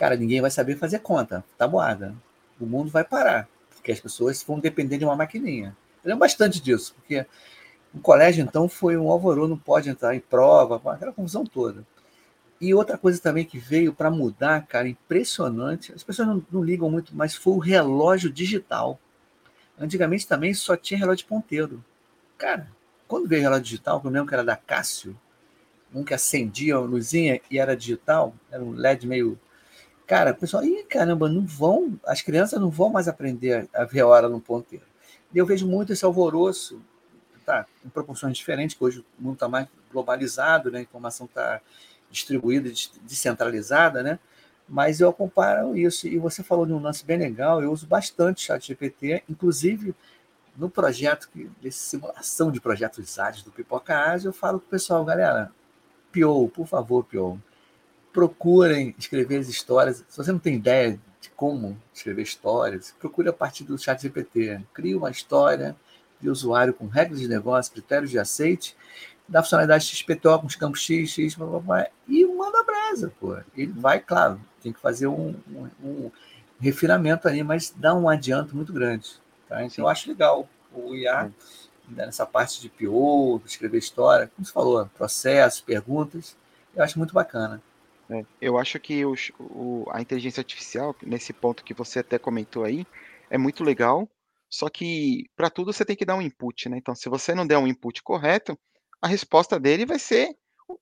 cara, 0.00 0.16
ninguém 0.16 0.40
vai 0.40 0.50
saber 0.50 0.76
fazer 0.76 1.00
conta, 1.00 1.44
tá 1.58 1.68
boada. 1.68 2.16
O 2.58 2.64
mundo 2.64 2.90
vai 2.90 3.04
parar, 3.04 3.46
porque 3.76 3.92
as 3.92 4.00
pessoas 4.00 4.42
vão 4.42 4.58
depender 4.58 4.96
de 4.96 5.04
uma 5.04 5.14
maquininha. 5.14 5.76
Eu 6.02 6.08
lembro 6.08 6.20
bastante 6.20 6.58
disso, 6.58 6.94
porque 6.94 7.26
o 7.92 8.00
colégio, 8.00 8.42
então, 8.42 8.66
foi 8.66 8.96
um 8.96 9.10
alvoroço, 9.10 9.50
não 9.50 9.58
pode 9.58 9.90
entrar 9.90 10.14
em 10.16 10.20
prova, 10.20 10.80
aquela 10.90 11.12
confusão 11.12 11.44
toda. 11.44 11.86
E 12.58 12.72
outra 12.72 12.96
coisa 12.96 13.20
também 13.20 13.44
que 13.44 13.58
veio 13.58 13.92
para 13.92 14.10
mudar, 14.10 14.66
cara, 14.66 14.88
impressionante, 14.88 15.92
as 15.92 16.02
pessoas 16.02 16.28
não, 16.28 16.46
não, 16.50 16.64
ligam 16.64 16.90
muito, 16.90 17.14
mas 17.14 17.34
foi 17.34 17.52
o 17.52 17.58
relógio 17.58 18.32
digital. 18.32 18.98
Antigamente 19.78 20.26
também 20.26 20.54
só 20.54 20.78
tinha 20.78 20.98
relógio 20.98 21.26
ponteiro. 21.26 21.84
Cara, 22.38 22.70
quando 23.06 23.28
veio 23.28 23.42
o 23.42 23.44
relógio 23.44 23.64
digital, 23.64 24.00
eu 24.02 24.10
lembro 24.10 24.28
que 24.28 24.34
era 24.34 24.44
da 24.44 24.56
Cássio, 24.56 25.14
um 25.94 26.02
que 26.02 26.14
acendia 26.14 26.76
a 26.76 26.80
luzinha 26.80 27.38
e 27.50 27.58
era 27.58 27.76
digital, 27.76 28.34
era 28.50 28.64
um 28.64 28.70
LED 28.70 29.06
meio 29.06 29.38
Cara, 30.10 30.32
o 30.32 30.34
pessoal, 30.34 30.64
ih, 30.64 30.82
caramba, 30.88 31.28
não 31.28 31.46
vão, 31.46 31.96
as 32.04 32.20
crianças 32.20 32.60
não 32.60 32.68
vão 32.68 32.90
mais 32.90 33.06
aprender 33.06 33.68
a 33.72 33.84
ver 33.84 34.00
a 34.00 34.08
hora 34.08 34.28
no 34.28 34.40
ponteiro. 34.40 34.84
E 35.32 35.38
eu 35.38 35.46
vejo 35.46 35.68
muito 35.68 35.92
esse 35.92 36.04
alvoroço, 36.04 36.82
tá, 37.46 37.64
em 37.86 37.88
proporções 37.88 38.36
diferentes, 38.36 38.76
que 38.76 38.82
hoje 38.82 39.04
o 39.16 39.22
mundo 39.22 39.34
está 39.34 39.48
mais 39.48 39.68
globalizado, 39.92 40.68
né, 40.68 40.80
a 40.80 40.82
informação 40.82 41.26
está 41.26 41.60
distribuída, 42.10 42.68
descentralizada, 43.02 44.02
né? 44.02 44.18
Mas 44.68 44.98
eu 44.98 45.12
comparo 45.12 45.76
isso. 45.78 46.08
E 46.08 46.18
você 46.18 46.42
falou 46.42 46.66
de 46.66 46.72
um 46.72 46.82
lance 46.82 47.04
bem 47.04 47.16
legal, 47.16 47.62
eu 47.62 47.70
uso 47.70 47.86
bastante 47.86 48.40
chat 48.40 48.66
GPT, 48.66 49.22
inclusive 49.30 49.94
no 50.56 50.68
projeto, 50.68 51.28
de 51.60 51.70
simulação 51.70 52.50
de 52.50 52.60
projetos 52.60 53.16
ágeis 53.16 53.44
do 53.44 53.52
Pipoca 53.52 53.96
Ágil, 53.96 54.30
eu 54.30 54.34
falo 54.34 54.58
para 54.58 54.66
o 54.66 54.70
pessoal, 54.70 55.04
galera, 55.04 55.52
Pio, 56.10 56.48
por 56.48 56.66
favor, 56.66 57.04
Pio, 57.04 57.40
procurem 58.12 58.94
escrever 58.98 59.38
as 59.38 59.48
histórias. 59.48 60.04
Se 60.08 60.16
você 60.16 60.32
não 60.32 60.38
tem 60.38 60.56
ideia 60.56 60.98
de 61.20 61.30
como 61.30 61.80
escrever 61.92 62.22
histórias, 62.22 62.94
procure 62.98 63.28
a 63.28 63.32
partir 63.32 63.64
do 63.64 63.78
chat 63.78 64.00
GPT. 64.00 64.60
Crie 64.72 64.94
uma 64.94 65.10
história 65.10 65.76
de 66.20 66.28
usuário 66.28 66.74
com 66.74 66.86
regras 66.86 67.20
de 67.20 67.28
negócio, 67.28 67.72
critérios 67.72 68.10
de 68.10 68.18
aceite, 68.18 68.76
da 69.26 69.42
funcionalidade 69.42 69.84
XPTO 69.84 70.40
com 70.40 70.46
os 70.46 70.56
campos 70.56 70.82
X, 70.82 71.10
X, 71.10 71.34
blá, 71.34 71.46
blá, 71.46 71.60
blá, 71.60 71.86
e 72.08 72.24
manda 72.26 72.62
brasa, 72.64 73.12
pô. 73.20 73.36
Ele 73.56 73.72
vai, 73.72 74.00
claro, 74.00 74.40
tem 74.62 74.72
que 74.72 74.80
fazer 74.80 75.06
um, 75.06 75.34
um, 75.48 75.68
um 75.82 76.10
refinamento 76.60 77.28
aí, 77.28 77.42
mas 77.42 77.72
dá 77.74 77.94
um 77.94 78.08
adianto 78.08 78.56
muito 78.56 78.72
grande. 78.72 79.08
Tá? 79.48 79.64
Então, 79.64 79.84
eu 79.84 79.88
acho 79.88 80.08
legal 80.08 80.48
o 80.72 80.94
IA 80.94 81.30
nessa 81.88 82.26
parte 82.26 82.60
de 82.60 82.68
PO, 82.68 83.40
escrever 83.46 83.78
história, 83.78 84.30
como 84.34 84.44
você 84.44 84.52
falou, 84.52 84.86
processos, 84.96 85.60
perguntas, 85.60 86.36
eu 86.74 86.82
acho 86.82 86.98
muito 86.98 87.14
bacana. 87.14 87.60
É, 88.10 88.24
eu 88.40 88.58
acho 88.58 88.78
que 88.80 89.04
o, 89.04 89.14
o, 89.38 89.84
a 89.90 90.00
inteligência 90.00 90.40
artificial, 90.40 90.96
nesse 91.02 91.32
ponto 91.32 91.64
que 91.64 91.72
você 91.74 92.00
até 92.00 92.18
comentou 92.18 92.64
aí, 92.64 92.84
é 93.30 93.38
muito 93.38 93.62
legal, 93.62 94.08
só 94.48 94.68
que 94.68 95.26
para 95.36 95.48
tudo 95.48 95.72
você 95.72 95.84
tem 95.84 95.94
que 95.94 96.04
dar 96.04 96.16
um 96.16 96.22
input, 96.22 96.68
né? 96.68 96.76
Então, 96.76 96.94
se 96.94 97.08
você 97.08 97.34
não 97.34 97.46
der 97.46 97.58
um 97.58 97.68
input 97.68 98.02
correto, 98.02 98.58
a 99.00 99.06
resposta 99.06 99.60
dele 99.60 99.86
vai 99.86 99.98
ser 99.98 100.36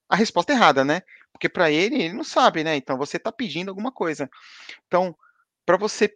a 0.09 0.17
resposta 0.17 0.53
errada, 0.53 0.85
né? 0.85 1.03
Porque 1.33 1.49
para 1.49 1.71
ele, 1.71 1.97
ele 2.03 2.15
não 2.15 2.25
sabe, 2.25 2.65
né? 2.65 2.77
Então, 2.77 2.97
você 2.97 3.19
está 3.19 3.31
pedindo 3.31 3.69
alguma 3.69 3.93
coisa. 3.93 4.29
Então, 4.87 5.15
para 5.67 5.77
você 5.77 6.11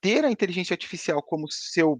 ter 0.00 0.24
a 0.24 0.30
inteligência 0.30 0.74
artificial 0.74 1.22
como 1.22 1.50
seu, 1.50 1.98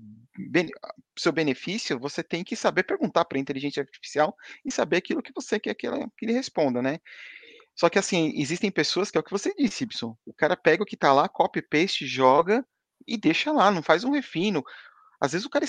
seu 1.18 1.32
benefício, 1.32 1.98
você 1.98 2.22
tem 2.22 2.44
que 2.44 2.54
saber 2.54 2.84
perguntar 2.84 3.24
para 3.24 3.38
a 3.38 3.40
inteligência 3.40 3.82
artificial 3.82 4.36
e 4.64 4.70
saber 4.70 4.98
aquilo 4.98 5.22
que 5.22 5.32
você 5.34 5.58
quer 5.58 5.74
que, 5.74 5.88
que 5.88 6.24
ele 6.24 6.32
responda, 6.32 6.82
né? 6.82 7.00
Só 7.76 7.88
que 7.88 7.98
assim, 7.98 8.32
existem 8.36 8.70
pessoas 8.70 9.10
que 9.10 9.18
é 9.18 9.20
o 9.20 9.24
que 9.24 9.30
você 9.30 9.52
disse, 9.54 9.84
Ibson. 9.84 10.16
O 10.24 10.32
cara 10.32 10.56
pega 10.56 10.82
o 10.82 10.86
que 10.86 10.96
tá 10.96 11.12
lá, 11.12 11.28
copy 11.28 11.60
paste, 11.62 12.06
joga 12.06 12.64
e 13.06 13.16
deixa 13.16 13.52
lá, 13.52 13.70
não 13.70 13.82
faz 13.82 14.04
um 14.04 14.12
refino. 14.12 14.64
Às 15.20 15.32
vezes 15.32 15.46
o 15.46 15.50
cara, 15.50 15.64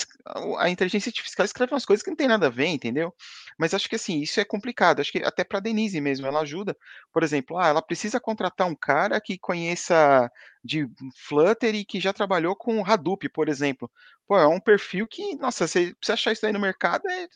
a 0.58 0.68
inteligência 0.68 1.08
artificial 1.08 1.44
escreve 1.44 1.72
umas 1.72 1.86
coisas 1.86 2.02
que 2.02 2.10
não 2.10 2.16
tem 2.16 2.28
nada 2.28 2.46
a 2.48 2.50
ver, 2.50 2.66
entendeu? 2.66 3.14
Mas 3.58 3.72
acho 3.72 3.88
que 3.88 3.96
assim, 3.96 4.20
isso 4.20 4.38
é 4.38 4.44
complicado. 4.44 5.00
Acho 5.00 5.10
que 5.10 5.18
até 5.24 5.44
para 5.44 5.60
Denise 5.60 6.00
mesmo, 6.00 6.26
ela 6.26 6.40
ajuda. 6.40 6.76
Por 7.12 7.22
exemplo, 7.22 7.58
ah, 7.58 7.68
ela 7.68 7.80
precisa 7.80 8.20
contratar 8.20 8.66
um 8.66 8.74
cara 8.74 9.20
que 9.20 9.38
conheça 9.38 10.30
de 10.62 10.86
Flutter 11.16 11.74
e 11.74 11.84
que 11.84 12.00
já 12.00 12.12
trabalhou 12.12 12.54
com 12.54 12.84
Hadoop, 12.84 13.28
por 13.30 13.48
exemplo. 13.48 13.90
Pô, 14.26 14.36
é 14.38 14.46
um 14.46 14.60
perfil 14.60 15.06
que, 15.06 15.36
nossa, 15.36 15.66
você, 15.66 15.94
você 16.02 16.12
achar 16.12 16.32
isso 16.32 16.44
aí 16.44 16.52
no 16.52 16.60
mercado 16.60 17.08
é 17.08 17.28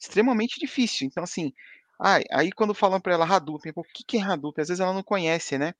extremamente 0.00 0.58
difícil. 0.58 1.06
Então, 1.06 1.22
assim, 1.22 1.52
Aí 2.32 2.52
quando 2.52 2.74
falam 2.74 3.00
para 3.00 3.12
ela 3.14 3.26
Hadoop, 3.26 3.70
o 3.76 3.82
que 3.84 4.04
que 4.04 4.16
é 4.18 4.22
Hadoop? 4.22 4.60
Às 4.60 4.68
vezes 4.68 4.80
ela 4.80 4.92
não 4.94 5.02
conhece, 5.02 5.58
né. 5.58 5.74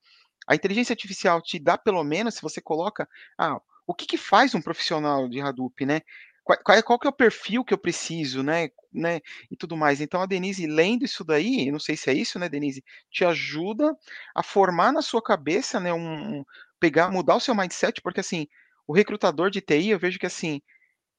A 0.48 0.54
inteligência 0.56 0.92
artificial 0.94 1.42
te 1.42 1.58
dá 1.58 1.78
pelo 1.78 2.04
menos, 2.04 2.34
se 2.36 2.42
você 2.42 2.60
coloca, 2.62 3.08
ah, 3.38 3.60
o 3.86 3.94
que 3.94 4.06
que 4.06 4.18
faz 4.18 4.54
um 4.54 4.62
profissional 4.62 5.28
de 5.28 5.40
Hadoop, 5.40 5.86
né? 5.86 6.02
Qual 6.44 6.58
qual 6.64 6.78
é 6.78 6.82
qual 6.82 6.98
que 7.00 7.06
é 7.08 7.10
o 7.10 7.14
perfil 7.14 7.64
que 7.64 7.74
eu 7.74 7.78
preciso, 7.78 8.42
né 8.42 8.70
né, 8.92 9.20
e 9.50 9.56
tudo 9.56 9.76
mais. 9.76 10.00
Então 10.02 10.20
a 10.22 10.26
Denise 10.26 10.66
lendo 10.66 11.04
isso 11.04 11.24
daí, 11.24 11.70
não 11.72 11.80
sei 11.80 11.96
se 11.96 12.10
é 12.10 12.14
isso, 12.14 12.38
né, 12.40 12.48
Denise, 12.48 12.84
te 13.10 13.24
ajuda 13.24 13.96
a 14.34 14.42
formar 14.42 14.92
na 14.92 15.02
sua 15.02 15.22
cabeça, 15.22 15.80
né, 15.80 15.92
um 15.94 16.40
um 16.40 16.44
pegar 16.80 17.10
mudar 17.12 17.36
o 17.36 17.40
seu 17.40 17.54
mindset, 17.54 18.00
porque 18.02 18.20
assim, 18.20 18.48
o 18.86 18.94
recrutador 18.94 19.50
de 19.50 19.60
TI, 19.62 19.90
eu 19.90 19.98
vejo 20.00 20.18
que 20.18 20.26
assim, 20.26 20.62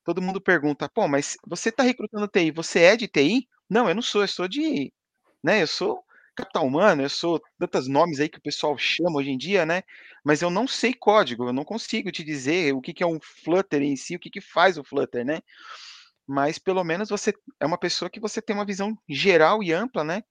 todo 0.05 0.21
mundo 0.21 0.41
pergunta: 0.41 0.89
"Pô, 0.89 1.07
mas 1.07 1.37
você 1.47 1.69
está 1.69 1.83
recrutando 1.83 2.27
TI, 2.29 2.51
você 2.51 2.81
é 2.81 2.97
de 2.97 3.07
TI?" 3.09 3.47
"Não, 3.71 3.89
eu 3.89 3.95
não 3.95 4.03
sou, 4.03 4.21
eu 4.23 4.27
sou 4.29 4.47
de" 4.49 4.93
né, 5.43 5.61
"eu 5.63 5.67
sou 5.67 6.03
capital 6.35 6.65
humano, 6.67 7.03
eu 7.03 7.09
sou" 7.09 7.41
tantos 7.59 7.87
nomes 7.87 8.19
aí 8.21 8.29
que 8.29 8.39
o 8.39 8.41
pessoal 8.41 8.77
chama 8.77 9.17
hoje 9.19 9.31
em 9.31 9.37
dia, 9.37 9.65
né, 9.65 9.83
mas 10.25 10.41
eu 10.43 10.49
não 10.51 10.67
sei 10.67 10.93
código, 10.93 11.45
eu 11.47 11.53
não 11.53 11.65
consigo 11.65 12.11
te 12.11 12.23
dizer 12.23 12.73
o 12.75 12.81
que 12.81 12.93
que 12.93 13.03
é 13.03 13.07
um 13.07 13.19
Flutter 13.21 13.81
em 13.83 13.95
si, 13.97 14.15
o 14.17 14.19
que 14.19 14.29
que 14.31 14.41
faz 14.41 14.77
o 14.77 14.83
Flutter, 14.83 15.25
né. 15.25 15.41
Mas 16.27 16.59
pelo 16.59 16.83
menos 16.83 17.09
você 17.09 17.33
é 17.59 17.65
uma 17.65 17.77
pessoa 17.79 18.09
que 18.09 18.19
você 18.21 18.41
tem 18.41 18.55
uma 18.55 18.65
visão 18.65 18.97
geral 19.09 19.63
e 19.63 19.73
ampla, 19.73 20.03
né, 20.03 20.23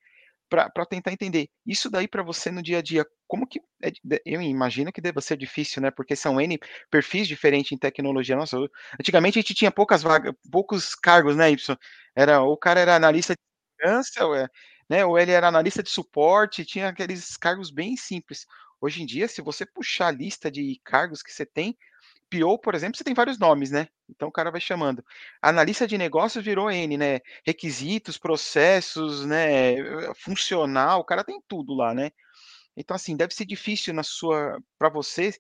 pra 0.50 0.86
tentar 0.86 1.12
entender. 1.12 1.48
Isso 1.66 1.90
daí 1.90 2.08
para 2.08 2.22
você 2.24 2.50
no 2.50 2.62
dia 2.62 2.78
a 2.80 2.82
dia, 2.82 3.06
como 3.28 3.46
que 3.48 3.60
é 3.82 3.92
eu 4.26 4.42
imagino 4.42 4.92
que 4.92 5.00
deva 5.00 5.20
ser 5.22 5.36
difícil, 5.38 5.82
né, 5.82 5.90
porque 5.92 6.16
são 6.16 6.40
N 6.40 6.58
perfis 6.90 7.28
diferentes 7.28 7.72
em 7.72 7.78
tecnologia. 7.78 8.36
Nossa, 8.36 8.56
eu 8.56 8.68
antigamente 9.00 9.38
a 9.38 9.42
gente 9.42 9.54
tinha 9.54 9.70
poucas 9.72 10.02
vagas 10.02 10.34
poucos 10.52 10.94
cargos, 10.96 11.36
né, 11.36 11.50
Y. 11.52 11.76
Era 12.16 12.42
o 12.42 12.56
cara 12.58 12.80
era 12.80 12.96
analista 12.96 13.34
de 13.34 13.40
segurança, 13.82 14.26
ou 14.26 14.34
é 14.36 14.48
né, 14.90 15.04
ou 15.06 15.18
ele 15.18 15.32
era 15.32 15.48
analista 15.48 15.82
de 15.84 15.90
suporte, 15.90 16.64
tinha 16.64 16.88
aqueles 16.88 17.36
cargos 17.36 17.70
bem 17.70 17.96
simples. 17.96 18.44
Hoje 18.80 19.02
em 19.02 19.06
dia, 19.06 19.28
se 19.28 19.40
você 19.42 19.64
puxar 19.66 20.08
a 20.08 20.10
lista 20.12 20.50
de 20.50 20.80
cargos 20.84 21.22
que 21.22 21.32
você 21.32 21.46
tem, 21.46 21.76
PO, 22.30 22.58
por 22.58 22.74
exemplo, 22.74 22.96
você 22.98 23.04
tem 23.04 23.14
vários 23.14 23.38
nomes, 23.38 23.70
né, 23.72 23.88
então 24.08 24.28
o 24.28 24.32
cara 24.32 24.50
vai 24.50 24.60
chamando. 24.60 25.04
Analista 25.42 25.86
de 25.86 25.98
negócios 25.98 26.44
virou 26.44 26.70
N, 26.70 26.96
né, 26.98 27.20
requisitos, 27.46 28.18
processos, 28.18 29.26
né, 29.26 29.76
funcional, 30.16 31.00
o 31.00 31.04
cara 31.04 31.24
tem 31.24 31.40
tudo 31.48 31.74
lá, 31.74 31.94
né. 31.94 32.10
Então 32.76 32.94
assim, 32.96 33.16
deve 33.16 33.34
ser 33.34 33.46
difícil 33.46 33.94
na 33.94 34.02
sua 34.04 34.58
para 34.78 34.90
você 34.90 35.32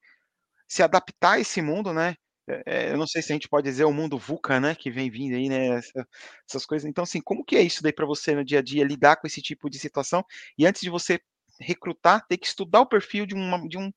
se 0.68 0.82
adaptar 0.82 1.32
a 1.34 1.40
esse 1.40 1.62
mundo, 1.62 1.92
né, 1.94 2.16
eh 2.48 2.62
eh, 2.66 2.92
eu 2.92 2.98
não 2.98 3.06
sei 3.08 3.22
se 3.22 3.32
a 3.32 3.36
gente 3.36 3.48
pode 3.48 3.68
dizer 3.70 3.84
o 3.86 3.92
mundo 3.92 4.18
VUCA, 4.18 4.60
né, 4.60 4.74
que 4.76 4.90
vem 4.90 5.10
vindo 5.10 5.36
aí, 5.36 5.48
né, 5.50 5.68
essa 5.78 6.06
essas 6.48 6.66
coisas. 6.66 6.88
Então 6.88 7.04
assim, 7.04 7.20
como 7.22 7.44
que 7.44 7.56
é 7.56 7.62
isso 7.62 7.82
daí 7.82 7.92
para 7.94 8.06
você 8.06 8.34
no 8.34 8.44
dia 8.44 8.60
a 8.60 8.62
dia, 8.62 8.84
lidar 8.84 9.16
com 9.18 9.26
esse 9.28 9.42
tipo 9.42 9.70
de 9.70 9.78
situação, 9.80 10.24
e 10.58 10.66
antes 10.66 10.82
de 10.82 10.90
você 10.90 11.20
recrutar, 11.60 12.26
ter 12.28 12.38
que 12.38 12.46
estudar 12.48 12.80
o 12.82 12.86
perfil 12.88 13.26
de 13.26 13.34
uma 13.34 13.68
de 13.68 13.78
um 13.78 13.92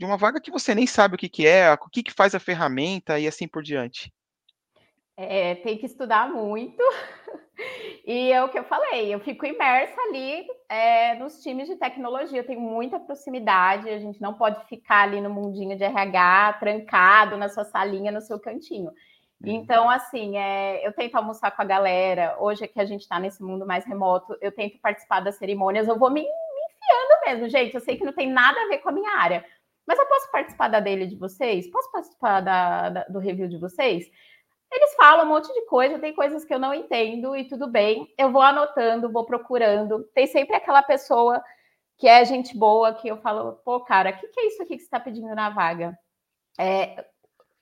de 0.00 0.06
uma 0.06 0.16
vaga 0.16 0.40
que 0.40 0.50
você 0.50 0.74
nem 0.74 0.86
sabe 0.86 1.14
o 1.14 1.18
que 1.18 1.28
que 1.28 1.46
é, 1.46 1.70
o 1.74 1.90
que 1.90 2.02
que 2.02 2.10
faz 2.10 2.34
a 2.34 2.40
ferramenta 2.40 3.20
e 3.20 3.28
assim 3.28 3.46
por 3.46 3.62
diante? 3.62 4.10
É, 5.14 5.56
tem 5.56 5.76
que 5.76 5.84
estudar 5.84 6.28
muito. 6.32 6.82
E 8.06 8.32
é 8.32 8.42
o 8.42 8.48
que 8.48 8.58
eu 8.58 8.64
falei, 8.64 9.14
eu 9.14 9.20
fico 9.20 9.44
imersa 9.44 9.94
ali, 10.08 10.46
eh, 10.70 11.14
nos 11.16 11.42
times 11.42 11.68
de 11.68 11.76
tecnologia, 11.76 12.40
eu 12.40 12.46
tenho 12.46 12.60
muita 12.60 12.98
proximidade, 12.98 13.90
a 13.90 13.98
gente 13.98 14.18
não 14.18 14.32
pode 14.32 14.66
ficar 14.66 15.02
ali 15.02 15.20
no 15.20 15.28
mundinho 15.28 15.76
de 15.76 15.84
RH, 15.84 16.54
trancado 16.54 17.36
na 17.36 17.50
sua 17.50 17.64
salinha, 17.64 18.10
no 18.10 18.22
seu 18.22 18.40
cantinho. 18.40 18.90
Então, 19.44 19.90
assim, 19.90 20.38
eh, 20.38 20.80
eu 20.84 20.94
tento 20.94 21.16
almoçar 21.16 21.50
com 21.50 21.60
a 21.60 21.66
galera, 21.66 22.34
hoje 22.40 22.66
que 22.66 22.80
a 22.80 22.86
gente 22.86 23.02
está 23.02 23.20
nesse 23.20 23.42
mundo 23.42 23.66
mais 23.66 23.84
remoto, 23.84 24.34
eu 24.40 24.50
tento 24.50 24.80
participar 24.80 25.20
das 25.20 25.36
cerimônias, 25.36 25.86
eu 25.86 25.98
vou 25.98 26.10
me 26.10 26.22
me 26.22 26.26
enfiando 26.26 27.20
mesmo, 27.26 27.48
gente, 27.50 27.74
eu 27.74 27.80
sei 27.80 27.98
que 27.98 28.04
não 28.06 28.14
tem 28.14 28.28
nada 28.28 28.58
a 28.58 28.68
ver 28.68 28.78
com 28.78 28.88
a 28.88 28.92
minha 28.92 29.18
área, 29.18 29.44
mas 29.90 29.98
eu 29.98 30.06
posso 30.06 30.30
participar 30.30 30.68
da 30.68 30.78
daily 30.78 31.08
de 31.08 31.16
vocês? 31.16 31.68
Posso 31.68 31.90
participar 31.90 32.40
da 32.40 32.88
da 32.90 33.04
do 33.06 33.18
review 33.18 33.48
de 33.48 33.58
vocês? 33.58 34.08
Eles 34.72 34.94
falam 34.94 35.26
um 35.26 35.28
monte 35.28 35.52
de 35.52 35.66
coisa, 35.66 35.98
tem 35.98 36.14
coisas 36.14 36.44
que 36.44 36.54
eu 36.54 36.60
não 36.60 36.72
entendo 36.72 37.36
e 37.36 37.48
tudo 37.48 37.66
bem, 37.68 38.06
eu 38.16 38.30
vou 38.30 38.40
anotando, 38.40 39.10
vou 39.10 39.26
procurando. 39.26 40.04
Tem 40.14 40.28
sempre 40.28 40.54
aquela 40.54 40.80
pessoa 40.80 41.42
que 41.98 42.06
é 42.06 42.24
gente 42.24 42.56
boa, 42.56 42.94
que 42.94 43.08
eu 43.08 43.16
falo: 43.18 43.54
"Pô, 43.64 43.80
cara, 43.80 44.12
que 44.12 44.28
que 44.28 44.40
é 44.40 44.46
isso 44.46 44.62
aqui 44.62 44.76
que 44.76 44.82
você 44.82 44.86
está 44.86 45.00
pedindo 45.00 45.34
na 45.34 45.50
vaga?". 45.50 45.98
Eh, 46.60 47.04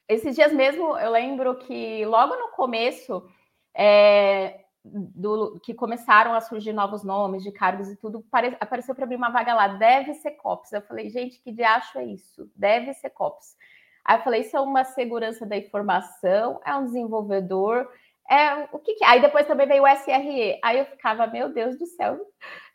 esses 0.09 0.37
dias 0.37 0.53
mesmo 0.53 0.99
eu 0.99 1.11
lembro 1.13 1.57
que 1.61 2.05
logo 2.07 2.37
no 2.37 2.51
começo, 2.53 3.27
eh, 3.75 4.61
do 4.93 5.59
que 5.63 5.75
começaram 5.75 6.35
a 6.35 6.41
surgir 6.41 6.73
novos 6.73 7.05
nomes 7.05 7.43
de 7.43 7.53
cargos 7.53 7.89
e 7.91 7.97
tudo, 7.97 8.23
pare 8.31 8.57
apareceu 8.61 8.95
para 8.95 9.07
mim 9.07 9.17
uma 9.17 9.31
vaga 9.31 9.55
lá, 9.55 9.69
DevSecOps, 9.69 10.73
eu 10.73 10.83
falei: 10.83 11.11
"Gente, 11.11 11.41
que 11.41 11.53
diacho 11.53 11.99
é 11.99 12.05
isso? 12.07 12.51
DevSecOps". 12.57 13.57
Aí 14.05 14.19
eu 14.19 14.23
falei: 14.23 14.41
"Isso 14.43 14.57
é 14.57 14.61
uma 14.61 14.85
segurança 14.85 15.47
da 15.47 15.57
informação? 15.57 16.61
É 16.65 16.75
um 16.75 16.85
desenvolvedor? 16.85 17.89
É 18.31 18.69
o 18.73 18.79
que 18.79 18.95
que 18.95 19.05
é?". 19.05 19.09
Aí 19.09 19.21
depois 19.21 19.47
também 19.47 19.67
veio 19.67 19.83
o 19.85 19.87
SRE, 19.87 20.59
aí 20.65 20.79
eu 20.79 20.87
ficava: 20.87 21.27
"Meu 21.27 21.49
Deus 21.53 21.79
do 21.79 21.87
céu, 21.87 22.19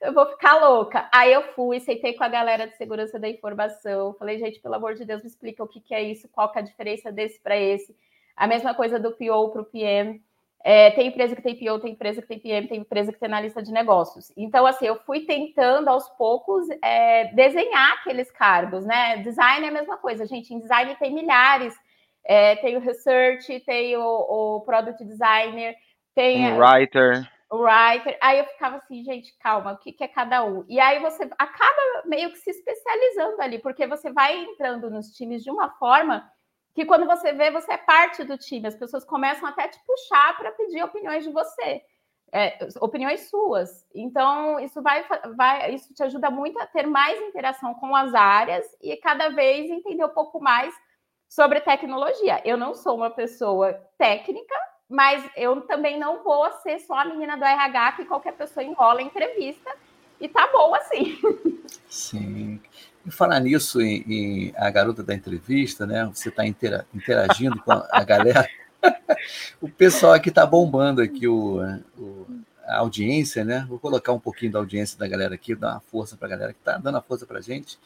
eu 0.02 0.14
vou 0.14 0.26
ficar 0.28 0.56
louca". 0.60 1.10
Aí 1.14 1.32
eu 1.34 1.44
fui, 1.54 1.80
sentei 1.80 2.14
com 2.14 2.24
a 2.24 2.30
galera 2.30 2.68
de 2.68 2.76
segurança 2.78 3.20
da 3.20 3.30
informação, 3.30 4.14
falei: 4.16 4.38
"Gente, 4.40 4.60
pelo 4.62 4.76
amor 4.76 4.96
de 4.96 5.06
Deus, 5.06 5.22
me 5.24 5.28
explica 5.30 5.64
o 5.64 5.68
que 5.68 5.80
que 5.82 5.94
é 5.96 6.02
isso, 6.04 6.30
qual 6.30 6.52
que 6.52 6.60
é 6.60 6.62
a 6.62 6.66
diferença 6.66 7.12
desse 7.12 7.40
para 7.42 7.58
esse". 7.58 7.96
A 8.36 8.48
mesma 8.48 8.74
coisa 8.76 9.00
do 9.00 9.12
PO 9.14 9.50
para 9.52 9.62
o 9.62 9.66
PM. 9.66 10.22
Eh, 10.66 10.92
tem 10.92 11.08
empresa 11.08 11.36
que 11.36 11.42
tem 11.42 11.56
PO, 11.58 11.80
tem 11.80 11.92
empresa 11.92 12.22
que 12.22 12.28
tem 12.28 12.40
PM, 12.40 12.68
tem 12.70 12.80
empresa 12.80 13.12
que 13.12 13.20
tem 13.20 13.28
analista 13.28 13.62
de 13.62 13.72
negócios. 13.72 14.32
Então, 14.38 14.66
assim, 14.66 14.86
eu 14.86 14.96
fui 15.06 15.26
tentando 15.26 15.90
aos 15.90 16.08
poucos, 16.12 16.66
eh, 16.82 17.26
desenhar 17.34 17.94
aqueles 17.96 18.32
cargos, 18.32 18.86
né. 18.86 19.18
Design 19.18 19.66
é 19.66 19.70
a 19.70 19.74
mesma 19.74 19.98
coisa, 19.98 20.26
gente, 20.26 20.54
em 20.54 20.60
design 20.60 20.96
tem 20.96 21.14
milhares, 21.14 21.76
eh, 22.26 22.56
tem 22.58 22.78
o 22.78 22.80
research, 22.80 23.60
tem 23.62 23.98
o 23.98 24.02
o 24.58 24.62
product 24.62 25.04
designer, 25.04 25.76
tem 26.16 26.54
Um 26.54 26.58
writer. 26.58 27.30
o 27.52 27.58
writer. 27.58 28.18
Aí 28.22 28.40
eu 28.40 28.46
ficava 28.46 28.78
assim: 28.78 29.04
"Gente, 29.04 29.38
calma, 29.40 29.74
o 29.74 29.78
que 29.78 29.92
que 29.92 30.04
é 30.04 30.08
cada 30.08 30.44
um?". 30.46 30.64
E 30.70 30.80
aí 30.80 31.00
você 31.00 31.24
acaba 31.38 32.04
meio 32.06 32.32
que 32.32 32.38
se 32.38 32.52
especializando 32.52 33.42
ali, 33.42 33.60
porque 33.60 33.86
você 33.86 34.12
vai 34.14 34.38
entrando 34.44 34.90
nos 34.90 35.08
times 35.12 35.44
de 35.44 35.52
uma 35.52 35.70
forma 35.72 36.24
que 36.74 36.86
quando 36.86 37.06
você 37.06 37.32
vê, 37.34 37.52
você 37.52 37.74
é 37.74 37.78
parte 37.78 38.24
do 38.24 38.38
time, 38.38 38.68
as 38.68 38.76
pessoas 38.76 39.06
começam 39.06 39.48
até 39.48 39.64
a 39.64 39.68
te 39.70 39.80
puxar 39.86 40.36
para 40.38 40.52
pedir 40.52 40.84
opiniões 40.84 41.24
de 41.24 41.32
você, 41.32 41.84
eh, 42.32 42.58
opiniões 42.82 43.30
suas. 43.30 43.86
Então 43.94 44.60
isso 44.60 44.82
vai 44.82 45.06
vai 45.36 45.74
isso 45.74 45.94
te 45.94 46.04
ajuda 46.04 46.32
muito 46.32 46.60
a 46.60 46.66
ter 46.66 46.88
mais 46.88 47.20
interação 47.22 47.74
com 47.76 47.96
as 47.96 48.14
áreas 48.14 48.66
e 48.82 48.98
cada 48.98 49.30
vez 49.30 49.70
entender 49.70 50.04
um 50.04 50.10
pouco 50.10 50.42
mais 50.42 50.74
sobre 51.30 51.62
tecnologia. 51.62 52.42
Eu 52.44 52.58
não 52.58 52.74
sou 52.74 52.96
uma 52.96 53.10
pessoa 53.12 53.74
técnica, 53.98 54.56
mas 54.90 55.28
eu 55.36 55.62
também 55.62 56.00
não 56.00 56.24
vou 56.24 56.52
ser 56.64 56.80
só 56.80 56.96
a 56.96 57.06
menina 57.06 57.38
do 57.38 57.44
RH 57.44 57.92
que 57.94 58.06
qualquer 58.06 58.34
pessoa 58.34 58.64
enrola 58.64 59.02
em 59.02 59.08
entrevista 59.08 59.72
e 60.20 60.28
tá 60.28 60.48
bom 60.52 60.74
assim. 60.76 61.20
Sim. 61.88 62.62
E 63.06 63.12
falar 63.12 63.40
nisso 63.40 63.82
em 63.82 64.04
em 64.08 64.54
a 64.56 64.70
garota 64.70 65.04
da 65.04 65.14
entrevista, 65.14 65.86
né, 65.86 66.10
você 66.14 66.30
está 66.30 66.46
intera 66.46 66.86
interagindo 66.94 67.60
com 67.62 67.72
a 67.72 68.04
galera. 68.04 68.48
O 69.62 69.70
pessoal 69.70 70.12
aqui 70.12 70.28
está 70.28 70.46
bombando 70.46 71.02
aqui 71.02 71.26
o 71.26 71.62
o 71.98 72.28
a 72.66 72.80
audiência, 72.80 73.44
né. 73.46 73.66
Vou 73.70 73.80
colocar 73.80 74.12
um 74.12 74.20
pouquinho 74.20 74.52
da 74.52 74.60
audiência 74.60 74.98
da 74.98 75.08
galera 75.08 75.36
aqui, 75.36 75.56
dar 75.56 75.72
uma 75.72 75.80
força 75.80 76.18
para 76.18 76.28
a 76.28 76.32
galera 76.32 76.54
que 76.54 76.60
está 76.60 76.78
dando 76.78 76.98
a 76.98 77.02
força 77.02 77.26
para 77.26 77.40
a 77.40 77.42
gente. 77.42 77.78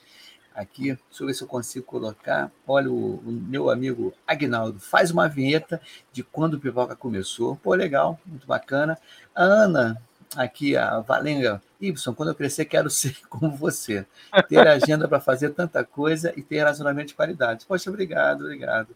Aqui, 0.55 0.97
deixa 1.09 1.21
eu 1.23 1.27
ver 1.27 1.33
se 1.35 1.43
eu 1.43 1.47
consigo 1.47 1.85
colocar. 1.85 2.51
Olha, 2.67 2.89
o 2.89 3.15
o 3.17 3.31
meu 3.31 3.69
amigo 3.69 4.13
Agnaldo, 4.25 4.79
faz 4.79 5.11
uma 5.11 5.27
vinheta 5.27 5.79
de 6.11 6.23
quando 6.23 6.55
o 6.55 6.59
Pipoca 6.59 6.95
começou. 6.95 7.55
Pô, 7.57 7.75
legal, 7.75 8.19
muito 8.25 8.47
bacana. 8.47 8.97
A 9.35 9.43
Ana, 9.43 10.01
aqui, 10.35 10.75
a 10.75 10.99
Valenga, 10.99 11.61
Y, 11.79 12.13
quando 12.15 12.29
eu 12.29 12.35
crescer 12.35 12.65
quero 12.65 12.89
ser 12.89 13.15
como 13.29 13.51
você, 13.51 14.05
ter 14.47 14.67
agenda 14.67 15.07
para 15.07 15.19
fazer 15.19 15.51
tanta 15.51 15.83
coisa 15.83 16.33
e 16.35 16.41
ter 16.41 16.57
relacionamento 16.57 17.09
de 17.09 17.15
qualidade. 17.15 17.65
Poxa, 17.65 17.89
obrigado, 17.89 18.41
obrigado. 18.41 18.95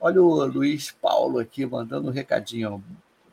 Olha 0.00 0.22
o 0.22 0.44
Luiz 0.44 0.90
Paulo 0.90 1.38
aqui 1.38 1.64
mandando 1.64 2.08
um 2.08 2.12
recadinho. 2.12 2.82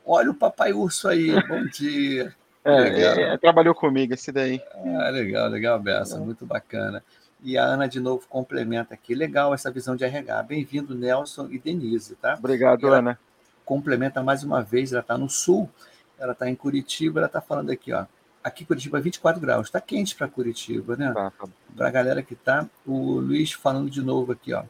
Olha 0.05 0.31
o 0.31 0.33
papai 0.33 0.73
urso 0.73 1.07
aí, 1.07 1.31
bom 1.47 1.65
dia. 1.65 2.33
É, 2.65 2.79
Legal. 2.79 3.13
é, 3.15 3.37
trabalhou 3.37 3.75
comigo 3.75 4.13
esse 4.13 4.31
daí. 4.31 4.61
Ah, 4.73 5.09
legal, 5.09 5.49
legal, 5.49 5.77
Bessa, 5.77 6.17
muito 6.17 6.45
bacana. 6.45 7.03
E 7.43 7.57
a 7.57 7.65
Ana 7.65 7.89
de 7.89 7.99
novo 7.99 8.25
complementa 8.29 8.93
aqui. 8.93 9.13
Legal 9.13 9.53
essa 9.53 9.69
visão 9.69 9.97
de 9.97 10.05
RH. 10.05 10.43
Bem-vindo, 10.43 10.95
Nelson 10.95 11.49
e 11.51 11.59
Denise, 11.59 12.15
tá? 12.15 12.35
Obrigado, 12.39 12.87
Ana. 12.87 13.19
complementa 13.65 14.23
mais 14.23 14.45
uma 14.45 14.63
vez, 14.63 14.93
ela 14.93 15.01
está 15.01 15.17
no 15.17 15.29
sul, 15.29 15.69
ela 16.17 16.33
está 16.33 16.49
em 16.49 16.55
Curitiba, 16.55 17.19
ela 17.19 17.27
está 17.27 17.41
falando 17.41 17.69
aqui, 17.69 17.91
ó. 17.91 18.05
Aqui 18.43 18.65
Curitiba 18.65 18.99
24 18.99 19.39
graus, 19.39 19.67
está 19.67 19.79
quente 19.79 20.15
para 20.15 20.27
Curitiba, 20.27 20.95
né? 20.97 21.11
Tá, 21.13 21.31
tá. 21.31 21.47
Para 21.75 21.87
a 21.87 21.91
galera 21.91 22.21
que 22.21 22.35
tá, 22.35 22.69
o 22.85 23.19
Luiz 23.19 23.53
falando 23.53 23.89
de 23.89 24.01
novo 24.01 24.31
aqui, 24.33 24.53
ó. 24.53 24.63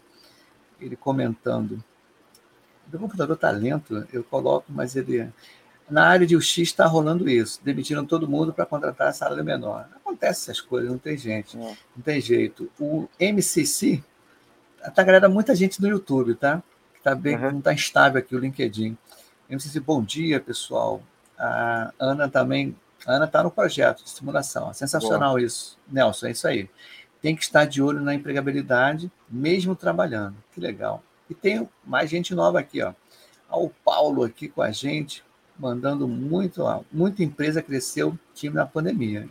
Ele 0.79 0.95
comentando. 0.95 1.83
Meu 2.91 2.99
computador 2.99 3.35
tá 3.37 3.49
lento, 3.49 4.07
eu 4.11 4.23
coloco, 4.23 4.65
mas 4.69 4.95
ele 4.95 5.31
Na 5.89 6.07
área 6.07 6.27
de 6.27 6.35
UX 6.35 6.57
está 6.59 6.85
rolando 6.85 7.27
isso, 7.29 7.59
demitiram 7.63 8.05
todo 8.05 8.27
mundo 8.27 8.53
para 8.53 8.65
contratar 8.65 9.13
salário 9.13 9.43
menor. 9.43 9.87
Acontece 9.95 10.51
essas 10.51 10.61
coisas, 10.61 10.91
não 10.91 10.97
tem 10.97 11.17
gente, 11.17 11.57
é. 11.57 11.77
não 11.95 12.03
tem 12.03 12.21
jeito. 12.21 12.69
O 12.79 13.07
MCC 13.19 14.03
tá 14.93 15.01
agrada 15.01 15.29
muita 15.29 15.55
gente 15.55 15.81
no 15.81 15.87
YouTube, 15.87 16.35
tá? 16.35 16.61
Tá 17.03 17.15
bem, 17.15 17.35
uhum. 17.35 17.51
não 17.51 17.59
está 17.59 17.73
instável 17.73 18.19
aqui 18.19 18.35
o 18.35 18.39
LinkedIn. 18.39 18.97
MCC, 19.49 19.79
bom 19.79 20.01
dia, 20.01 20.39
pessoal. 20.39 21.01
A 21.37 21.93
Ana 21.99 22.29
também, 22.29 22.75
a 23.05 23.13
Ana 23.13 23.25
está 23.25 23.43
no 23.43 23.51
projeto 23.51 24.03
de 24.03 24.09
simulação. 24.09 24.73
Sensacional 24.73 25.31
Boa. 25.31 25.41
isso, 25.41 25.77
Nelson, 25.87 26.27
é 26.27 26.31
isso 26.31 26.47
aí. 26.47 26.69
Tem 27.21 27.35
que 27.35 27.43
estar 27.43 27.65
de 27.65 27.81
olho 27.81 28.01
na 28.01 28.13
empregabilidade, 28.13 29.11
mesmo 29.29 29.75
trabalhando. 29.75 30.35
Que 30.51 30.59
legal. 30.59 31.01
E 31.29 31.33
tem 31.33 31.67
mais 31.85 32.09
gente 32.09 32.35
nova 32.35 32.59
aqui, 32.59 32.81
ó. 32.81 32.93
O 33.49 33.69
Paulo 33.69 34.23
aqui 34.23 34.47
com 34.47 34.61
a 34.61 34.71
gente, 34.71 35.23
mandando 35.57 36.07
muito, 36.07 36.63
ó, 36.63 36.81
muita 36.91 37.23
empresa 37.23 37.61
cresceu 37.61 38.17
time 38.33 38.55
na 38.55 38.65
pandemia, 38.65 39.29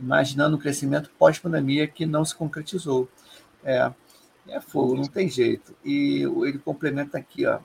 imaginando 0.00 0.56
um 0.56 0.58
crescimento 0.58 1.10
pós-pandemia 1.18 1.86
que 1.86 2.06
não 2.06 2.24
se 2.24 2.34
concretizou. 2.34 3.08
É, 3.62 3.92
é 4.48 4.60
fogo, 4.60 4.94
não 4.96 5.04
tem 5.04 5.28
jeito. 5.28 5.74
E 5.84 6.22
ele 6.22 6.58
complementa 6.58 7.18
aqui, 7.18 7.46
ó. 7.46 7.60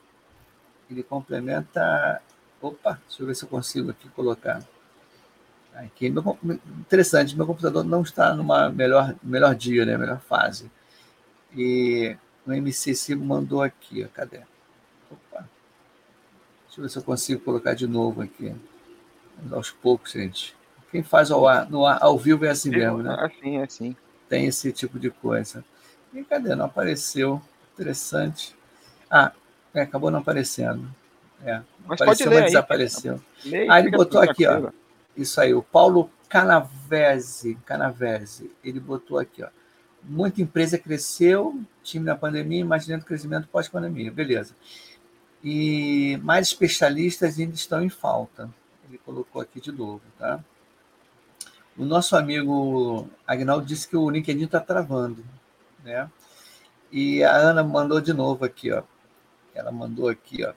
Ele 0.89 1.01
complementa. 1.03 2.21
Opa, 2.63 2.97
deixa 3.05 3.21
eu 3.21 3.27
ver 3.27 3.35
se 3.35 3.43
eu 3.43 3.49
consigo 3.49 3.91
aqui 3.91 4.07
colocar. 4.11 4.63
Aqui, 5.75 6.09
meu, 6.09 6.37
interessante, 6.79 7.35
meu 7.35 7.45
computador 7.45 7.83
não 7.83 8.03
está 8.03 8.33
numa 8.33 8.69
melhor, 8.69 9.13
melhor 9.21 9.53
dia, 9.53 9.85
né? 9.85 9.97
Melhor 9.97 10.21
fase. 10.21 10.71
E 11.53 12.15
o 12.47 12.53
MCC 12.53 13.15
mandou 13.15 13.61
aqui, 13.61 14.05
ó, 14.05 14.07
cadê? 14.07 14.39
Opa. 15.11 15.49
Deixa 16.65 16.79
eu 16.79 16.83
ver 16.83 16.89
se 16.89 16.97
eu 16.97 17.03
consigo 17.03 17.41
colocar 17.41 17.73
de 17.73 17.85
novo 17.85 18.21
aqui. 18.21 18.55
Aos 19.51 19.69
poucos, 19.69 20.13
gente. 20.13 20.55
Quem 20.89 21.03
faz 21.03 21.31
ao, 21.31 21.45
ar, 21.45 21.69
no 21.69 21.85
ar, 21.85 21.97
ao 22.01 22.17
vivo 22.17 22.45
é 22.45 22.49
assim 22.49 22.69
mesmo, 22.69 22.99
né? 22.99 23.13
Assim, 23.19 23.57
assim. 23.57 23.95
Tem 24.29 24.45
esse 24.45 24.71
tipo 24.71 24.97
de 24.97 25.09
coisa. 25.09 25.65
E 26.13 26.23
cadê? 26.23 26.55
Não 26.55 26.65
apareceu. 26.65 27.41
Interessante. 27.73 28.55
Ah, 29.11 29.33
é, 29.73 29.81
acabou 29.81 30.09
não 30.09 30.19
aparecendo. 30.19 31.02
É, 31.45 31.61
mas 31.85 32.01
apareceu, 32.01 32.05
pode 32.05 32.23
ler 32.25 32.41
mas 32.41 32.51
desapareceu. 32.51 33.21
Aí, 33.45 33.69
ah, 33.69 33.79
ele 33.79 33.91
botou 33.91 34.21
aqui, 34.21 34.47
ó. 34.47 34.71
Isso 35.15 35.39
aí, 35.39 35.53
o 35.53 35.61
Paulo 35.61 36.09
Canavese, 36.29 37.55
Canavese, 37.65 38.49
ele 38.63 38.79
botou 38.79 39.19
aqui, 39.19 39.43
ó. 39.43 39.49
Muita 40.01 40.41
empresa 40.41 40.77
cresceu, 40.77 41.61
time 41.81 42.05
na 42.05 42.15
pandemia, 42.15 42.59
imaginando 42.59 43.05
crescimento 43.05 43.47
pós-pandemia. 43.47 44.11
Beleza. 44.11 44.53
E 45.43 46.19
mais 46.23 46.47
especialistas 46.47 47.37
ainda 47.37 47.53
estão 47.53 47.81
em 47.81 47.89
falta. 47.89 48.49
Ele 48.87 48.97
colocou 48.97 49.41
aqui 49.41 49.61
de 49.61 49.71
novo, 49.71 50.01
tá? 50.17 50.43
O 51.77 51.85
nosso 51.85 52.15
amigo 52.15 53.09
Agnaldo 53.25 53.65
disse 53.65 53.87
que 53.87 53.97
o 53.97 54.09
LinkedIn 54.09 54.45
está 54.45 54.59
travando, 54.59 55.23
né? 55.83 56.09
E 56.91 57.23
a 57.23 57.35
Ana 57.35 57.63
mandou 57.63 57.99
de 57.99 58.13
novo 58.13 58.45
aqui, 58.45 58.71
ó. 58.71 58.83
Ela 59.55 59.71
mandou 59.71 60.07
aqui, 60.07 60.45
ó. 60.45 60.53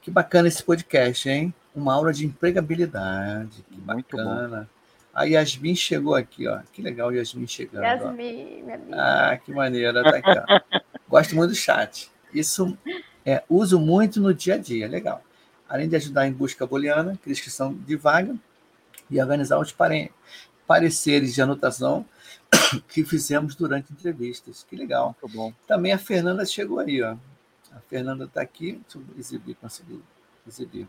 Que 0.00 0.10
bacana 0.10 0.48
esse 0.48 0.62
podcast, 0.62 1.28
hein? 1.28 1.52
Uma 1.74 1.94
aula 1.94 2.12
de 2.12 2.24
empregabilidade. 2.24 3.64
Que 3.70 3.80
bacana. 3.80 4.68
A 5.12 5.24
Yasmin 5.24 5.74
chegou 5.74 6.14
aqui, 6.14 6.46
ó. 6.46 6.60
Que 6.72 6.80
legal, 6.80 7.12
Yasmin 7.12 7.46
chegando. 7.46 7.82
Yasmin, 7.82 8.62
minha 8.62 8.74
amiga. 8.76 8.96
Ah, 8.96 9.36
que 9.36 9.52
maneira. 9.52 10.02
Tá 10.02 10.16
aqui, 10.16 10.30
ó. 10.30 10.80
Gosto 11.08 11.34
muito 11.34 11.50
do 11.50 11.56
chat. 11.56 12.10
Isso 12.32 12.76
é, 13.26 13.42
uso 13.48 13.78
muito 13.78 14.20
no 14.20 14.32
dia 14.32 14.54
a 14.54 14.58
dia. 14.58 14.88
Legal. 14.88 15.22
Além 15.68 15.88
de 15.88 15.96
ajudar 15.96 16.26
em 16.26 16.32
busca 16.32 16.66
booleana, 16.66 17.18
descrição 17.24 17.74
de 17.74 17.96
vaga 17.96 18.34
e 19.10 19.20
organizar 19.20 19.58
os 19.58 19.74
pareceres 20.66 21.34
de 21.34 21.42
anotação 21.42 22.04
que 22.88 23.04
fizemos 23.04 23.54
durante 23.54 23.92
entrevistas. 23.92 24.64
Que 24.68 24.76
legal. 24.76 25.16
Muito 25.20 25.36
bom. 25.36 25.52
Também 25.66 25.92
a 25.92 25.98
Fernanda 25.98 26.44
chegou 26.46 26.78
aí, 26.78 27.02
ó. 27.02 27.16
A 27.74 27.80
Fernanda 27.80 28.24
está 28.24 28.40
aqui. 28.40 28.80
Deixa 28.82 28.98
eu 28.98 29.18
exibir, 29.18 29.54
conseguir 29.56 30.00
exibir. 30.46 30.88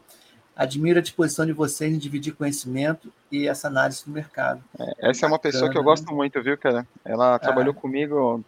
Admiro 0.55 0.99
a 0.99 1.01
disposição 1.01 1.45
de 1.45 1.53
vocês 1.53 1.93
em 1.93 1.97
dividir 1.97 2.33
conhecimento 2.33 3.11
e 3.31 3.47
essa 3.47 3.67
análise 3.67 4.03
do 4.05 4.11
mercado. 4.11 4.63
É, 4.77 5.09
essa 5.09 5.25
é 5.25 5.27
uma 5.27 5.39
pessoa 5.39 5.71
que 5.71 5.77
eu 5.77 5.83
gosto 5.83 6.13
muito, 6.13 6.41
viu, 6.43 6.57
cara? 6.57 6.85
Ela 7.05 7.39
trabalhou 7.39 7.73
ah. 7.75 7.81
comigo 7.81 8.43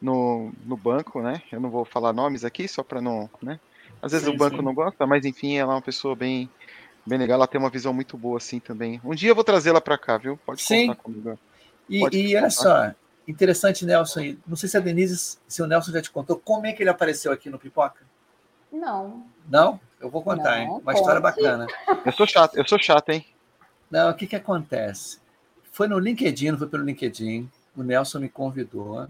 no, 0.00 0.52
no 0.64 0.76
banco, 0.76 1.20
né? 1.20 1.42
Eu 1.52 1.60
não 1.60 1.70
vou 1.70 1.84
falar 1.84 2.12
nomes 2.12 2.44
aqui, 2.44 2.66
só 2.66 2.82
para 2.82 3.00
não, 3.00 3.28
né? 3.42 3.60
Às 4.00 4.12
vezes 4.12 4.26
sim, 4.26 4.34
o 4.34 4.36
banco 4.36 4.56
sim. 4.56 4.62
não 4.62 4.74
gosta, 4.74 5.06
mas 5.06 5.24
enfim, 5.24 5.56
ela 5.56 5.72
é 5.72 5.76
uma 5.76 5.82
pessoa 5.82 6.16
bem, 6.16 6.48
bem 7.06 7.18
legal, 7.18 7.36
ela 7.36 7.46
tem 7.46 7.58
uma 7.58 7.70
visão 7.70 7.92
muito 7.92 8.16
boa 8.16 8.38
assim 8.38 8.58
também. 8.58 9.00
Um 9.04 9.14
dia 9.14 9.30
eu 9.30 9.34
vou 9.34 9.44
trazê-la 9.44 9.80
para 9.80 9.96
cá, 9.96 10.18
viu? 10.18 10.38
Pode 10.44 10.62
sim. 10.62 10.88
contar 10.88 11.02
comigo. 11.02 11.38
E, 11.88 11.98
e 11.98 12.36
olha 12.36 12.50
só, 12.50 12.92
interessante, 13.26 13.84
Nelson. 13.84 14.36
Não 14.46 14.56
sei 14.56 14.68
se 14.68 14.76
a 14.76 14.80
Denise, 14.80 15.38
se 15.46 15.62
o 15.62 15.66
Nelson 15.66 15.92
já 15.92 16.02
te 16.02 16.10
contou, 16.10 16.36
como 16.36 16.66
é 16.66 16.72
que 16.72 16.82
ele 16.82 16.90
apareceu 16.90 17.32
aqui 17.32 17.48
no 17.50 17.58
Pipoca? 17.58 18.04
Não. 18.70 19.24
Não? 19.48 19.80
Eu 20.00 20.10
vou 20.10 20.22
contar, 20.22 20.56
não, 20.56 20.58
hein? 20.58 20.68
Uma 20.68 20.80
pode. 20.80 20.98
história 20.98 21.20
bacana. 21.20 21.66
Eu 22.04 22.12
sou 22.12 22.26
chato, 22.26 22.56
eu 22.56 22.66
sou 22.66 22.78
chato, 22.78 23.08
hein? 23.10 23.26
Não, 23.90 24.10
o 24.10 24.14
que 24.14 24.26
que 24.26 24.36
acontece? 24.36 25.18
Foi 25.70 25.88
no 25.88 25.98
LinkedIn, 25.98 26.50
não 26.50 26.58
foi 26.58 26.68
pelo 26.68 26.84
LinkedIn. 26.84 27.50
O 27.76 27.82
Nelson 27.82 28.18
me 28.18 28.28
convidou 28.28 29.08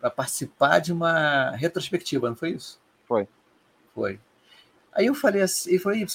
para 0.00 0.10
participar 0.10 0.78
de 0.80 0.92
uma 0.92 1.50
retrospectiva, 1.50 2.28
não 2.28 2.36
foi 2.36 2.50
isso? 2.50 2.78
Foi. 3.06 3.28
Foi. 3.94 4.18
Aí 4.92 5.06
eu 5.06 5.14
falei 5.14 5.42
assim, 5.42 5.72
eu 5.72 5.80
falei, 5.80 6.06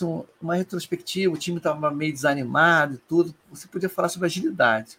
uma 0.42 0.56
retrospectiva, 0.56 1.34
o 1.34 1.38
time 1.38 1.58
estava 1.58 1.92
meio 1.92 2.14
desanimado 2.14 2.96
e 2.96 2.98
tudo, 2.98 3.36
você 3.50 3.68
podia 3.68 3.90
falar 3.90 4.10
sobre 4.10 4.28
agilidade. 4.28 4.98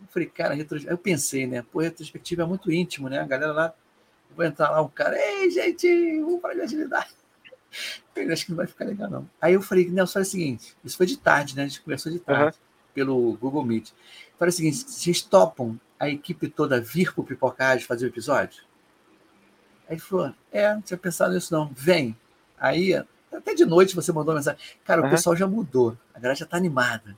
Eu 0.00 0.06
falei, 0.08 0.28
cara, 0.28 0.56
eu 0.86 0.98
pensei, 0.98 1.46
né? 1.46 1.62
Pô, 1.62 1.80
retrospectiva 1.80 2.42
é 2.42 2.46
muito 2.46 2.70
íntimo, 2.72 3.08
né? 3.08 3.20
A 3.20 3.26
galera 3.26 3.52
lá, 3.52 3.74
eu 4.30 4.36
vou 4.36 4.44
entrar 4.44 4.70
lá, 4.70 4.82
um 4.82 4.88
cara, 4.88 5.16
ei, 5.18 5.50
gente, 5.50 6.20
vamos 6.20 6.40
falar 6.40 6.54
de 6.54 6.60
agilidade. 6.62 7.10
Eu 8.16 8.32
acho 8.32 8.44
que 8.44 8.50
não 8.50 8.56
vai 8.56 8.66
ficar 8.66 8.84
legal, 8.84 9.08
não. 9.08 9.30
Aí 9.40 9.54
eu 9.54 9.62
falei, 9.62 9.88
Nelson, 9.88 10.18
é 10.18 10.22
o 10.22 10.24
seguinte, 10.24 10.76
isso 10.84 10.96
foi 10.96 11.06
de 11.06 11.16
tarde, 11.16 11.56
né? 11.56 11.62
A 11.62 11.66
gente 11.68 11.80
conversou 11.80 12.10
de 12.10 12.18
tarde 12.18 12.56
uhum. 12.56 12.92
pelo 12.92 13.32
Google 13.36 13.64
Meet. 13.64 13.90
Eu 13.90 13.94
falei 14.38 14.50
o 14.50 14.52
seguinte, 14.52 14.78
vocês 14.78 15.22
topam 15.22 15.80
a 15.98 16.08
equipe 16.08 16.48
toda 16.48 16.80
vir 16.80 17.14
para 17.14 17.22
o 17.22 17.24
Pipocage 17.24 17.86
fazer 17.86 18.06
o 18.06 18.08
episódio? 18.08 18.62
Aí 19.88 19.94
ele 19.94 20.00
falou, 20.00 20.34
é, 20.52 20.74
não 20.74 20.82
tinha 20.82 20.98
pensado 20.98 21.32
nisso 21.32 21.54
não. 21.54 21.70
Vem. 21.74 22.16
Aí, 22.58 22.92
até 23.32 23.54
de 23.54 23.64
noite 23.64 23.94
você 23.94 24.12
mandou 24.12 24.34
mensagem. 24.34 24.60
Cara, 24.84 25.00
uhum. 25.00 25.06
o 25.06 25.10
pessoal 25.10 25.34
já 25.36 25.46
mudou, 25.46 25.96
a 26.12 26.18
galera 26.18 26.34
já 26.34 26.44
está 26.44 26.56
animada. 26.56 27.16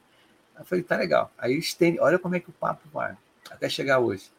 Eu 0.59 0.65
falei, 0.65 0.85
tá 0.85 0.97
legal. 0.97 1.33
Aí 1.37 1.57
estende, 1.57 1.99
olha 2.01 2.19
como 2.19 2.35
é 2.37 2.41
que 2.41 2.51
o 2.51 2.53
papo 2.53 2.89
vai, 2.93 3.17
até 3.51 3.69
chegar 3.69 3.99
hoje. 3.99 4.31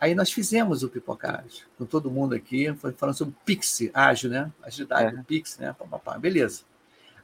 Aí 0.00 0.14
nós 0.14 0.32
fizemos 0.32 0.82
o 0.82 0.88
Pipocage, 0.88 1.64
com 1.78 1.84
todo 1.84 2.10
mundo 2.10 2.34
aqui, 2.34 2.74
falando 2.96 3.14
sobre 3.14 3.36
Pix, 3.44 3.82
ágil, 3.94 4.30
né? 4.30 4.50
Agilidade, 4.60 5.16
é. 5.16 5.22
Pix, 5.22 5.58
né? 5.58 5.72
Pá, 5.78 5.84
pá, 5.84 5.98
pá. 5.98 6.18
Beleza. 6.18 6.62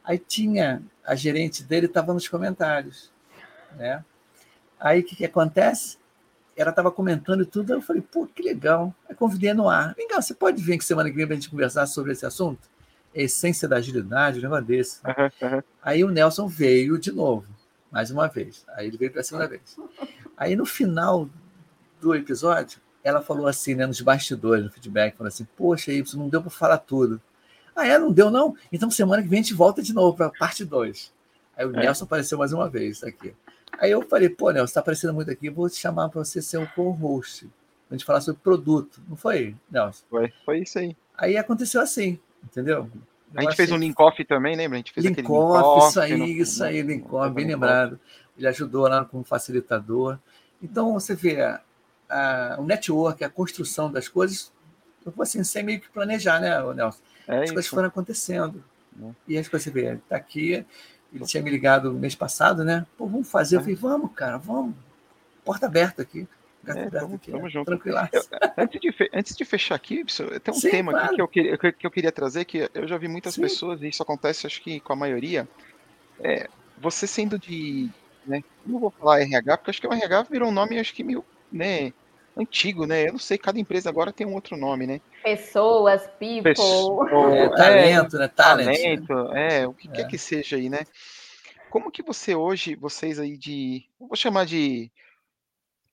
Aí 0.01 0.17
tinha, 0.17 0.81
a 1.05 1.13
gerente 1.13 1.61
dele 1.61 1.87
estava 1.87 2.13
nos 2.13 2.27
comentários, 2.27 3.11
né? 3.75 4.03
Aí 4.79 5.01
o 5.01 5.03
que, 5.03 5.13
que 5.13 5.25
acontece? 5.25 5.97
Ela 6.55 6.69
estava 6.69 6.89
comentando 6.89 7.43
e 7.43 7.45
tudo, 7.45 7.73
eu 7.73 7.81
falei, 7.81 8.01
pô, 8.01 8.25
que 8.25 8.41
legal. 8.41 8.95
Aí 9.09 9.15
convidei 9.15 9.53
no 9.53 9.67
ar. 9.67 9.93
Vem 9.95 10.07
cá, 10.07 10.21
você 10.21 10.33
pode 10.33 10.63
vir 10.63 10.77
que 10.77 10.85
semana 10.85 11.09
que 11.09 11.15
vem 11.17 11.25
para 11.25 11.35
a 11.35 11.39
gente 11.39 11.49
conversar 11.49 11.85
sobre 11.85 12.13
esse 12.13 12.25
assunto? 12.25 12.69
A 13.13 13.19
essência 13.19 13.67
da 13.67 13.75
agilidade, 13.75 14.39
um 14.39 14.43
negócio 14.43 14.65
desse. 14.65 15.01
Uhum, 15.05 15.49
uhum. 15.49 15.63
Aí 15.81 16.01
o 16.01 16.09
Nelson 16.09 16.47
veio 16.47 16.97
de 16.97 17.11
novo 17.11 17.58
mais 17.91 18.11
uma 18.11 18.27
vez. 18.27 18.65
Aí 18.69 18.87
ele 18.87 18.97
veio 18.97 19.11
para 19.11 19.21
a 19.21 19.23
segunda 19.23 19.47
vez. 19.47 19.77
Aí 20.37 20.55
no 20.55 20.65
final 20.65 21.29
do 21.99 22.15
episódio, 22.15 22.79
ela 23.03 23.21
falou 23.21 23.47
assim, 23.47 23.75
né, 23.75 23.85
nos 23.85 24.01
bastidores, 24.01 24.63
no 24.63 24.71
feedback, 24.71 25.15
falou 25.15 25.27
assim: 25.27 25.47
Poxa, 25.57 25.91
Y, 25.91 26.17
não 26.17 26.29
deu 26.29 26.41
para 26.41 26.49
falar 26.49 26.77
tudo. 26.77 27.21
Ah, 27.75 27.87
é? 27.87 27.97
Não 27.97 28.11
deu, 28.11 28.29
não? 28.29 28.55
Então 28.71 28.91
semana 28.91 29.23
que 29.23 29.29
vem 29.29 29.39
a 29.39 29.41
gente 29.41 29.53
volta 29.53 29.81
de 29.81 29.93
novo 29.93 30.15
para 30.15 30.29
parte 30.29 30.65
2. 30.65 31.13
Aí 31.55 31.65
o 31.65 31.75
é. 31.75 31.81
Nelson 31.81 32.05
apareceu 32.05 32.37
mais 32.37 32.51
uma 32.51 32.69
vez 32.69 33.03
aqui. 33.03 33.33
Aí 33.79 33.91
eu 33.91 34.01
falei: 34.01 34.29
Pô, 34.29 34.51
Nelson, 34.51 34.65
está 34.65 34.79
aparecendo 34.81 35.13
muito 35.13 35.31
aqui, 35.31 35.49
vou 35.49 35.69
te 35.69 35.77
chamar 35.77 36.09
para 36.09 36.23
você 36.23 36.41
ser 36.41 36.57
um 36.57 36.65
co-host. 36.65 37.49
A 37.89 37.93
gente 37.93 38.05
falar 38.05 38.21
sobre 38.21 38.41
produto. 38.41 39.01
Não 39.07 39.15
foi, 39.15 39.55
Nelson? 39.71 40.03
Foi, 40.09 40.33
foi 40.45 40.59
isso 40.59 40.77
aí. 40.77 40.95
Aí 41.17 41.37
aconteceu 41.37 41.81
assim, 41.81 42.19
entendeu? 42.43 42.89
A 43.35 43.41
gente 43.41 43.55
fez 43.55 43.71
um 43.71 43.77
link-off 43.77 44.23
também, 44.25 44.55
lembra? 44.55 44.77
A 44.77 44.79
gente 44.79 44.91
fez 44.91 45.05
link 45.05 45.29
off, 45.29 45.89
isso 45.89 45.99
aí, 45.99 46.17
no, 46.17 46.25
isso 46.25 46.63
aí, 46.63 46.81
link-off, 46.81 47.33
bem 47.33 47.45
lembrado. 47.45 47.99
Ele 48.37 48.47
ajudou 48.47 48.87
lá 48.87 49.05
como 49.05 49.23
facilitador. 49.23 50.17
Então, 50.61 50.93
você 50.93 51.15
vê, 51.15 51.41
a, 51.41 51.61
a, 52.09 52.55
o 52.59 52.65
network, 52.65 53.23
a 53.23 53.29
construção 53.29 53.91
das 53.91 54.07
coisas, 54.07 54.51
eu 55.05 55.11
vou 55.11 55.23
assim, 55.23 55.43
sem 55.43 55.63
meio 55.63 55.79
que 55.79 55.89
planejar, 55.89 56.39
né, 56.39 56.59
Nelson? 56.73 56.99
É 57.27 57.37
as 57.37 57.43
isso. 57.43 57.53
coisas 57.53 57.69
foram 57.69 57.87
acontecendo. 57.87 58.63
É. 59.01 59.09
E 59.27 59.37
as 59.37 59.47
coisas, 59.47 59.65
você 59.65 59.71
vê, 59.71 59.93
está 59.93 60.15
aqui, 60.15 60.65
ele 61.13 61.25
tinha 61.25 61.43
me 61.43 61.49
ligado 61.49 61.93
mês 61.93 62.15
passado, 62.15 62.63
né? 62.63 62.85
Pô, 62.97 63.05
vamos 63.05 63.29
fazer. 63.29 63.55
Eu 63.55 63.59
é. 63.59 63.63
falei, 63.63 63.75
vamos, 63.75 64.11
cara, 64.13 64.37
vamos. 64.37 64.75
Porta 65.43 65.65
aberta 65.65 66.01
aqui. 66.01 66.27
É, 66.67 66.89
tamo, 66.89 67.15
aqui, 67.15 67.31
tamo 67.31 67.43
né? 67.43 67.49
junto. 67.49 67.71
Eu, 67.71 67.97
antes, 68.57 68.81
de, 68.81 69.09
antes 69.13 69.35
de 69.35 69.45
fechar 69.45 69.75
aqui, 69.75 70.03
tem 70.43 70.53
um 70.53 70.57
Sim, 70.57 70.69
tema 70.69 70.91
claro. 70.91 71.05
aqui 71.05 71.15
que 71.15 71.21
eu, 71.21 71.27
queria, 71.27 71.57
que 71.57 71.87
eu 71.87 71.91
queria 71.91 72.11
trazer, 72.11 72.45
que 72.45 72.69
eu 72.73 72.87
já 72.87 72.97
vi 72.97 73.07
muitas 73.07 73.35
Sim. 73.35 73.41
pessoas, 73.41 73.81
e 73.81 73.87
isso 73.87 74.03
acontece 74.03 74.45
acho 74.45 74.61
que 74.61 74.79
com 74.79 74.93
a 74.93 74.95
maioria, 74.95 75.47
é, 76.19 76.47
você 76.77 77.07
sendo 77.07 77.39
de. 77.39 77.89
Né, 78.25 78.43
não 78.65 78.79
vou 78.79 78.91
falar 78.91 79.21
RH, 79.21 79.57
porque 79.57 79.71
acho 79.71 79.81
que 79.81 79.87
o 79.87 79.93
RH 79.93 80.23
virou 80.23 80.49
um 80.49 80.53
nome, 80.53 80.79
acho 80.79 80.93
que 80.93 81.03
meio. 81.03 81.23
Né, 81.51 81.93
antigo, 82.37 82.85
né? 82.85 83.07
Eu 83.07 83.13
não 83.13 83.19
sei, 83.19 83.37
cada 83.37 83.59
empresa 83.59 83.89
agora 83.89 84.13
tem 84.13 84.25
um 84.25 84.33
outro 84.33 84.55
nome, 84.55 84.87
né? 84.87 85.01
Pessoas, 85.23 86.07
people. 86.19 86.43
Pessoa, 86.43 87.35
é, 87.35 87.49
talento, 87.49 88.15
é, 88.15 88.19
né? 88.19 88.27
Talent. 88.27 88.77
Talento, 88.77 89.13
é, 89.35 89.67
o 89.67 89.73
que 89.73 89.87
é. 89.89 89.91
quer 89.91 90.07
que 90.07 90.17
seja 90.17 90.55
aí, 90.55 90.69
né? 90.69 90.79
Como 91.69 91.91
que 91.91 92.01
você 92.01 92.33
hoje, 92.33 92.75
vocês 92.75 93.19
aí 93.19 93.37
de. 93.37 93.85
Vou 93.99 94.15
chamar 94.15 94.45
de 94.45 94.89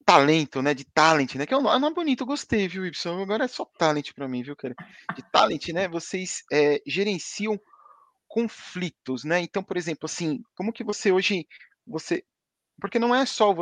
talento, 0.07 0.63
né? 0.63 0.73
De 0.73 0.85
talent, 0.85 1.35
né? 1.35 1.45
Que 1.45 1.53
é 1.53 1.57
um 1.57 1.63
nome 1.63 1.95
bonito, 1.95 2.23
eu 2.23 2.27
gostei, 2.27 2.69
viu, 2.69 2.87
Y? 2.87 3.23
Agora 3.23 3.45
é 3.45 3.49
só 3.49 3.65
talent 3.65 4.13
para 4.15 4.29
mim, 4.29 4.43
viu, 4.43 4.57
cara? 4.57 4.75
De 5.15 5.23
talent, 5.33 5.69
né? 5.69 5.89
Vocês 5.89 6.45
é, 6.53 6.81
gerenciam 6.87 7.61
conflitos, 8.29 9.25
né? 9.25 9.41
Então, 9.41 9.63
por 9.63 9.77
exemplo, 9.77 10.07
assim, 10.07 10.43
como 10.55 10.73
que 10.73 10.85
você 10.85 11.11
hoje 11.11 11.47
você 11.87 12.25
porque 12.81 12.99
não 12.99 13.15
é 13.15 13.25
só 13.25 13.55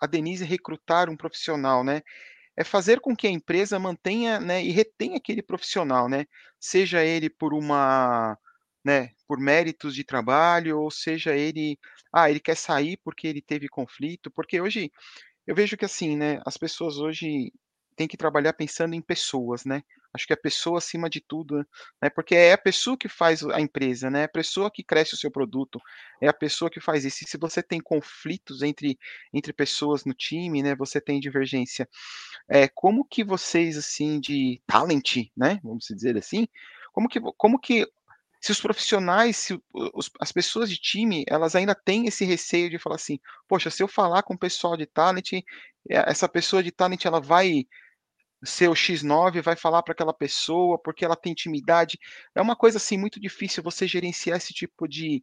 a 0.00 0.06
Denise 0.06 0.44
recrutar 0.44 1.10
um 1.10 1.16
profissional, 1.16 1.82
né? 1.84 2.00
É 2.56 2.64
fazer 2.64 3.00
com 3.00 3.16
que 3.16 3.26
a 3.26 3.30
empresa 3.30 3.78
mantenha, 3.78 4.38
né, 4.38 4.62
e 4.62 4.70
retenha 4.70 5.16
aquele 5.16 5.42
profissional, 5.42 6.08
né? 6.08 6.26
Seja 6.60 7.04
ele 7.04 7.28
por 7.30 7.54
uma, 7.54 8.38
né, 8.84 9.10
por 9.26 9.38
méritos 9.40 9.94
de 9.94 10.04
trabalho, 10.04 10.78
ou 10.80 10.90
seja 10.90 11.34
ele, 11.34 11.78
ah, 12.12 12.30
ele 12.30 12.40
quer 12.40 12.56
sair 12.56 12.98
porque 13.04 13.26
ele 13.26 13.42
teve 13.42 13.68
conflito, 13.68 14.30
porque 14.30 14.60
hoje 14.60 14.92
eu 15.46 15.54
vejo 15.54 15.76
que 15.76 15.84
assim, 15.84 16.16
né, 16.16 16.40
as 16.46 16.56
pessoas 16.56 16.98
hoje 16.98 17.52
têm 17.96 18.08
que 18.08 18.16
trabalhar 18.16 18.52
pensando 18.54 18.94
em 18.94 19.00
pessoas, 19.00 19.64
né? 19.64 19.82
Acho 20.14 20.26
que 20.26 20.32
a 20.32 20.36
pessoa 20.36 20.78
acima 20.78 21.08
de 21.08 21.20
tudo, 21.20 21.66
né? 22.00 22.10
Porque 22.10 22.34
é 22.34 22.52
a 22.52 22.58
pessoa 22.58 22.96
que 22.96 23.08
faz 23.08 23.42
a 23.44 23.60
empresa, 23.60 24.10
né? 24.10 24.22
É 24.22 24.24
a 24.24 24.28
pessoa 24.28 24.70
que 24.70 24.82
cresce 24.82 25.14
o 25.14 25.16
seu 25.16 25.30
produto, 25.30 25.80
é 26.20 26.28
a 26.28 26.32
pessoa 26.32 26.70
que 26.70 26.80
faz 26.80 27.04
isso. 27.04 27.24
E 27.24 27.28
se 27.28 27.38
você 27.38 27.62
tem 27.62 27.80
conflitos 27.80 28.62
entre, 28.62 28.98
entre 29.32 29.52
pessoas 29.52 30.04
no 30.04 30.12
time, 30.12 30.62
né? 30.62 30.74
Você 30.76 31.00
tem 31.00 31.18
divergência. 31.18 31.88
É, 32.48 32.68
como 32.68 33.04
que 33.04 33.24
vocês, 33.24 33.76
assim, 33.76 34.20
de 34.20 34.60
talent, 34.66 35.28
né? 35.36 35.58
Vamos 35.62 35.86
dizer 35.86 36.16
assim, 36.18 36.46
como 36.92 37.08
que, 37.08 37.20
como 37.38 37.58
que 37.58 37.86
se 38.42 38.50
os 38.50 38.60
profissionais, 38.60 39.36
se 39.36 39.58
os, 39.72 40.10
as 40.20 40.32
pessoas 40.32 40.68
de 40.68 40.76
time, 40.76 41.24
elas 41.28 41.54
ainda 41.54 41.76
têm 41.76 42.06
esse 42.06 42.24
receio 42.24 42.68
de 42.68 42.78
falar 42.78 42.96
assim, 42.96 43.20
poxa, 43.46 43.70
se 43.70 43.80
eu 43.82 43.86
falar 43.86 44.24
com 44.24 44.34
o 44.34 44.38
pessoal 44.38 44.76
de 44.76 44.84
talent, 44.84 45.32
eh, 45.34 45.42
essa 45.88 46.28
pessoa 46.28 46.60
de 46.60 46.72
talent, 46.72 47.04
ela 47.04 47.20
vai 47.20 47.64
ser 48.44 48.68
o 48.68 48.74
X9, 48.74 49.40
vai 49.40 49.54
falar 49.54 49.80
para 49.84 49.92
aquela 49.92 50.12
pessoa, 50.12 50.76
porque 50.76 51.04
ela 51.04 51.14
tem 51.14 51.30
intimidade. 51.30 51.96
É 52.34 52.42
uma 52.42 52.56
coisa 52.56 52.78
assim 52.78 52.98
muito 52.98 53.20
difícil 53.20 53.62
você 53.62 53.86
gerenciar 53.86 54.38
esse 54.38 54.52
tipo 54.52 54.88
de, 54.88 55.22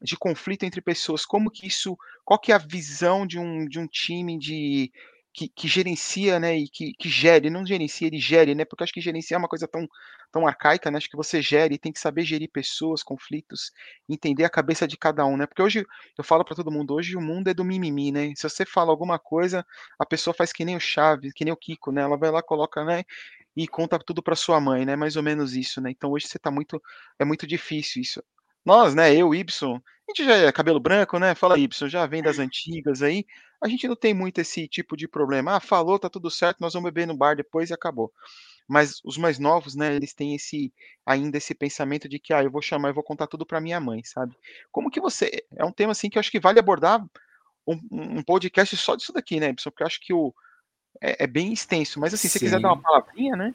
de 0.00 0.16
conflito 0.16 0.62
entre 0.62 0.80
pessoas. 0.80 1.26
Como 1.26 1.50
que 1.50 1.66
isso, 1.66 1.96
qual 2.24 2.38
que 2.38 2.52
é 2.52 2.54
a 2.54 2.58
visão 2.58 3.26
de 3.26 3.36
um, 3.36 3.66
de 3.66 3.80
um 3.80 3.88
time 3.88 4.38
de 4.38 4.92
que, 5.34 5.48
que, 5.48 5.68
gerencia, 5.68 6.38
né, 6.40 6.56
e 6.56 6.68
que, 6.68 6.94
que 6.94 7.08
gere, 7.08 7.50
não 7.50 7.66
gerencia, 7.66 8.06
ele 8.06 8.18
gere, 8.20 8.54
né, 8.54 8.64
porque 8.64 8.84
acho 8.84 8.92
que 8.92 9.00
gerenciar 9.00 9.38
é 9.38 9.42
uma 9.42 9.48
coisa 9.48 9.66
tão, 9.68 9.86
tão 10.32 10.46
arcaica, 10.46 10.90
né, 10.90 10.98
acho 10.98 11.10
que 11.10 11.16
você 11.16 11.42
gere, 11.42 11.76
tem 11.78 11.92
que 11.92 12.00
saber 12.00 12.24
gerir 12.24 12.48
pessoas, 12.50 13.02
conflitos, 13.02 13.72
entender 14.08 14.44
a 14.44 14.50
cabeça 14.50 14.86
de 14.86 14.96
cada 14.96 15.26
um, 15.26 15.36
né, 15.36 15.46
porque 15.46 15.62
hoje, 15.62 15.84
eu 16.16 16.24
falo 16.24 16.44
para 16.44 16.56
todo 16.56 16.70
mundo, 16.70 16.94
hoje 16.94 17.16
o 17.16 17.20
mundo 17.20 17.48
é 17.48 17.54
do 17.54 17.64
mimimi, 17.64 18.12
né, 18.12 18.32
se 18.36 18.48
você 18.48 18.64
fala 18.64 18.90
alguma 18.90 19.18
coisa, 19.18 19.66
a 19.98 20.06
pessoa 20.06 20.32
faz 20.32 20.52
que 20.52 20.64
nem 20.64 20.76
o 20.76 20.80
Chaves, 20.80 21.32
que 21.34 21.44
nem 21.44 21.52
o 21.52 21.56
Kiko, 21.56 21.90
né, 21.92 22.02
ela 22.02 22.16
vai 22.16 22.30
lá, 22.30 22.42
coloca, 22.42 22.84
né, 22.84 23.02
e 23.56 23.68
conta 23.68 23.98
tudo 23.98 24.22
para 24.22 24.36
sua 24.36 24.60
mãe, 24.60 24.84
né, 24.86 24.96
mais 24.96 25.16
ou 25.16 25.22
menos 25.22 25.54
isso, 25.56 25.80
né, 25.80 25.90
então 25.90 26.10
hoje 26.12 26.28
você 26.28 26.38
tá 26.38 26.50
muito, 26.50 26.80
é 27.18 27.24
muito 27.24 27.46
difícil 27.46 28.00
isso. 28.02 28.22
Nós, 28.64 28.94
né, 28.94 29.14
eu, 29.14 29.34
Y, 29.34 29.74
a 29.76 30.10
gente 30.10 30.24
já 30.24 30.36
é 30.36 30.52
cabelo 30.52 30.80
branco, 30.80 31.18
né, 31.18 31.34
fala 31.34 31.58
Y, 31.58 31.88
já 31.88 32.06
vem 32.06 32.22
das 32.22 32.38
antigas 32.38 33.02
aí, 33.02 33.26
a 33.62 33.68
gente 33.68 33.88
não 33.88 33.96
tem 33.96 34.12
muito 34.12 34.40
esse 34.40 34.68
tipo 34.68 34.96
de 34.96 35.08
problema. 35.08 35.56
Ah, 35.56 35.60
falou, 35.60 35.98
tá 35.98 36.10
tudo 36.10 36.30
certo, 36.30 36.60
nós 36.60 36.74
vamos 36.74 36.90
beber 36.90 37.06
no 37.06 37.16
bar 37.16 37.36
depois 37.36 37.70
e 37.70 37.74
acabou. 37.74 38.12
Mas 38.68 39.00
os 39.04 39.18
mais 39.18 39.38
novos, 39.38 39.74
né, 39.74 39.94
eles 39.94 40.14
têm 40.14 40.34
esse 40.34 40.72
ainda 41.04 41.36
esse 41.36 41.54
pensamento 41.54 42.08
de 42.08 42.18
que 42.18 42.32
ah, 42.32 42.42
eu 42.42 42.50
vou 42.50 42.62
chamar, 42.62 42.88
eu 42.88 42.94
vou 42.94 43.02
contar 43.02 43.26
tudo 43.26 43.44
para 43.44 43.60
minha 43.60 43.78
mãe, 43.80 44.02
sabe? 44.04 44.34
Como 44.72 44.90
que 44.90 45.00
você 45.00 45.44
é 45.56 45.64
um 45.64 45.72
tema 45.72 45.92
assim 45.92 46.08
que 46.08 46.16
eu 46.16 46.20
acho 46.20 46.30
que 46.30 46.40
vale 46.40 46.58
abordar 46.58 47.04
um, 47.66 47.78
um 47.90 48.22
podcast 48.22 48.76
só 48.76 48.96
disso 48.96 49.12
daqui, 49.12 49.40
né, 49.40 49.54
Porque 49.54 49.82
eu 49.82 49.86
acho 49.86 50.00
que 50.00 50.12
o 50.12 50.34
é, 51.00 51.24
é 51.24 51.26
bem 51.26 51.52
extenso, 51.52 51.98
mas 52.00 52.14
assim, 52.14 52.28
se 52.28 52.38
você 52.38 52.44
quiser 52.44 52.60
dar 52.60 52.68
uma 52.68 52.80
palavrinha, 52.80 53.36
né? 53.36 53.54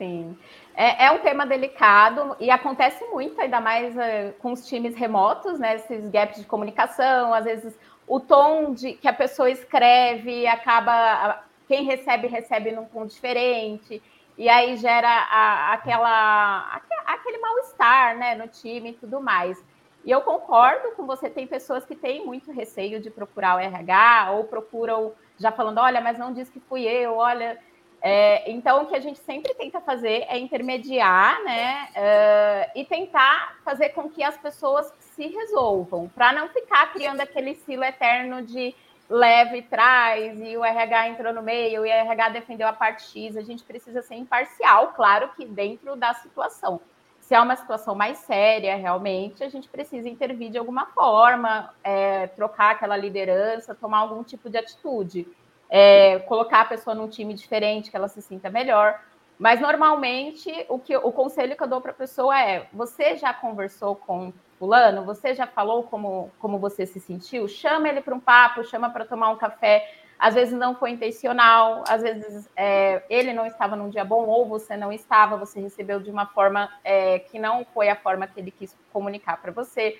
Sim. 0.00 0.34
É, 0.74 1.04
é, 1.04 1.10
um 1.10 1.18
tema 1.18 1.44
delicado 1.44 2.34
e 2.40 2.50
acontece 2.50 3.04
muito, 3.08 3.38
ainda 3.38 3.60
mais 3.60 3.94
uh, 3.94 4.32
com 4.38 4.50
os 4.50 4.66
times 4.66 4.96
remotos, 4.96 5.58
né? 5.58 5.74
Esses 5.74 6.08
gaps 6.08 6.38
de 6.38 6.46
comunicação, 6.46 7.34
às 7.34 7.44
vezes 7.44 7.78
o 8.08 8.18
tom 8.18 8.72
de 8.72 8.94
que 8.94 9.06
a 9.06 9.12
pessoa 9.12 9.50
escreve 9.50 10.46
acaba 10.46 11.44
quem 11.68 11.84
recebe 11.84 12.28
recebe 12.28 12.72
num 12.72 12.86
ponto 12.86 13.12
diferente 13.12 14.02
e 14.38 14.48
aí 14.48 14.76
gera 14.78 15.06
a, 15.06 15.74
aquela 15.74 16.80
aquele 17.06 17.38
mal 17.38 17.58
estar 17.58 18.16
né 18.16 18.34
no 18.34 18.48
time 18.48 18.90
e 18.90 18.94
tudo 18.94 19.20
mais 19.20 19.62
e 20.04 20.10
eu 20.10 20.22
concordo 20.22 20.92
com 20.96 21.06
você 21.06 21.30
tem 21.30 21.46
pessoas 21.46 21.84
que 21.84 21.94
têm 21.94 22.26
muito 22.26 22.50
receio 22.50 23.00
de 23.00 23.10
procurar 23.10 23.56
o 23.56 23.60
RH 23.60 24.32
ou 24.32 24.44
procuram 24.44 25.12
já 25.38 25.52
falando 25.52 25.78
olha 25.78 26.00
mas 26.00 26.18
não 26.18 26.32
diz 26.32 26.50
que 26.50 26.58
fui 26.58 26.82
eu 26.82 27.14
olha 27.14 27.56
é, 28.02 28.50
então, 28.50 28.82
o 28.82 28.86
que 28.86 28.96
a 28.96 29.00
gente 29.00 29.18
sempre 29.20 29.52
tenta 29.54 29.80
fazer 29.80 30.24
é 30.28 30.38
intermediar, 30.38 31.42
né? 31.44 31.88
Uh, 31.90 32.78
e 32.80 32.84
tentar 32.84 33.58
fazer 33.62 33.90
com 33.90 34.08
que 34.08 34.22
as 34.22 34.38
pessoas 34.38 34.90
se 35.14 35.26
resolvam, 35.26 36.08
para 36.08 36.32
não 36.32 36.48
ficar 36.48 36.92
criando 36.92 37.20
aquele 37.20 37.54
silo 37.54 37.84
eterno 37.84 38.42
de 38.42 38.74
leve 39.08 39.58
e 39.58 39.62
traz, 39.62 40.40
e 40.40 40.56
o 40.56 40.64
RH 40.64 41.08
entrou 41.08 41.34
no 41.34 41.42
meio, 41.42 41.84
e 41.84 41.90
o 41.90 41.92
RH 41.92 42.28
defendeu 42.30 42.66
a 42.66 42.72
parte 42.72 43.02
X. 43.02 43.36
A 43.36 43.42
gente 43.42 43.62
precisa 43.64 44.00
ser 44.00 44.14
imparcial, 44.14 44.92
claro 44.94 45.30
que 45.36 45.44
dentro 45.44 45.94
da 45.94 46.14
situação. 46.14 46.80
Se 47.20 47.34
é 47.34 47.40
uma 47.40 47.54
situação 47.54 47.94
mais 47.94 48.18
séria, 48.18 48.76
realmente, 48.76 49.44
a 49.44 49.48
gente 49.48 49.68
precisa 49.68 50.08
intervir 50.08 50.50
de 50.50 50.58
alguma 50.58 50.86
forma, 50.86 51.72
é, 51.84 52.28
trocar 52.28 52.72
aquela 52.72 52.96
liderança, 52.96 53.74
tomar 53.74 53.98
algum 53.98 54.24
tipo 54.24 54.48
de 54.48 54.58
atitude 54.58 55.28
é, 55.70 56.18
colocar 56.20 56.62
a 56.62 56.64
pessoa 56.64 56.94
num 56.94 57.08
time 57.08 57.32
diferente, 57.32 57.90
que 57.90 57.96
ela 57.96 58.08
se 58.08 58.20
sinta 58.20 58.50
melhor. 58.50 59.00
Mas 59.38 59.60
normalmente 59.60 60.66
o 60.68 60.78
que 60.78 60.94
o 60.96 61.12
conselho 61.12 61.56
que 61.56 61.62
eu 61.62 61.68
dou 61.68 61.80
para 61.80 61.92
a 61.92 61.94
pessoa 61.94 62.38
é: 62.38 62.66
você 62.72 63.16
já 63.16 63.32
conversou 63.32 63.96
com 63.96 64.32
fulano? 64.58 65.04
Você 65.06 65.34
já 65.34 65.46
falou 65.46 65.84
como, 65.84 66.30
como 66.38 66.58
você 66.58 66.84
se 66.84 67.00
sentiu? 67.00 67.48
Chama 67.48 67.88
ele 67.88 68.02
para 68.02 68.14
um 68.14 68.20
papo, 68.20 68.62
chama 68.64 68.90
para 68.90 69.06
tomar 69.06 69.30
um 69.30 69.36
café. 69.36 69.90
Às 70.18 70.34
vezes 70.34 70.52
não 70.52 70.74
foi 70.74 70.90
intencional, 70.90 71.82
às 71.88 72.02
vezes 72.02 72.46
é, 72.54 73.02
ele 73.08 73.32
não 73.32 73.46
estava 73.46 73.74
num 73.74 73.88
dia 73.88 74.04
bom 74.04 74.26
ou 74.26 74.44
você 74.44 74.76
não 74.76 74.92
estava, 74.92 75.38
você 75.38 75.58
recebeu 75.58 75.98
de 75.98 76.10
uma 76.10 76.26
forma 76.26 76.70
é, 76.84 77.20
que 77.20 77.38
não 77.38 77.64
foi 77.72 77.88
a 77.88 77.96
forma 77.96 78.26
que 78.26 78.38
ele 78.38 78.50
quis 78.50 78.76
comunicar 78.92 79.40
para 79.40 79.50
você. 79.50 79.98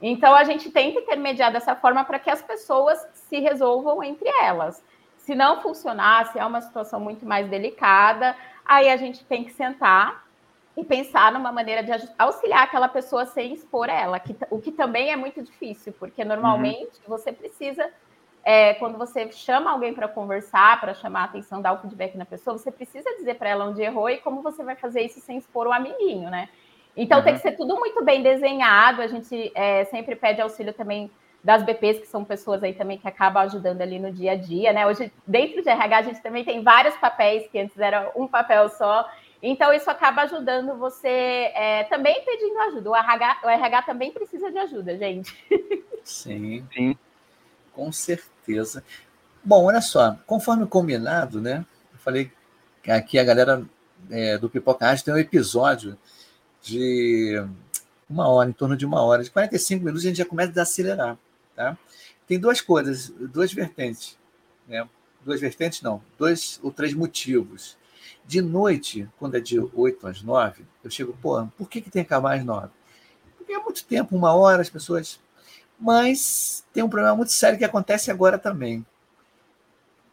Então 0.00 0.34
a 0.34 0.44
gente 0.44 0.70
tenta 0.70 1.00
intermediar 1.00 1.52
dessa 1.52 1.76
forma 1.76 2.02
para 2.02 2.18
que 2.18 2.30
as 2.30 2.40
pessoas 2.40 3.06
se 3.12 3.40
resolvam 3.40 4.02
entre 4.02 4.30
elas. 4.40 4.82
Se 5.28 5.34
não 5.34 5.60
funcionar, 5.60 6.32
se 6.32 6.38
é 6.38 6.46
uma 6.46 6.62
situação 6.62 6.98
muito 6.98 7.26
mais 7.26 7.46
delicada, 7.50 8.34
aí 8.64 8.88
a 8.88 8.96
gente 8.96 9.22
tem 9.26 9.44
que 9.44 9.52
sentar 9.52 10.26
e 10.74 10.82
pensar 10.82 11.30
numa 11.30 11.52
maneira 11.52 11.82
de 11.82 12.08
auxiliar 12.18 12.62
aquela 12.62 12.88
pessoa 12.88 13.26
sem 13.26 13.52
expor 13.52 13.90
ela, 13.90 14.18
que, 14.18 14.34
o 14.48 14.58
que 14.58 14.72
também 14.72 15.12
é 15.12 15.16
muito 15.16 15.42
difícil, 15.42 15.92
porque 15.98 16.24
normalmente 16.24 16.96
uhum. 17.04 17.08
você 17.08 17.30
precisa, 17.30 17.90
é, 18.42 18.72
quando 18.72 18.96
você 18.96 19.30
chama 19.30 19.70
alguém 19.70 19.92
para 19.92 20.08
conversar, 20.08 20.80
para 20.80 20.94
chamar 20.94 21.20
a 21.20 21.24
atenção, 21.24 21.60
dar 21.60 21.74
o 21.74 21.78
feedback 21.82 22.16
na 22.16 22.24
pessoa, 22.24 22.56
você 22.56 22.72
precisa 22.72 23.14
dizer 23.18 23.34
para 23.34 23.50
ela 23.50 23.66
onde 23.66 23.82
errou 23.82 24.08
e 24.08 24.16
como 24.16 24.40
você 24.40 24.62
vai 24.64 24.76
fazer 24.76 25.02
isso 25.02 25.20
sem 25.20 25.36
expor 25.36 25.66
o 25.66 25.72
amiguinho, 25.74 26.30
né? 26.30 26.48
Então 26.96 27.18
uhum. 27.18 27.24
tem 27.24 27.34
que 27.34 27.40
ser 27.40 27.52
tudo 27.52 27.76
muito 27.76 28.02
bem 28.02 28.22
desenhado, 28.22 29.02
a 29.02 29.06
gente 29.06 29.52
é, 29.54 29.84
sempre 29.84 30.16
pede 30.16 30.40
auxílio 30.40 30.72
também 30.72 31.10
das 31.42 31.62
BPs, 31.62 32.00
que 32.00 32.06
são 32.06 32.24
pessoas 32.24 32.62
aí 32.62 32.72
também 32.72 32.98
que 32.98 33.06
acabam 33.06 33.42
ajudando 33.44 33.80
ali 33.80 33.98
no 33.98 34.12
dia 34.12 34.32
a 34.32 34.36
dia, 34.36 34.72
né? 34.72 34.86
Hoje, 34.86 35.12
dentro 35.26 35.62
de 35.62 35.68
RH, 35.68 35.96
a 35.96 36.02
gente 36.02 36.22
também 36.22 36.44
tem 36.44 36.62
vários 36.62 36.96
papéis, 36.96 37.48
que 37.50 37.58
antes 37.58 37.78
era 37.78 38.10
um 38.16 38.26
papel 38.26 38.68
só. 38.68 39.08
Então, 39.42 39.72
isso 39.72 39.88
acaba 39.88 40.22
ajudando 40.22 40.76
você 40.76 41.08
é, 41.54 41.84
também 41.84 42.24
pedindo 42.24 42.58
ajuda. 42.60 42.90
O 42.90 42.96
RH, 42.96 43.40
o 43.44 43.48
RH 43.48 43.82
também 43.82 44.12
precisa 44.12 44.50
de 44.50 44.58
ajuda, 44.58 44.96
gente. 44.98 45.32
Sim, 46.02 46.66
Sim. 46.72 46.96
com 47.72 47.92
certeza. 47.92 48.82
Bom, 49.44 49.66
olha 49.66 49.80
só, 49.80 50.16
conforme 50.26 50.66
combinado, 50.66 51.40
né? 51.40 51.64
Eu 51.92 51.98
falei 52.00 52.32
que 52.82 52.90
aqui 52.90 53.18
a 53.18 53.24
galera 53.24 53.64
é, 54.10 54.36
do 54.36 54.50
Pipoca 54.50 54.94
tem 54.96 55.14
um 55.14 55.18
episódio 55.18 55.96
de 56.60 57.40
uma 58.10 58.28
hora, 58.28 58.50
em 58.50 58.52
torno 58.52 58.76
de 58.76 58.84
uma 58.84 59.02
hora, 59.02 59.22
de 59.22 59.30
45 59.30 59.84
minutos, 59.84 60.04
a 60.04 60.08
gente 60.08 60.18
já 60.18 60.24
começa 60.24 60.48
a 60.48 60.52
desacelerar. 60.52 61.18
Tá? 61.58 61.76
Tem 62.24 62.38
duas 62.38 62.60
coisas, 62.60 63.08
duas 63.08 63.52
vertentes. 63.52 64.16
Né? 64.68 64.88
Duas 65.24 65.40
vertentes, 65.40 65.82
não, 65.82 66.00
dois 66.16 66.60
ou 66.62 66.70
três 66.70 66.94
motivos. 66.94 67.76
De 68.24 68.40
noite, 68.40 69.08
quando 69.18 69.36
é 69.36 69.40
de 69.40 69.58
8 69.58 70.06
às 70.06 70.22
9, 70.22 70.64
eu 70.84 70.88
chego, 70.88 71.18
pô, 71.20 71.44
por 71.56 71.68
que, 71.68 71.80
que 71.80 71.90
tem 71.90 72.04
que 72.04 72.14
acabar 72.14 72.36
às 72.36 72.44
9? 72.44 72.68
Porque 73.36 73.52
é 73.52 73.58
muito 73.58 73.84
tempo, 73.84 74.14
uma 74.14 74.32
hora, 74.32 74.62
as 74.62 74.70
pessoas. 74.70 75.18
Mas 75.76 76.64
tem 76.72 76.84
um 76.84 76.88
problema 76.88 77.16
muito 77.16 77.32
sério 77.32 77.58
que 77.58 77.64
acontece 77.64 78.08
agora 78.08 78.38
também. 78.38 78.86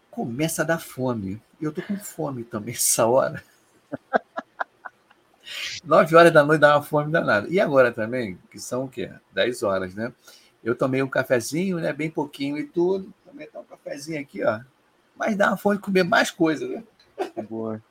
Começa 0.10 0.64
a 0.64 0.66
dar 0.66 0.80
fome. 0.80 1.40
Eu 1.62 1.72
tô 1.72 1.84
com 1.84 1.96
fome 1.98 2.44
também 2.44 2.74
essa 2.74 3.06
hora. 3.06 3.44
Nove 5.84 6.16
horas 6.16 6.34
da 6.34 6.44
noite 6.44 6.62
dá 6.62 6.76
uma 6.76 6.82
fome 6.82 7.12
danada. 7.12 7.48
E 7.50 7.60
agora 7.60 7.92
também, 7.92 8.40
que 8.50 8.60
são 8.60 8.86
o 8.86 8.90
quê? 8.90 9.12
Dez 9.32 9.62
horas, 9.62 9.94
né? 9.94 10.12
Eu 10.66 10.76
tomei 10.76 11.04
um 11.04 11.08
cafezinho, 11.08 11.78
né? 11.78 11.94
Bem 11.94 12.10
pouquinho 12.10 12.58
e 12.58 12.64
tudo. 12.64 13.14
Tomei 13.24 13.48
um 13.56 13.64
cafezinho 13.64 14.20
aqui, 14.20 14.44
ó. 14.44 14.60
Mas 15.16 15.38
dá 15.38 15.50
uma 15.50 15.58
fome 15.58 15.78
de 15.78 15.84
comer 15.84 16.04
mais 16.04 16.32
coisa, 16.32 16.68
né? 16.68 16.84
Boa. 17.48 17.82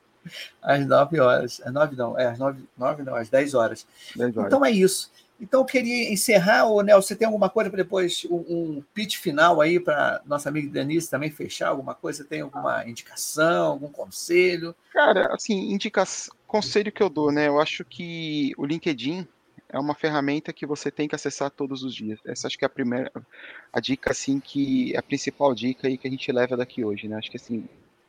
Às 0.61 0.85
nove 0.85 1.17
horas. 1.19 1.61
Às 1.63 1.73
nove 1.73 1.95
não, 1.95 2.19
é 2.19 2.27
às 2.27 2.37
nove, 2.37 2.67
nove 2.77 3.01
não, 3.01 3.15
às 3.15 3.29
dez 3.29 3.53
horas. 3.53 3.87
Dez 4.13 4.35
horas. 4.35 4.47
Então 4.47 4.65
é 4.65 4.71
isso. 4.71 5.09
Então 5.39 5.61
eu 5.61 5.65
queria 5.65 6.11
encerrar, 6.11 6.65
ô 6.65 6.81
Nelson, 6.81 7.07
você 7.07 7.15
tem 7.15 7.25
alguma 7.25 7.49
coisa 7.49 7.69
para 7.69 7.83
depois, 7.83 8.25
um, 8.29 8.35
um 8.37 8.83
pitch 8.93 9.17
final 9.17 9.59
aí 9.59 9.79
para 9.79 10.21
nossa 10.25 10.47
amiga 10.47 10.69
Denise 10.69 11.09
também 11.09 11.29
fechar 11.29 11.69
alguma 11.69 11.93
coisa? 11.93 12.23
Você 12.23 12.29
tem 12.29 12.41
alguma 12.41 12.87
indicação, 12.87 13.67
algum 13.67 13.89
conselho? 13.89 14.73
Cara, 14.93 15.33
assim, 15.33 15.73
indicação, 15.73 16.33
conselho 16.47 16.91
que 16.91 17.03
eu 17.03 17.09
dou, 17.09 17.31
né? 17.31 17.47
Eu 17.47 17.59
acho 17.59 17.83
que 17.83 18.53
o 18.57 18.65
LinkedIn 18.65 19.27
é 19.69 19.79
uma 19.79 19.95
ferramenta 19.95 20.53
que 20.53 20.65
você 20.65 20.91
tem 20.91 21.07
que 21.07 21.15
acessar 21.15 21.49
todos 21.51 21.83
os 21.83 21.93
dias. 21.93 22.19
Essa 22.25 22.47
acho 22.47 22.57
que 22.57 22.65
é 22.65 22.67
a 22.67 22.69
primeira, 22.69 23.11
a 23.73 23.79
dica, 23.79 24.11
assim, 24.11 24.39
que 24.39 24.95
a 24.95 25.01
principal 25.01 25.53
dica 25.53 25.87
aí 25.87 25.97
que 25.97 26.07
a 26.07 26.11
gente 26.11 26.31
leva 26.31 26.55
daqui 26.55 26.83
hoje, 26.83 27.07
né? 27.07 27.17
Acho 27.17 27.31
que, 27.31 27.37
assim, 27.37 27.67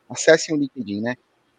acessem 0.09 0.55
o 0.55 0.57
LinkedIn, 0.57 1.01
né? 1.01 1.15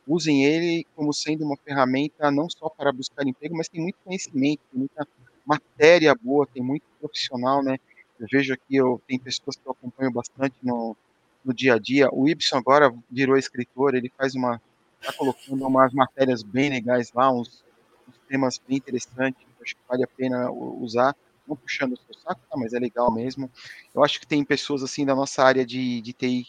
Usem 0.06 0.44
ele 0.44 0.86
como 0.96 1.12
sendo 1.12 1.44
uma 1.44 1.56
ferramenta 1.56 2.30
não 2.30 2.48
só 2.48 2.68
para 2.68 2.92
buscar 2.92 3.26
emprego, 3.26 3.56
mas 3.56 3.68
tem 3.68 3.82
muito 3.82 3.98
conhecimento, 4.04 4.60
tem 4.70 4.78
muita 4.78 5.06
matéria 5.44 6.14
boa, 6.14 6.46
tem 6.46 6.62
muito 6.62 6.84
profissional, 7.00 7.62
né? 7.62 7.78
Eu 8.18 8.26
vejo 8.30 8.52
aqui, 8.52 8.76
eu 8.76 9.00
tem 9.06 9.18
pessoas 9.18 9.56
que 9.56 9.66
eu 9.66 9.72
acompanho 9.72 10.10
bastante 10.10 10.56
no, 10.62 10.96
no 11.44 11.54
dia 11.54 11.74
a 11.74 11.78
dia. 11.78 12.08
O 12.12 12.28
Ibson 12.28 12.56
agora 12.56 12.92
virou 13.10 13.36
escritor, 13.36 13.94
ele 13.94 14.12
faz 14.16 14.34
uma. 14.34 14.60
está 15.00 15.12
colocando 15.12 15.66
umas 15.66 15.92
matérias 15.92 16.42
bem 16.42 16.70
legais 16.70 17.12
lá, 17.12 17.30
uns, 17.30 17.64
uns 18.08 18.18
temas 18.28 18.60
bem 18.66 18.78
interessantes, 18.78 19.47
acho 19.68 19.74
que 19.74 19.80
vale 19.88 20.04
a 20.04 20.08
pena 20.08 20.50
usar. 20.50 21.14
Não 21.46 21.56
puxando 21.56 21.92
o 21.92 21.96
seu 21.96 22.14
saco, 22.20 22.40
tá, 22.50 22.56
mas 22.58 22.74
é 22.74 22.78
legal 22.78 23.10
mesmo. 23.12 23.50
Eu 23.94 24.04
acho 24.04 24.20
que 24.20 24.26
tem 24.26 24.44
pessoas 24.44 24.82
assim 24.82 25.06
da 25.06 25.14
nossa 25.14 25.42
área 25.42 25.64
de, 25.64 26.00
de 26.02 26.12
TI, 26.12 26.46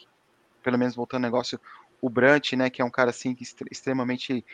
pelo 0.61 0.77
menos 0.77 0.95
voltando 0.95 1.23
ao 1.23 1.31
negócio, 1.31 1.59
o 2.01 2.09
Brant, 2.09 2.53
né, 2.53 2.69
que 2.69 2.81
é 2.81 2.85
um 2.85 2.89
cara 2.89 3.09
assim 3.09 3.33
que 3.33 3.45
extremamente 3.71 4.45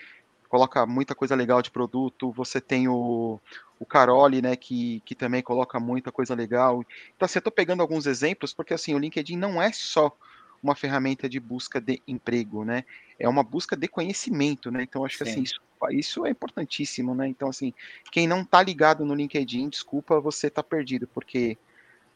coloca 0.47 0.85
muita 0.85 1.15
coisa 1.15 1.35
legal 1.35 1.61
de 1.61 1.71
produto. 1.71 2.31
Você 2.31 2.61
tem 2.61 2.87
o, 2.87 3.39
o 3.79 3.85
Caroli, 3.85 4.39
né, 4.41 4.55
que, 4.55 5.01
que 5.03 5.15
também 5.15 5.41
coloca 5.41 5.79
muita 5.79 6.11
coisa 6.11 6.35
legal. 6.35 6.83
Então, 7.15 7.25
assim, 7.25 7.37
eu 7.37 7.41
estou 7.41 7.51
pegando 7.51 7.81
alguns 7.81 8.05
exemplos, 8.05 8.53
porque 8.53 8.73
assim, 8.73 8.93
o 8.93 8.99
LinkedIn 8.99 9.37
não 9.37 9.59
é 9.59 9.71
só 9.71 10.15
uma 10.61 10.75
ferramenta 10.75 11.29
de 11.29 11.39
busca 11.39 11.79
de 11.79 12.01
emprego, 12.07 12.63
né? 12.63 12.83
É 13.19 13.27
uma 13.27 13.43
busca 13.43 13.75
de 13.75 13.87
conhecimento, 13.87 14.71
né? 14.71 14.83
Então, 14.83 15.05
acho 15.05 15.17
que 15.17 15.23
assim, 15.23 15.41
isso, 15.41 15.61
isso 15.91 16.25
é 16.25 16.29
importantíssimo, 16.29 17.13
né? 17.13 17.27
Então, 17.27 17.49
assim, 17.49 17.73
quem 18.11 18.27
não 18.27 18.41
está 18.41 18.61
ligado 18.61 19.05
no 19.05 19.15
LinkedIn, 19.15 19.69
desculpa, 19.69 20.19
você 20.19 20.47
está 20.47 20.63
perdido, 20.63 21.07
porque 21.07 21.57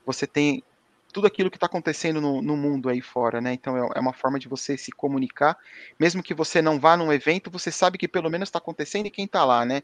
você 0.06 0.26
tem 0.26 0.64
tudo 1.12 1.28
aquilo 1.28 1.50
que 1.50 1.58
está 1.58 1.66
acontecendo 1.66 2.22
no, 2.22 2.42
no, 2.42 2.56
mundo 2.56 2.90
aí 2.90 3.02
fora, 3.02 3.42
né? 3.42 3.54
Então 3.54 3.76
é, 3.76 3.90
é, 3.96 4.00
uma 4.00 4.14
forma 4.14 4.40
de 4.40 4.48
você 4.48 4.78
se 4.78 4.92
comunicar, 4.92 5.58
mesmo 6.00 6.22
que 6.22 6.34
você 6.34 6.62
não 6.62 6.80
vá 6.80 6.96
num 6.96 7.12
evento, 7.12 7.50
você 7.50 7.72
sabe 7.72 7.98
que 7.98 8.08
pelo 8.08 8.30
menos 8.30 8.50
está 8.50 8.60
acontecendo 8.60 9.08
e 9.08 9.12
quem 9.12 9.26
está 9.26 9.44
lá, 9.44 9.66
né? 9.66 9.82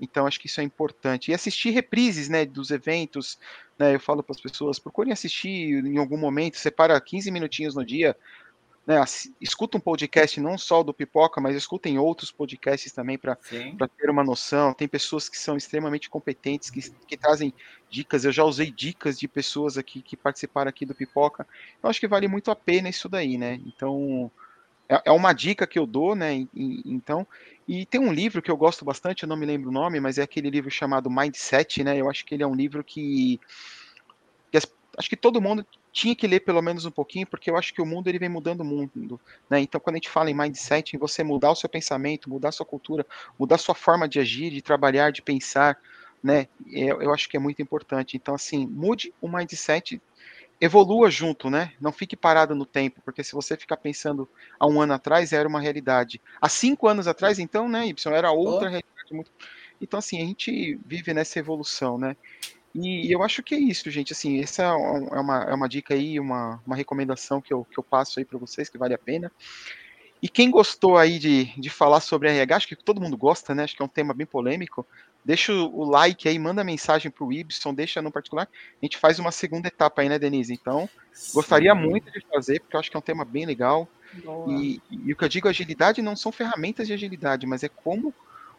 Então 0.00 0.26
acho 0.26 0.40
que 0.40 0.46
isso 0.46 0.60
é 0.60 0.64
importante. 0.64 1.30
E 1.30 1.34
assistir 1.34 1.70
reprises, 1.70 2.28
né, 2.28 2.44
dos 2.44 2.70
eventos, 2.70 3.38
né? 3.78 3.94
Eu 3.94 4.00
falo 4.00 4.22
para 4.22 4.34
as 4.34 4.40
pessoas, 4.40 4.78
procurem 4.78 5.12
assistir 5.12 5.84
em 5.84 5.98
algum 5.98 6.16
momento, 6.16 6.58
separa 6.58 7.00
15 7.00 7.30
minutinhos 7.30 7.74
no 7.74 7.84
dia, 7.84 8.16
né, 8.86 9.02
escuta 9.40 9.76
um 9.76 9.80
podcast 9.80 10.40
não 10.40 10.56
só 10.56 10.80
do 10.82 10.94
Pipoca, 10.94 11.40
mas 11.40 11.56
escutem 11.56 11.98
outros 11.98 12.30
podcasts 12.30 12.92
também 12.92 13.18
para 13.18 13.36
ter 13.98 14.08
uma 14.08 14.22
noção. 14.22 14.72
Tem 14.72 14.86
pessoas 14.86 15.28
que 15.28 15.36
são 15.36 15.56
extremamente 15.56 16.08
competentes, 16.08 16.70
que, 16.70 16.88
que 16.90 17.16
trazem 17.16 17.52
dicas. 17.90 18.24
Eu 18.24 18.30
já 18.30 18.44
usei 18.44 18.70
dicas 18.70 19.18
de 19.18 19.26
pessoas 19.26 19.76
aqui 19.76 20.00
que 20.00 20.16
participaram 20.16 20.68
aqui 20.68 20.86
do 20.86 20.94
Pipoca. 20.94 21.44
Eu 21.82 21.90
acho 21.90 21.98
que 21.98 22.06
vale 22.06 22.28
muito 22.28 22.48
a 22.48 22.54
pena 22.54 22.88
isso 22.88 23.08
daí, 23.08 23.36
né? 23.36 23.60
Então, 23.66 24.30
é, 24.88 25.02
é 25.06 25.10
uma 25.10 25.32
dica 25.32 25.66
que 25.66 25.78
eu 25.78 25.86
dou, 25.86 26.14
né? 26.14 26.46
Então, 26.54 27.26
e 27.68 27.84
tem 27.84 28.00
um 28.00 28.12
livro 28.12 28.40
que 28.40 28.50
eu 28.50 28.56
gosto 28.56 28.84
bastante, 28.84 29.24
eu 29.24 29.28
não 29.28 29.36
me 29.36 29.46
lembro 29.46 29.70
o 29.70 29.72
nome, 29.72 29.98
mas 29.98 30.18
é 30.18 30.22
aquele 30.22 30.48
livro 30.48 30.70
chamado 30.70 31.10
Mindset, 31.10 31.82
né? 31.82 31.96
Eu 31.96 32.08
acho 32.08 32.24
que 32.24 32.34
ele 32.34 32.42
é 32.42 32.46
um 32.46 32.54
livro 32.54 32.84
que, 32.84 33.40
que 34.50 34.56
as, 34.56 34.66
acho 34.96 35.08
que 35.08 35.16
todo 35.16 35.40
mundo 35.40 35.66
tinha 35.92 36.14
que 36.14 36.26
ler 36.26 36.40
pelo 36.40 36.62
menos 36.62 36.84
um 36.84 36.90
pouquinho, 36.90 37.26
porque 37.26 37.50
eu 37.50 37.56
acho 37.56 37.72
que 37.72 37.82
o 37.82 37.86
mundo 37.86 38.06
ele 38.06 38.18
vem 38.18 38.28
mudando 38.28 38.60
o 38.60 38.64
mundo, 38.64 39.20
né? 39.50 39.60
Então, 39.60 39.80
quando 39.80 39.96
a 39.96 39.98
gente 39.98 40.10
fala 40.10 40.30
em 40.30 40.34
mindset, 40.34 40.94
em 40.94 40.98
você 40.98 41.24
mudar 41.24 41.50
o 41.50 41.56
seu 41.56 41.68
pensamento, 41.68 42.30
mudar 42.30 42.50
a 42.50 42.52
sua 42.52 42.66
cultura, 42.66 43.04
mudar 43.38 43.56
a 43.56 43.58
sua 43.58 43.74
forma 43.74 44.06
de 44.06 44.20
agir, 44.20 44.50
de 44.50 44.62
trabalhar, 44.62 45.10
de 45.10 45.22
pensar, 45.22 45.76
né? 46.22 46.48
Eu, 46.70 47.00
eu 47.02 47.12
acho 47.12 47.28
que 47.28 47.36
é 47.36 47.40
muito 47.40 47.62
importante. 47.62 48.16
Então, 48.16 48.34
assim, 48.34 48.66
mude 48.66 49.12
o 49.20 49.28
mindset, 49.28 50.00
evolua 50.60 51.10
junto, 51.10 51.50
né? 51.50 51.72
Não 51.80 51.92
fique 51.92 52.16
parado 52.16 52.54
no 52.54 52.64
tempo, 52.64 53.00
porque 53.04 53.22
se 53.22 53.32
você 53.32 53.56
ficar 53.56 53.76
pensando 53.76 54.28
há 54.58 54.66
um 54.66 54.80
ano 54.80 54.94
atrás, 54.94 55.32
era 55.32 55.48
uma 55.48 55.60
realidade. 55.60 56.20
Há 56.40 56.48
cinco 56.48 56.88
anos 56.88 57.06
atrás, 57.06 57.38
então, 57.38 57.68
né, 57.68 57.86
Y, 57.86 58.14
era 58.14 58.30
outra 58.30 58.68
oh. 58.68 58.70
realidade. 58.70 59.12
Muito... 59.12 59.30
Então, 59.80 59.98
assim, 59.98 60.22
a 60.22 60.24
gente 60.24 60.78
vive 60.86 61.12
nessa 61.12 61.38
evolução, 61.38 61.98
né? 61.98 62.16
E 62.74 63.10
eu 63.10 63.22
acho 63.22 63.42
que 63.42 63.54
é 63.54 63.58
isso, 63.58 63.90
gente. 63.90 64.12
Assim, 64.12 64.40
essa 64.40 64.62
é, 64.62 64.66
é 64.66 65.20
uma, 65.20 65.44
é 65.44 65.54
uma 65.54 65.68
dica 65.68 65.94
aí, 65.94 66.20
uma, 66.20 66.60
uma 66.66 66.76
recomendação 66.76 67.40
que 67.40 67.52
eu, 67.52 67.64
que 67.64 67.78
eu 67.78 67.84
passo 67.84 68.18
aí 68.18 68.24
para 68.24 68.38
vocês, 68.38 68.68
que 68.68 68.76
vale 68.76 68.92
a 68.92 68.98
pena. 68.98 69.32
E 70.22 70.28
quem 70.28 70.50
gostou 70.50 70.96
aí 70.96 71.18
de, 71.18 71.46
de 71.58 71.70
falar 71.70 72.00
sobre 72.00 72.28
RH, 72.28 72.56
acho 72.56 72.68
que 72.68 72.76
todo 72.76 73.00
mundo 73.00 73.16
gosta, 73.16 73.54
né? 73.54 73.64
Acho 73.64 73.76
que 73.76 73.82
é 73.82 73.84
um 73.84 73.88
tema 73.88 74.12
bem 74.12 74.26
polêmico. 74.26 74.86
Deixa 75.26 75.52
o 75.52 75.84
like 75.84 76.28
aí, 76.28 76.38
manda 76.38 76.62
mensagem 76.62 77.10
para 77.10 77.24
o 77.24 77.32
Ibson, 77.32 77.74
deixa 77.74 78.00
no 78.00 78.12
particular. 78.12 78.48
A 78.80 78.86
gente 78.86 78.96
faz 78.96 79.18
uma 79.18 79.32
segunda 79.32 79.66
etapa 79.66 80.00
aí, 80.00 80.08
né, 80.08 80.20
Denise? 80.20 80.52
Então, 80.52 80.88
Sim. 81.12 81.32
gostaria 81.34 81.74
muito 81.74 82.08
de 82.12 82.24
fazer, 82.32 82.60
porque 82.60 82.76
eu 82.76 82.78
acho 82.78 82.88
que 82.88 82.96
é 82.96 83.00
um 83.00 83.02
tema 83.02 83.24
bem 83.24 83.44
legal. 83.44 83.88
E, 84.46 84.80
e, 84.88 85.12
o 85.12 85.16
que 85.16 85.24
eu 85.24 85.28
digo, 85.28 85.48
agilidade 85.48 86.00
não 86.00 86.14
são 86.14 86.30
ferramentas 86.30 86.86
de 86.86 86.92
agilidade, 86.92 87.44
mas 87.44 87.64
é 87.64 87.68
como 87.68 88.14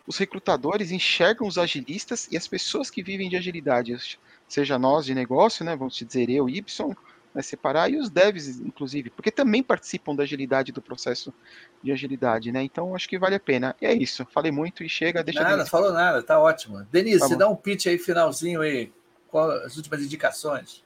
os 0.05 0.17
recrutadores 0.17 0.91
enxergam 0.91 1.47
os 1.47 1.57
agilistas 1.57 2.27
e 2.29 2.35
as 2.35 2.49
pessoas 2.49 2.89
que 2.89 3.01
vivem 3.01 3.29
de 3.29 3.37
agilidade, 3.37 3.97
seja 4.45 4.77
nós 4.77 5.05
de 5.05 5.15
negócio, 5.15 5.63
né, 5.63 5.73
vamos 5.73 5.95
dizer 5.95 6.29
eu, 6.29 6.49
Y, 6.49 6.93
né, 7.37 7.43
separar, 7.43 7.91
e 7.91 7.97
os 7.97 8.09
devs, 8.09 8.59
inclusive, 8.59 9.11
porque 9.11 9.29
também 9.29 9.61
participam 9.61 10.15
da 10.15 10.23
agilidade 10.23 10.71
do 10.71 10.81
processo 10.81 11.31
de 11.83 11.91
agilidade, 11.91 12.51
né? 12.51 12.63
Então 12.63 12.95
acho 12.95 13.07
que 13.07 13.19
vale 13.19 13.35
a 13.35 13.39
pena. 13.39 13.75
E 13.79 13.85
é 13.85 13.93
isso. 13.93 14.25
Falei 14.33 14.51
muito 14.51 14.83
e 14.83 14.89
chega, 14.89 15.23
deixa 15.23 15.43
Nada, 15.43 15.63
falou 15.67 15.93
nada, 15.93 16.23
tá 16.23 16.39
ótimo. 16.39 16.83
Denise, 16.91 17.19
tá 17.19 17.27
você 17.27 17.35
dá 17.35 17.47
um 17.47 17.55
pitch 17.55 17.85
aí 17.85 17.99
finalzinho 17.99 18.61
aí. 18.61 18.91
Qual 19.27 19.51
as 19.51 19.77
últimas 19.77 20.01
indicações? 20.01 20.83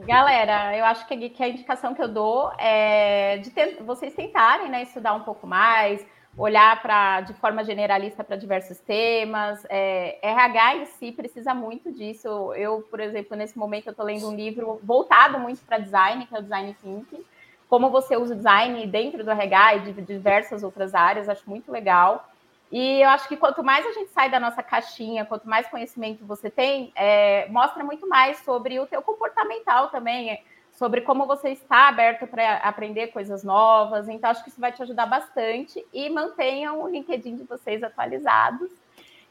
Galera, 0.00 0.76
eu 0.76 0.84
acho 0.84 1.06
que 1.06 1.14
a 1.14 1.48
indicação 1.48 1.94
que 1.94 2.02
eu 2.02 2.08
dou 2.08 2.52
é 2.58 3.38
de 3.38 3.50
ter, 3.50 3.82
vocês 3.82 4.12
tentarem 4.14 4.68
né, 4.68 4.82
estudar 4.82 5.14
um 5.14 5.20
pouco 5.20 5.46
mais, 5.46 6.04
olhar 6.36 6.80
para 6.80 7.20
de 7.22 7.34
forma 7.34 7.62
generalista 7.64 8.24
para 8.24 8.36
diversos 8.36 8.78
temas. 8.78 9.64
É, 9.68 10.18
RH 10.22 10.76
em 10.76 10.84
si 10.86 11.12
precisa 11.12 11.54
muito 11.54 11.92
disso. 11.92 12.52
Eu, 12.54 12.82
por 12.82 13.00
exemplo, 13.00 13.36
nesse 13.36 13.58
momento 13.58 13.86
eu 13.86 13.90
estou 13.90 14.06
lendo 14.06 14.28
um 14.28 14.34
livro 14.34 14.80
voltado 14.82 15.38
muito 15.38 15.60
para 15.64 15.78
design, 15.78 16.26
que 16.26 16.34
é 16.34 16.38
o 16.38 16.42
Design 16.42 16.76
Thinking. 16.82 17.24
Como 17.68 17.90
você 17.90 18.16
usa 18.16 18.34
o 18.34 18.36
design 18.36 18.86
dentro 18.86 19.24
do 19.24 19.30
RH 19.30 19.76
e 19.76 19.80
de 19.80 20.02
diversas 20.02 20.62
outras 20.62 20.94
áreas, 20.94 21.28
acho 21.28 21.48
muito 21.48 21.70
legal. 21.70 22.28
E 22.70 23.02
eu 23.02 23.10
acho 23.10 23.28
que 23.28 23.36
quanto 23.36 23.62
mais 23.62 23.84
a 23.84 23.92
gente 23.92 24.10
sai 24.10 24.30
da 24.30 24.40
nossa 24.40 24.62
caixinha, 24.62 25.26
quanto 25.26 25.46
mais 25.46 25.66
conhecimento 25.68 26.24
você 26.24 26.48
tem, 26.48 26.90
é, 26.94 27.46
mostra 27.48 27.84
muito 27.84 28.08
mais 28.08 28.38
sobre 28.38 28.80
o 28.80 28.86
teu 28.86 29.02
comportamental 29.02 29.88
também 29.88 30.30
sobre 30.78 31.02
como 31.02 31.26
você 31.26 31.50
está 31.50 31.88
aberto 31.88 32.26
para 32.26 32.56
aprender 32.58 33.08
coisas 33.08 33.44
novas. 33.44 34.08
Então, 34.08 34.30
acho 34.30 34.42
que 34.42 34.50
isso 34.50 34.60
vai 34.60 34.72
te 34.72 34.82
ajudar 34.82 35.06
bastante. 35.06 35.84
E 35.92 36.08
mantenham 36.10 36.82
o 36.82 36.88
LinkedIn 36.88 37.36
de 37.36 37.44
vocês 37.44 37.82
atualizados, 37.82 38.70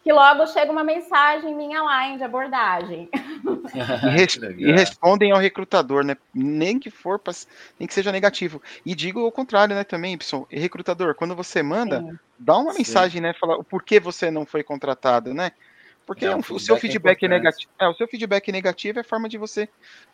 que 0.04 0.12
logo 0.12 0.48
chega 0.48 0.72
uma 0.72 0.84
mensagem 0.84 1.56
minha 1.56 1.82
lá 1.84 2.16
de 2.16 2.24
abordagem. 2.24 3.10
E, 3.14 3.80
res 4.10 4.36
e, 4.36 4.72
respondem 4.72 5.32
ao 5.32 5.40
recrutador, 5.40 6.04
né? 6.04 6.16
Nem 6.34 6.80
que 6.80 6.90
for, 6.90 7.20
pra, 7.20 7.34
nem 7.80 7.88
que 7.88 7.94
seja 7.94 8.12
negativo. 8.12 8.62
E 8.86 8.96
digo 8.96 9.22
o 9.22 9.32
contrário, 9.32 9.76
né, 9.76 9.84
também, 9.84 10.14
Y. 10.14 10.46
Recrutador, 10.50 11.16
quando 11.16 11.36
você 11.36 11.62
manda, 11.62 12.00
Sim. 12.00 12.16
dá 12.40 12.58
uma 12.58 12.72
Sim. 12.72 12.80
mensagem, 12.80 13.22
né? 13.22 13.34
Fala 13.40 13.58
o 13.58 13.64
porquê 13.64 14.00
você 14.00 14.32
não 14.32 14.46
foi 14.46 14.64
contratado, 14.64 15.34
né? 15.34 15.52
Porque 16.12 16.28
não, 16.28 16.40
o, 16.40 16.60
seu 16.60 16.76
feedback 16.76 17.24
é 17.24 17.28
negativo. 17.30 17.72
É, 17.80 17.88
o 17.88 17.94
seu 17.94 18.06
feedback 18.06 18.52
negativo 18.52 19.00
é 19.00 19.04
forma 19.04 19.30
de 19.30 19.38
você, 19.38 19.70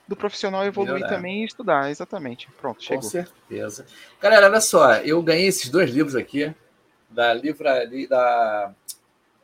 do 0.08 0.16
profissional, 0.16 0.64
evoluir 0.64 0.94
Melhorar. 0.94 1.16
também 1.16 1.42
e 1.42 1.46
estudar. 1.46 1.90
Exatamente. 1.90 2.48
Pronto, 2.62 2.84
chegou. 2.84 3.02
Com 3.02 3.10
certeza. 3.10 3.84
Galera, 4.22 4.46
olha 4.46 4.62
só, 4.62 4.98
eu 4.98 5.20
ganhei 5.24 5.48
esses 5.48 5.72
dois 5.72 5.90
livros 5.90 6.16
aqui, 6.16 6.54
da 7.10 7.34
livraria, 7.34 8.08
da 8.08 8.72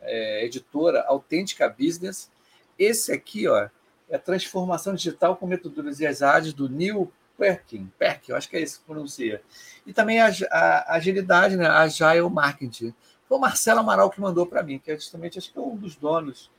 é, 0.03 0.45
editora 0.45 1.03
Autêntica 1.07 1.67
Business. 1.67 2.29
esse 2.77 3.11
aqui, 3.11 3.47
ó, 3.47 3.67
é 4.07 4.15
a 4.15 4.19
transformação 4.19 4.93
digital 4.93 5.35
com 5.35 5.47
metodologias 5.47 6.21
ágeis 6.21 6.53
do 6.53 6.69
Neil 6.69 7.11
Perkin, 7.35 7.91
Perkin, 7.97 8.31
eu 8.31 8.37
acho 8.37 8.47
que 8.47 8.57
é 8.57 8.61
isso 8.61 8.79
que 8.79 8.85
pronuncia. 8.85 9.41
E 9.87 9.91
também 9.91 10.21
a, 10.21 10.27
a 10.51 10.93
agilidade, 10.93 11.57
né? 11.57 11.65
Agile 11.65 12.29
Marketing. 12.29 12.93
Foi 13.27 13.37
o 13.37 13.41
Marcelo 13.41 13.79
Amaral 13.79 14.09
que 14.09 14.21
mandou 14.21 14.45
para 14.45 14.63
mim, 14.63 14.79
que 14.79 14.91
é 14.91 14.95
justamente, 14.95 15.39
acho 15.39 15.51
que 15.51 15.57
é 15.57 15.61
um 15.61 15.75
dos 15.75 15.95
donos 15.95 16.49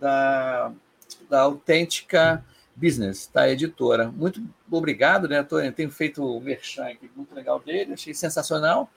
da, 0.00 0.72
da 1.28 1.42
Autêntica 1.42 2.44
Business, 2.74 3.30
da 3.32 3.48
editora. 3.48 4.08
Muito 4.10 4.42
obrigado, 4.70 5.28
né? 5.28 5.42
Tô, 5.42 5.56
tenho 5.72 5.90
feito 5.90 6.24
o 6.24 6.40
merchan 6.40 6.86
aqui, 6.86 7.10
muito 7.14 7.34
legal 7.34 7.60
dele, 7.60 7.94
achei 7.94 8.14
sensacional. 8.14 8.90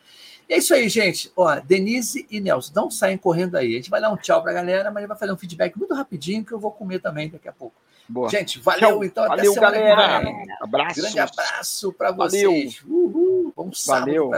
E 0.48 0.54
é 0.54 0.58
isso 0.58 0.74
aí, 0.74 0.88
gente. 0.88 1.32
Ó, 1.36 1.60
Denise 1.60 2.26
e 2.30 2.40
Nelson, 2.40 2.72
não 2.76 2.92
saem 2.92 3.18
correndo 3.18 3.56
aí. 3.56 3.74
A 3.74 3.78
gente 3.78 3.90
vai 3.90 4.00
dar 4.00 4.12
um 4.12 4.18
tchau 4.18 4.42
para 4.42 4.52
a 4.52 4.54
galera, 4.54 4.92
mas 4.92 5.08
vai 5.08 5.18
fazer 5.18 5.32
um 5.32 5.38
feedback 5.38 5.76
muito 5.76 5.94
rapidinho 5.94 6.46
que 6.46 6.52
eu 6.52 6.60
vou 6.60 6.72
comer 6.72 7.00
também 7.00 7.30
daqui 7.30 7.48
a 7.48 7.54
pouco. 7.54 7.76
Boa. 8.08 8.30
Gente, 8.30 8.60
valeu 8.60 8.90
Tchau. 8.90 9.04
então. 9.04 9.28
Valeu, 9.28 9.52
até 9.52 9.54
semana 9.54 9.78
galera. 9.78 10.34
Abraço. 10.62 11.02
Grande 11.02 11.20
abraço 11.20 11.94
para 11.94 12.12
Valeu. 12.12 12.52
vocês. 12.52 12.82
Uhul. 12.88 13.52
Bom 13.56 13.74
sábado 13.74 14.06
Valeu. 14.06 14.30